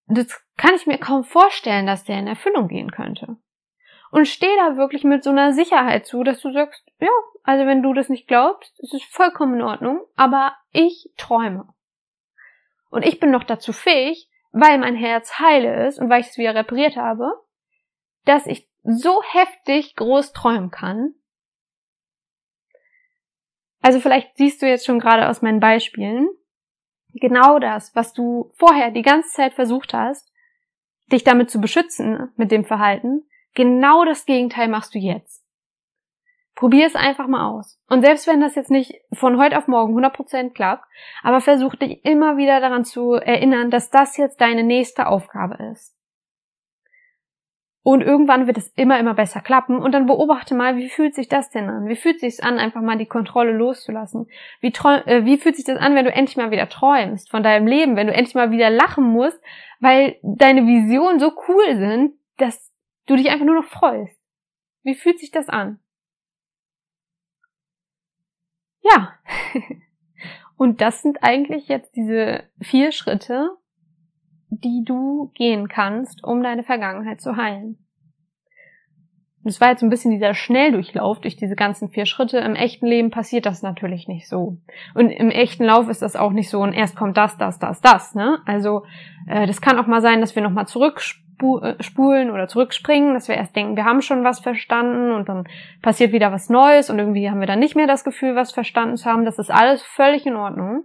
das 0.05 0.41
kann 0.57 0.75
ich 0.75 0.85
mir 0.85 0.99
kaum 0.99 1.23
vorstellen, 1.23 1.88
dass 1.88 2.03
der 2.03 2.19
in 2.19 2.27
Erfüllung 2.27 2.67
gehen 2.67 2.91
könnte. 2.91 3.38
Und 4.12 4.27
steh 4.27 4.55
da 4.57 4.77
wirklich 4.77 5.03
mit 5.03 5.23
so 5.23 5.31
einer 5.31 5.51
Sicherheit 5.51 6.05
zu, 6.05 6.23
dass 6.23 6.41
du 6.41 6.51
sagst, 6.51 6.83
ja, 6.99 7.09
also 7.43 7.65
wenn 7.65 7.81
du 7.81 7.93
das 7.93 8.09
nicht 8.09 8.27
glaubst, 8.27 8.79
ist 8.79 8.93
es 8.93 9.03
vollkommen 9.03 9.55
in 9.55 9.62
Ordnung, 9.63 10.01
aber 10.15 10.55
ich 10.71 11.12
träume. 11.17 11.67
Und 12.91 13.05
ich 13.05 13.19
bin 13.19 13.31
noch 13.31 13.43
dazu 13.43 13.73
fähig, 13.73 14.29
weil 14.51 14.77
mein 14.77 14.95
Herz 14.95 15.39
heile 15.39 15.88
ist 15.88 15.99
und 15.99 16.09
weil 16.09 16.21
ich 16.21 16.27
es 16.27 16.38
wieder 16.38 16.53
repariert 16.53 16.95
habe, 16.95 17.31
dass 18.25 18.45
ich 18.45 18.69
so 18.83 19.21
heftig 19.23 19.95
groß 19.95 20.31
träumen 20.33 20.69
kann. 20.69 21.15
Also 23.81 23.99
vielleicht 23.99 24.37
siehst 24.37 24.61
du 24.61 24.67
jetzt 24.67 24.85
schon 24.85 24.99
gerade 24.99 25.29
aus 25.29 25.41
meinen 25.41 25.59
Beispielen 25.59 26.29
genau 27.13 27.59
das, 27.59 27.95
was 27.95 28.13
du 28.13 28.51
vorher 28.55 28.91
die 28.91 29.01
ganze 29.01 29.29
Zeit 29.29 29.53
versucht 29.53 29.93
hast, 29.93 30.32
dich 31.11 31.23
damit 31.23 31.49
zu 31.49 31.59
beschützen 31.59 32.32
mit 32.36 32.51
dem 32.51 32.65
Verhalten, 32.65 33.23
genau 33.55 34.05
das 34.05 34.25
Gegenteil 34.25 34.67
machst 34.67 34.93
du 34.93 34.99
jetzt. 34.99 35.43
Probier 36.55 36.86
es 36.86 36.95
einfach 36.95 37.27
mal 37.27 37.49
aus. 37.49 37.80
Und 37.88 38.01
selbst 38.01 38.27
wenn 38.27 38.41
das 38.41 38.55
jetzt 38.55 38.69
nicht 38.69 38.93
von 39.13 39.39
heute 39.39 39.57
auf 39.57 39.67
morgen 39.67 39.97
100% 39.97 40.51
klappt, 40.51 40.84
aber 41.23 41.39
versuch 41.39 41.75
dich 41.75 42.03
immer 42.03 42.36
wieder 42.36 42.59
daran 42.59 42.84
zu 42.84 43.13
erinnern, 43.13 43.71
dass 43.71 43.89
das 43.89 44.17
jetzt 44.17 44.41
deine 44.41 44.63
nächste 44.63 45.07
Aufgabe 45.07 45.55
ist. 45.71 45.95
Und 47.82 48.01
irgendwann 48.01 48.45
wird 48.45 48.57
es 48.57 48.67
immer, 48.75 48.99
immer 48.99 49.13
besser 49.13 49.39
klappen. 49.39 49.80
Und 49.80 49.93
dann 49.93 50.05
beobachte 50.05 50.53
mal, 50.53 50.75
wie 50.75 50.89
fühlt 50.89 51.15
sich 51.15 51.30
das 51.30 51.49
denn 51.49 51.69
an? 51.69 51.88
Wie 51.88 51.95
fühlt 51.95 52.19
sich 52.19 52.43
an, 52.43 52.59
einfach 52.59 52.82
mal 52.82 52.97
die 52.97 53.05
Kontrolle 53.05 53.53
loszulassen? 53.53 54.27
Wie, 54.59 54.67
äh, 54.67 55.25
wie 55.25 55.38
fühlt 55.38 55.55
sich 55.55 55.65
das 55.65 55.77
an, 55.77 55.95
wenn 55.95 56.05
du 56.05 56.11
endlich 56.11 56.36
mal 56.36 56.51
wieder 56.51 56.67
träumst 56.67 57.30
von 57.30 57.41
deinem 57.41 57.67
Leben? 57.67 57.95
Wenn 57.95 58.07
du 58.07 58.13
endlich 58.13 58.36
mal 58.36 58.51
wieder 58.51 58.69
lachen 58.69 59.05
musst, 59.05 59.41
weil 59.80 60.17
deine 60.21 60.67
Visionen 60.67 61.19
so 61.19 61.32
cool 61.47 61.77
sind, 61.77 62.13
dass 62.38 62.71
du 63.05 63.15
dich 63.15 63.30
einfach 63.30 63.45
nur 63.45 63.55
noch 63.55 63.69
freust. 63.69 64.19
Wie 64.84 64.95
fühlt 64.95 65.19
sich 65.19 65.32
das 65.32 65.47
an? 65.47 65.80
Ja. 68.82 69.13
Und 70.57 70.82
das 70.82 71.01
sind 71.01 71.23
eigentlich 71.23 71.69
jetzt 71.69 71.95
diese 71.95 72.43
vier 72.61 72.91
Schritte, 72.91 73.57
die 74.50 74.84
du 74.86 75.32
gehen 75.36 75.68
kannst, 75.68 76.24
um 76.24 76.41
deine 76.43 76.64
Vergangenheit 76.64 77.22
zu 77.22 77.38
heilen. 77.38 77.78
Das 79.43 79.62
war 79.62 79.70
jetzt 79.70 79.84
ein 79.84 79.89
bisschen 79.89 80.12
dieser 80.12 80.34
Schnelldurchlauf 80.34 81.22
durch 81.22 81.38
diese 81.38 81.56
ganzen 81.56 81.89
vier 81.89 82.06
Schritte. 82.06 82.39
Im 82.39 82.56
echten 82.56 82.86
Leben 82.86 83.10
passiert 83.10 83.45
das 83.45 83.62
natürlich 83.62 84.08
nicht 84.08 84.28
so. 84.28 84.58
Und 84.95 85.12
im 85.12 85.32
echten 85.32 85.64
Lauf 85.64 85.88
ist 85.88 86.02
das 86.02 86.18
auch 86.18 86.32
nicht 86.32 86.50
so 86.50 86.60
und 86.62 86.74
erst 86.74 86.97
kommt 86.97 87.16
das, 87.16 87.38
das, 87.38 87.58
das, 87.58 87.80
das. 87.80 88.16
Ne? 88.16 88.39
Also 88.45 88.84
äh, 89.28 89.47
das 89.47 89.62
kann 89.62 89.80
auch 89.80 89.88
mal 89.88 90.02
sein, 90.02 90.20
dass 90.20 90.36
wir 90.36 90.43
nochmal 90.43 90.68
zurückspulen 90.68 92.30
äh, 92.30 92.32
oder 92.32 92.47
zurückspringen, 92.50 93.14
dass 93.14 93.30
wir 93.30 93.36
erst 93.36 93.56
denken, 93.56 93.78
wir 93.78 93.86
haben 93.86 94.02
schon 94.02 94.26
was 94.26 94.41
verstanden 94.41 95.14
und 95.14 95.30
dann 95.30 95.47
passiert 95.82 96.12
wieder 96.12 96.34
was 96.34 96.50
Neues 96.50 96.89
und 96.89 97.00
irgendwie 97.00 97.30
haben 97.30 97.39
wir 97.39 97.47
dann 97.47 97.60
nicht 97.60 97.78
mehr 97.78 97.88
das 97.88 98.04
Gefühl, 98.04 98.36
was 98.36 98.52
verstanden 98.52 98.97
zu 98.97 99.06
haben. 99.06 99.24
Das 99.24 99.39
ist 99.39 99.52
alles 99.52 99.82
völlig 99.82 100.26
in 100.26 100.36
Ordnung. 100.36 100.84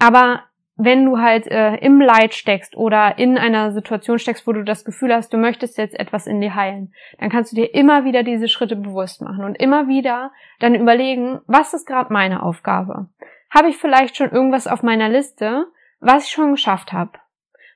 Aber 0.00 0.42
wenn 0.76 1.04
du 1.04 1.18
halt 1.18 1.46
äh, 1.46 1.76
im 1.76 2.00
Leid 2.00 2.34
steckst 2.34 2.76
oder 2.76 3.18
in 3.18 3.36
einer 3.36 3.72
Situation 3.72 4.18
steckst, 4.18 4.46
wo 4.46 4.52
du 4.52 4.64
das 4.64 4.84
Gefühl 4.84 5.14
hast, 5.14 5.32
du 5.32 5.36
möchtest 5.36 5.76
jetzt 5.76 5.98
etwas 5.98 6.26
in 6.26 6.40
dir 6.40 6.54
heilen, 6.54 6.92
dann 7.18 7.30
kannst 7.30 7.52
du 7.52 7.56
dir 7.56 7.74
immer 7.74 8.04
wieder 8.04 8.22
diese 8.22 8.48
Schritte 8.48 8.76
bewusst 8.76 9.20
machen 9.20 9.44
und 9.44 9.60
immer 9.60 9.86
wieder 9.88 10.32
dann 10.60 10.74
überlegen, 10.74 11.40
was 11.46 11.74
ist 11.74 11.86
gerade 11.86 12.12
meine 12.12 12.42
Aufgabe? 12.42 13.08
Habe 13.50 13.68
ich 13.68 13.76
vielleicht 13.76 14.16
schon 14.16 14.30
irgendwas 14.30 14.66
auf 14.66 14.82
meiner 14.82 15.10
Liste, 15.10 15.66
was 16.00 16.24
ich 16.24 16.30
schon 16.30 16.52
geschafft 16.52 16.92
habe? 16.92 17.12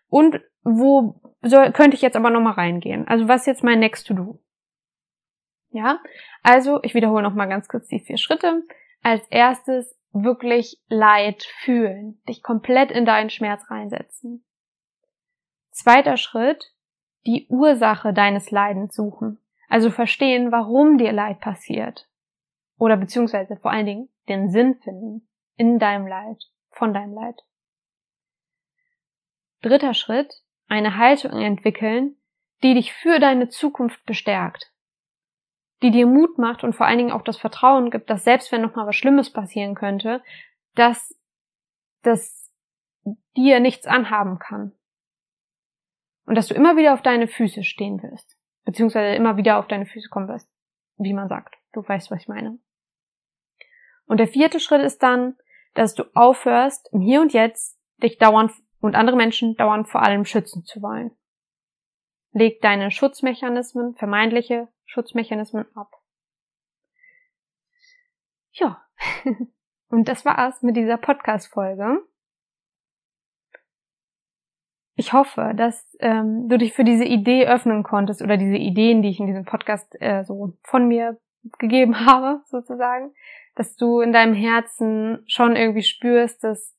Und 0.08 0.40
wo 0.62 1.20
soll, 1.42 1.72
könnte 1.72 1.96
ich 1.96 2.02
jetzt 2.02 2.16
aber 2.16 2.30
nochmal 2.30 2.54
reingehen? 2.54 3.06
Also 3.06 3.28
was 3.28 3.42
ist 3.42 3.46
jetzt 3.46 3.64
mein 3.64 3.78
Next 3.78 4.06
to 4.06 4.14
Do? 4.14 4.40
Ja, 5.70 6.00
also 6.42 6.82
ich 6.82 6.94
wiederhole 6.94 7.22
nochmal 7.22 7.48
ganz 7.48 7.68
kurz 7.68 7.86
die 7.88 8.00
vier 8.00 8.16
Schritte. 8.16 8.62
Als 9.02 9.26
erstes 9.28 9.96
wirklich 10.24 10.80
Leid 10.88 11.42
fühlen, 11.42 12.20
dich 12.28 12.42
komplett 12.42 12.90
in 12.90 13.04
deinen 13.04 13.30
Schmerz 13.30 13.70
reinsetzen. 13.70 14.44
Zweiter 15.70 16.16
Schritt, 16.16 16.72
die 17.26 17.46
Ursache 17.48 18.12
deines 18.12 18.50
Leidens 18.50 18.94
suchen. 18.94 19.38
Also 19.68 19.90
verstehen, 19.90 20.52
warum 20.52 20.96
dir 20.96 21.12
Leid 21.12 21.40
passiert. 21.40 22.08
Oder 22.78 22.96
beziehungsweise 22.96 23.56
vor 23.56 23.70
allen 23.70 23.86
Dingen 23.86 24.08
den 24.28 24.50
Sinn 24.50 24.76
finden 24.76 25.28
in 25.56 25.78
deinem 25.78 26.06
Leid, 26.06 26.42
von 26.70 26.94
deinem 26.94 27.14
Leid. 27.14 27.42
Dritter 29.62 29.94
Schritt, 29.94 30.42
eine 30.68 30.96
Haltung 30.96 31.32
entwickeln, 31.32 32.16
die 32.62 32.74
dich 32.74 32.92
für 32.92 33.18
deine 33.18 33.48
Zukunft 33.48 34.04
bestärkt 34.04 34.72
die 35.82 35.90
dir 35.90 36.06
Mut 36.06 36.38
macht 36.38 36.64
und 36.64 36.74
vor 36.74 36.86
allen 36.86 36.98
Dingen 36.98 37.12
auch 37.12 37.22
das 37.22 37.36
Vertrauen 37.36 37.90
gibt, 37.90 38.08
dass 38.08 38.24
selbst 38.24 38.50
wenn 38.52 38.62
nochmal 38.62 38.86
was 38.86 38.96
Schlimmes 38.96 39.30
passieren 39.30 39.74
könnte, 39.74 40.22
dass 40.74 41.14
das 42.02 42.52
dir 43.36 43.60
nichts 43.60 43.86
anhaben 43.86 44.38
kann. 44.38 44.72
Und 46.24 46.34
dass 46.34 46.48
du 46.48 46.54
immer 46.54 46.76
wieder 46.76 46.94
auf 46.94 47.02
deine 47.02 47.28
Füße 47.28 47.62
stehen 47.62 48.02
wirst. 48.02 48.36
Beziehungsweise 48.64 49.14
immer 49.14 49.36
wieder 49.36 49.58
auf 49.58 49.68
deine 49.68 49.86
Füße 49.86 50.08
kommen 50.08 50.28
wirst. 50.28 50.48
Wie 50.96 51.12
man 51.12 51.28
sagt. 51.28 51.56
Du 51.72 51.86
weißt, 51.86 52.10
was 52.10 52.22
ich 52.22 52.28
meine. 52.28 52.58
Und 54.06 54.18
der 54.18 54.26
vierte 54.26 54.60
Schritt 54.60 54.82
ist 54.82 55.02
dann, 55.02 55.36
dass 55.74 55.94
du 55.94 56.04
aufhörst, 56.14 56.88
im 56.92 57.00
Hier 57.00 57.20
und 57.20 57.32
Jetzt 57.32 57.78
dich 58.02 58.18
dauernd 58.18 58.52
und 58.80 58.94
andere 58.94 59.16
Menschen 59.16 59.56
dauernd 59.56 59.88
vor 59.88 60.02
allem 60.02 60.24
schützen 60.24 60.64
zu 60.64 60.82
wollen. 60.82 61.12
Leg 62.32 62.60
deine 62.60 62.90
Schutzmechanismen, 62.90 63.94
vermeintliche 63.94 64.68
Schutzmechanismen 64.86 65.66
ab. 65.76 65.90
Ja. 68.52 68.82
Und 69.88 70.08
das 70.08 70.24
war's 70.24 70.62
mit 70.62 70.76
dieser 70.76 70.96
Podcast-Folge. 70.96 72.02
Ich 74.96 75.12
hoffe, 75.12 75.52
dass 75.54 75.94
ähm, 76.00 76.48
du 76.48 76.56
dich 76.56 76.72
für 76.72 76.82
diese 76.82 77.04
Idee 77.04 77.46
öffnen 77.46 77.82
konntest 77.82 78.22
oder 78.22 78.38
diese 78.38 78.56
Ideen, 78.56 79.02
die 79.02 79.10
ich 79.10 79.20
in 79.20 79.26
diesem 79.26 79.44
Podcast 79.44 79.94
äh, 80.00 80.24
so 80.24 80.56
von 80.62 80.88
mir 80.88 81.18
gegeben 81.58 82.06
habe, 82.06 82.40
sozusagen, 82.46 83.12
dass 83.54 83.76
du 83.76 84.00
in 84.00 84.12
deinem 84.12 84.34
Herzen 84.34 85.22
schon 85.26 85.54
irgendwie 85.54 85.82
spürst, 85.82 86.42
dass 86.42 86.74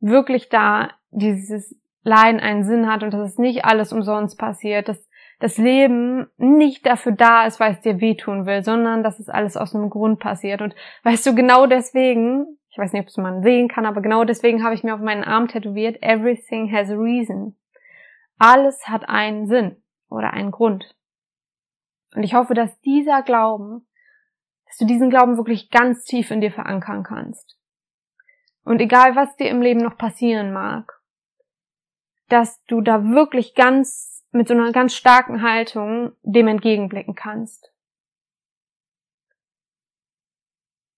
wirklich 0.00 0.48
da 0.48 0.90
dieses 1.10 1.78
Leiden 2.02 2.40
einen 2.40 2.64
Sinn 2.64 2.90
hat 2.90 3.02
und 3.02 3.12
dass 3.12 3.30
es 3.30 3.38
nicht 3.38 3.64
alles 3.64 3.92
umsonst 3.92 4.38
passiert, 4.38 4.88
dass 4.88 5.07
das 5.40 5.56
Leben 5.56 6.26
nicht 6.36 6.84
dafür 6.84 7.12
da 7.12 7.46
ist, 7.46 7.60
weil 7.60 7.72
es 7.72 7.80
dir 7.80 8.00
wehtun 8.00 8.46
will, 8.46 8.64
sondern 8.64 9.02
dass 9.02 9.20
es 9.20 9.28
alles 9.28 9.56
aus 9.56 9.74
einem 9.74 9.88
Grund 9.88 10.18
passiert. 10.18 10.60
Und 10.60 10.74
weißt 11.04 11.26
du, 11.26 11.34
genau 11.34 11.66
deswegen, 11.66 12.58
ich 12.70 12.78
weiß 12.78 12.92
nicht, 12.92 13.02
ob 13.02 13.08
es 13.08 13.16
man 13.16 13.42
sehen 13.42 13.68
kann, 13.68 13.86
aber 13.86 14.00
genau 14.00 14.24
deswegen 14.24 14.64
habe 14.64 14.74
ich 14.74 14.82
mir 14.82 14.94
auf 14.94 15.00
meinen 15.00 15.24
Arm 15.24 15.46
tätowiert, 15.48 16.02
everything 16.02 16.72
has 16.72 16.90
a 16.90 16.94
reason. 16.94 17.56
Alles 18.38 18.88
hat 18.88 19.08
einen 19.08 19.46
Sinn 19.46 19.82
oder 20.08 20.32
einen 20.32 20.50
Grund. 20.50 20.94
Und 22.14 22.22
ich 22.22 22.34
hoffe, 22.34 22.54
dass 22.54 22.80
dieser 22.80 23.22
Glauben, 23.22 23.86
dass 24.66 24.76
du 24.76 24.86
diesen 24.86 25.10
Glauben 25.10 25.36
wirklich 25.36 25.70
ganz 25.70 26.04
tief 26.04 26.30
in 26.30 26.40
dir 26.40 26.50
verankern 26.50 27.04
kannst. 27.04 27.56
Und 28.64 28.80
egal, 28.80 29.14
was 29.14 29.36
dir 29.36 29.48
im 29.48 29.62
Leben 29.62 29.80
noch 29.80 29.96
passieren 29.96 30.52
mag, 30.52 31.00
dass 32.28 32.62
du 32.64 32.80
da 32.80 33.04
wirklich 33.04 33.54
ganz 33.54 34.17
mit 34.30 34.48
so 34.48 34.54
einer 34.54 34.72
ganz 34.72 34.94
starken 34.94 35.42
Haltung 35.42 36.12
dem 36.22 36.48
entgegenblicken 36.48 37.14
kannst. 37.14 37.72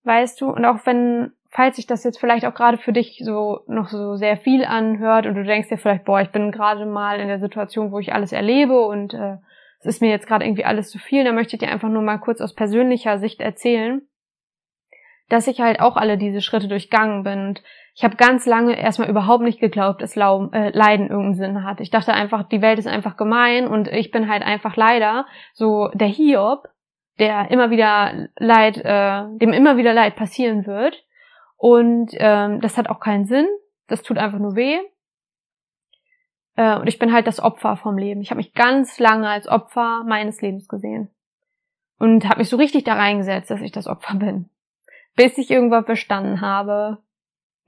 Weißt 0.02 0.40
du, 0.40 0.50
und 0.50 0.64
auch 0.64 0.84
wenn, 0.86 1.32
falls 1.50 1.76
sich 1.76 1.86
das 1.86 2.04
jetzt 2.04 2.18
vielleicht 2.18 2.46
auch 2.46 2.54
gerade 2.54 2.78
für 2.78 2.92
dich 2.92 3.20
so 3.22 3.60
noch 3.66 3.88
so 3.88 4.16
sehr 4.16 4.36
viel 4.36 4.64
anhört 4.64 5.26
und 5.26 5.34
du 5.34 5.44
denkst 5.44 5.68
dir 5.68 5.78
vielleicht, 5.78 6.04
boah, 6.04 6.20
ich 6.20 6.30
bin 6.30 6.50
gerade 6.52 6.86
mal 6.86 7.20
in 7.20 7.28
der 7.28 7.38
Situation, 7.38 7.92
wo 7.92 7.98
ich 7.98 8.12
alles 8.12 8.32
erlebe 8.32 8.80
und 8.86 9.14
äh, 9.14 9.36
es 9.80 9.86
ist 9.86 10.00
mir 10.00 10.10
jetzt 10.10 10.26
gerade 10.26 10.44
irgendwie 10.44 10.64
alles 10.64 10.90
zu 10.90 10.98
viel, 10.98 11.24
dann 11.24 11.34
möchte 11.34 11.56
ich 11.56 11.60
dir 11.60 11.70
einfach 11.70 11.88
nur 11.88 12.02
mal 12.02 12.18
kurz 12.18 12.40
aus 12.40 12.54
persönlicher 12.54 13.18
Sicht 13.18 13.40
erzählen, 13.40 14.02
dass 15.28 15.46
ich 15.46 15.60
halt 15.60 15.80
auch 15.80 15.96
alle 15.96 16.18
diese 16.18 16.40
Schritte 16.40 16.68
durchgangen 16.68 17.22
bin 17.22 17.48
und 17.48 17.62
ich 18.00 18.04
habe 18.04 18.16
ganz 18.16 18.46
lange 18.46 18.80
erstmal 18.80 19.10
überhaupt 19.10 19.44
nicht 19.44 19.60
geglaubt, 19.60 20.00
dass 20.00 20.16
äh, 20.16 20.70
Leiden 20.70 21.10
irgendeinen 21.10 21.34
Sinn 21.34 21.64
hat. 21.64 21.80
Ich 21.80 21.90
dachte 21.90 22.14
einfach, 22.14 22.44
die 22.44 22.62
Welt 22.62 22.78
ist 22.78 22.86
einfach 22.86 23.18
gemein 23.18 23.68
und 23.68 23.88
ich 23.88 24.10
bin 24.10 24.26
halt 24.26 24.42
einfach 24.42 24.74
leider 24.74 25.26
so 25.52 25.88
der 25.92 26.08
Hiob, 26.08 26.66
der 27.18 27.50
immer 27.50 27.68
wieder 27.70 28.28
Leid, 28.38 28.78
äh, 28.78 29.24
dem 29.36 29.52
immer 29.52 29.76
wieder 29.76 29.92
Leid 29.92 30.16
passieren 30.16 30.66
wird. 30.66 31.04
Und 31.58 32.12
ähm, 32.14 32.62
das 32.62 32.78
hat 32.78 32.88
auch 32.88 33.00
keinen 33.00 33.26
Sinn. 33.26 33.46
Das 33.86 34.00
tut 34.00 34.16
einfach 34.16 34.38
nur 34.38 34.56
weh. 34.56 34.78
Äh, 36.56 36.78
und 36.78 36.86
ich 36.86 36.98
bin 36.98 37.12
halt 37.12 37.26
das 37.26 37.38
Opfer 37.38 37.76
vom 37.76 37.98
Leben. 37.98 38.22
Ich 38.22 38.30
habe 38.30 38.38
mich 38.38 38.54
ganz 38.54 38.98
lange 38.98 39.28
als 39.28 39.46
Opfer 39.46 40.04
meines 40.06 40.40
Lebens 40.40 40.68
gesehen. 40.68 41.10
Und 41.98 42.26
habe 42.26 42.38
mich 42.38 42.48
so 42.48 42.56
richtig 42.56 42.84
da 42.84 42.94
reingesetzt, 42.94 43.50
dass 43.50 43.60
ich 43.60 43.72
das 43.72 43.86
Opfer 43.86 44.14
bin. 44.14 44.48
Bis 45.16 45.36
ich 45.36 45.50
irgendwann 45.50 45.84
verstanden 45.84 46.40
habe, 46.40 46.96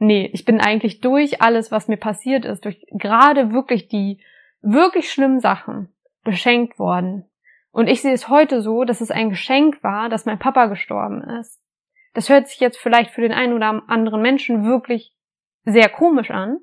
nee, 0.03 0.29
ich 0.33 0.45
bin 0.45 0.61
eigentlich 0.61 1.01
durch 1.01 1.41
alles, 1.41 1.71
was 1.71 1.89
mir 1.89 1.97
passiert 1.97 2.45
ist, 2.45 2.65
durch 2.65 2.85
gerade 2.91 3.53
wirklich 3.53 3.89
die 3.89 4.21
wirklich 4.61 5.11
schlimmen 5.11 5.41
Sachen 5.41 5.89
beschenkt 6.25 6.79
worden. 6.79 7.25
Und 7.71 7.89
ich 7.89 8.03
sehe 8.03 8.13
es 8.13 8.29
heute 8.29 8.61
so, 8.61 8.85
dass 8.85 9.01
es 9.01 9.11
ein 9.11 9.31
Geschenk 9.31 9.83
war, 9.83 10.09
dass 10.09 10.27
mein 10.27 10.39
Papa 10.39 10.67
gestorben 10.67 11.23
ist. 11.23 11.63
Das 12.15 12.29
hört 12.29 12.49
sich 12.49 12.61
jetzt 12.61 12.79
vielleicht 12.79 13.11
für 13.11 13.23
den 13.23 13.33
einen 13.33 13.55
oder 13.55 13.83
anderen 13.89 14.21
Menschen 14.21 14.65
wirklich 14.65 15.15
sehr 15.65 15.89
komisch 15.89 16.31
an. 16.31 16.59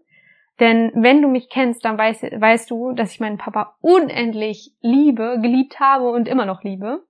Denn 0.59 0.91
wenn 0.93 1.21
du 1.21 1.29
mich 1.29 1.49
kennst, 1.49 1.85
dann 1.85 1.97
weißt, 1.97 2.23
weißt 2.23 2.69
du, 2.69 2.91
dass 2.91 3.13
ich 3.13 3.21
meinen 3.21 3.37
Papa 3.37 3.77
unendlich 3.79 4.75
liebe, 4.81 5.39
geliebt 5.41 5.79
habe 5.79 6.09
und 6.09 6.27
immer 6.27 6.45
noch 6.45 6.63
liebe. 6.63 7.05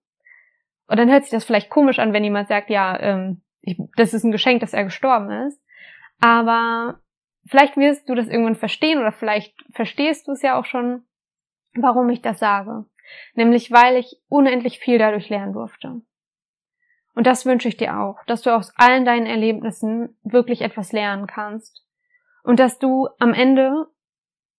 Und 0.87 0.97
dann 0.97 1.09
hört 1.09 1.23
sich 1.23 1.31
das 1.31 1.43
vielleicht 1.43 1.69
komisch 1.69 1.99
an, 1.99 2.13
wenn 2.13 2.23
jemand 2.23 2.47
sagt, 2.47 2.69
ja, 2.69 2.97
ähm, 2.99 3.41
ich, 3.61 3.77
das 3.97 4.13
ist 4.13 4.23
ein 4.23 4.31
Geschenk, 4.31 4.61
dass 4.61 4.73
er 4.73 4.83
gestorben 4.85 5.31
ist. 5.47 5.59
Aber 6.19 6.99
vielleicht 7.45 7.77
wirst 7.77 8.09
du 8.09 8.15
das 8.15 8.27
irgendwann 8.27 8.55
verstehen 8.55 8.99
oder 8.99 9.11
vielleicht 9.11 9.55
verstehst 9.71 10.27
du 10.27 10.31
es 10.31 10.41
ja 10.41 10.59
auch 10.59 10.65
schon, 10.65 11.03
warum 11.75 12.09
ich 12.09 12.21
das 12.21 12.39
sage. 12.39 12.85
Nämlich 13.33 13.71
weil 13.71 13.97
ich 13.97 14.21
unendlich 14.27 14.79
viel 14.79 14.97
dadurch 14.97 15.29
lernen 15.29 15.53
durfte. 15.53 16.01
Und 17.15 17.27
das 17.27 17.45
wünsche 17.45 17.67
ich 17.67 17.77
dir 17.77 17.99
auch, 17.99 18.23
dass 18.27 18.43
du 18.43 18.55
aus 18.55 18.71
allen 18.75 19.03
deinen 19.03 19.25
Erlebnissen 19.25 20.17
wirklich 20.23 20.61
etwas 20.61 20.91
lernen 20.91 21.27
kannst. 21.27 21.85
Und 22.43 22.59
dass 22.59 22.79
du 22.79 23.09
am 23.19 23.33
Ende 23.33 23.87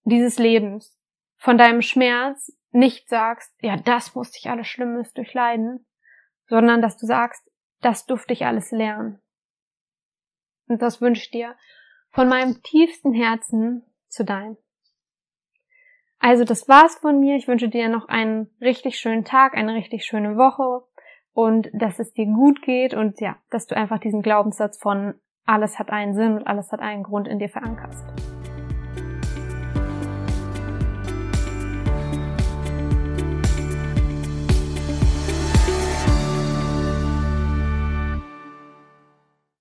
dieses 0.04 0.38
Lebens 0.38 0.98
von 1.36 1.56
deinem 1.56 1.80
Schmerz 1.80 2.52
nicht 2.72 3.08
sagst, 3.08 3.54
ja, 3.60 3.76
das 3.76 4.14
musste 4.14 4.38
ich 4.38 4.50
alles 4.50 4.68
Schlimmes 4.68 5.12
durchleiden, 5.12 5.86
sondern 6.46 6.82
dass 6.82 6.96
du 6.98 7.06
sagst, 7.06 7.50
das 7.80 8.06
durfte 8.06 8.32
ich 8.32 8.44
alles 8.44 8.70
lernen. 8.70 9.19
Und 10.70 10.82
das 10.82 11.00
wünsche 11.00 11.22
ich 11.22 11.30
dir 11.30 11.56
von 12.10 12.28
meinem 12.28 12.62
tiefsten 12.62 13.12
Herzen 13.12 13.82
zu 14.08 14.24
deinem. 14.24 14.56
Also 16.18 16.44
das 16.44 16.68
war's 16.68 16.96
von 16.96 17.18
mir. 17.18 17.36
Ich 17.36 17.48
wünsche 17.48 17.68
dir 17.68 17.88
noch 17.88 18.08
einen 18.08 18.50
richtig 18.60 18.98
schönen 18.98 19.24
Tag, 19.24 19.56
eine 19.56 19.74
richtig 19.74 20.04
schöne 20.04 20.36
Woche 20.36 20.86
und 21.32 21.70
dass 21.72 21.98
es 21.98 22.12
dir 22.12 22.26
gut 22.26 22.62
geht 22.62 22.94
und 22.94 23.20
ja, 23.20 23.36
dass 23.50 23.66
du 23.66 23.76
einfach 23.76 23.98
diesen 23.98 24.22
Glaubenssatz 24.22 24.78
von 24.78 25.14
alles 25.46 25.78
hat 25.78 25.90
einen 25.90 26.14
Sinn 26.14 26.36
und 26.36 26.46
alles 26.46 26.70
hat 26.70 26.80
einen 26.80 27.02
Grund 27.02 27.26
in 27.26 27.38
dir 27.38 27.48
verankerst. 27.48 28.04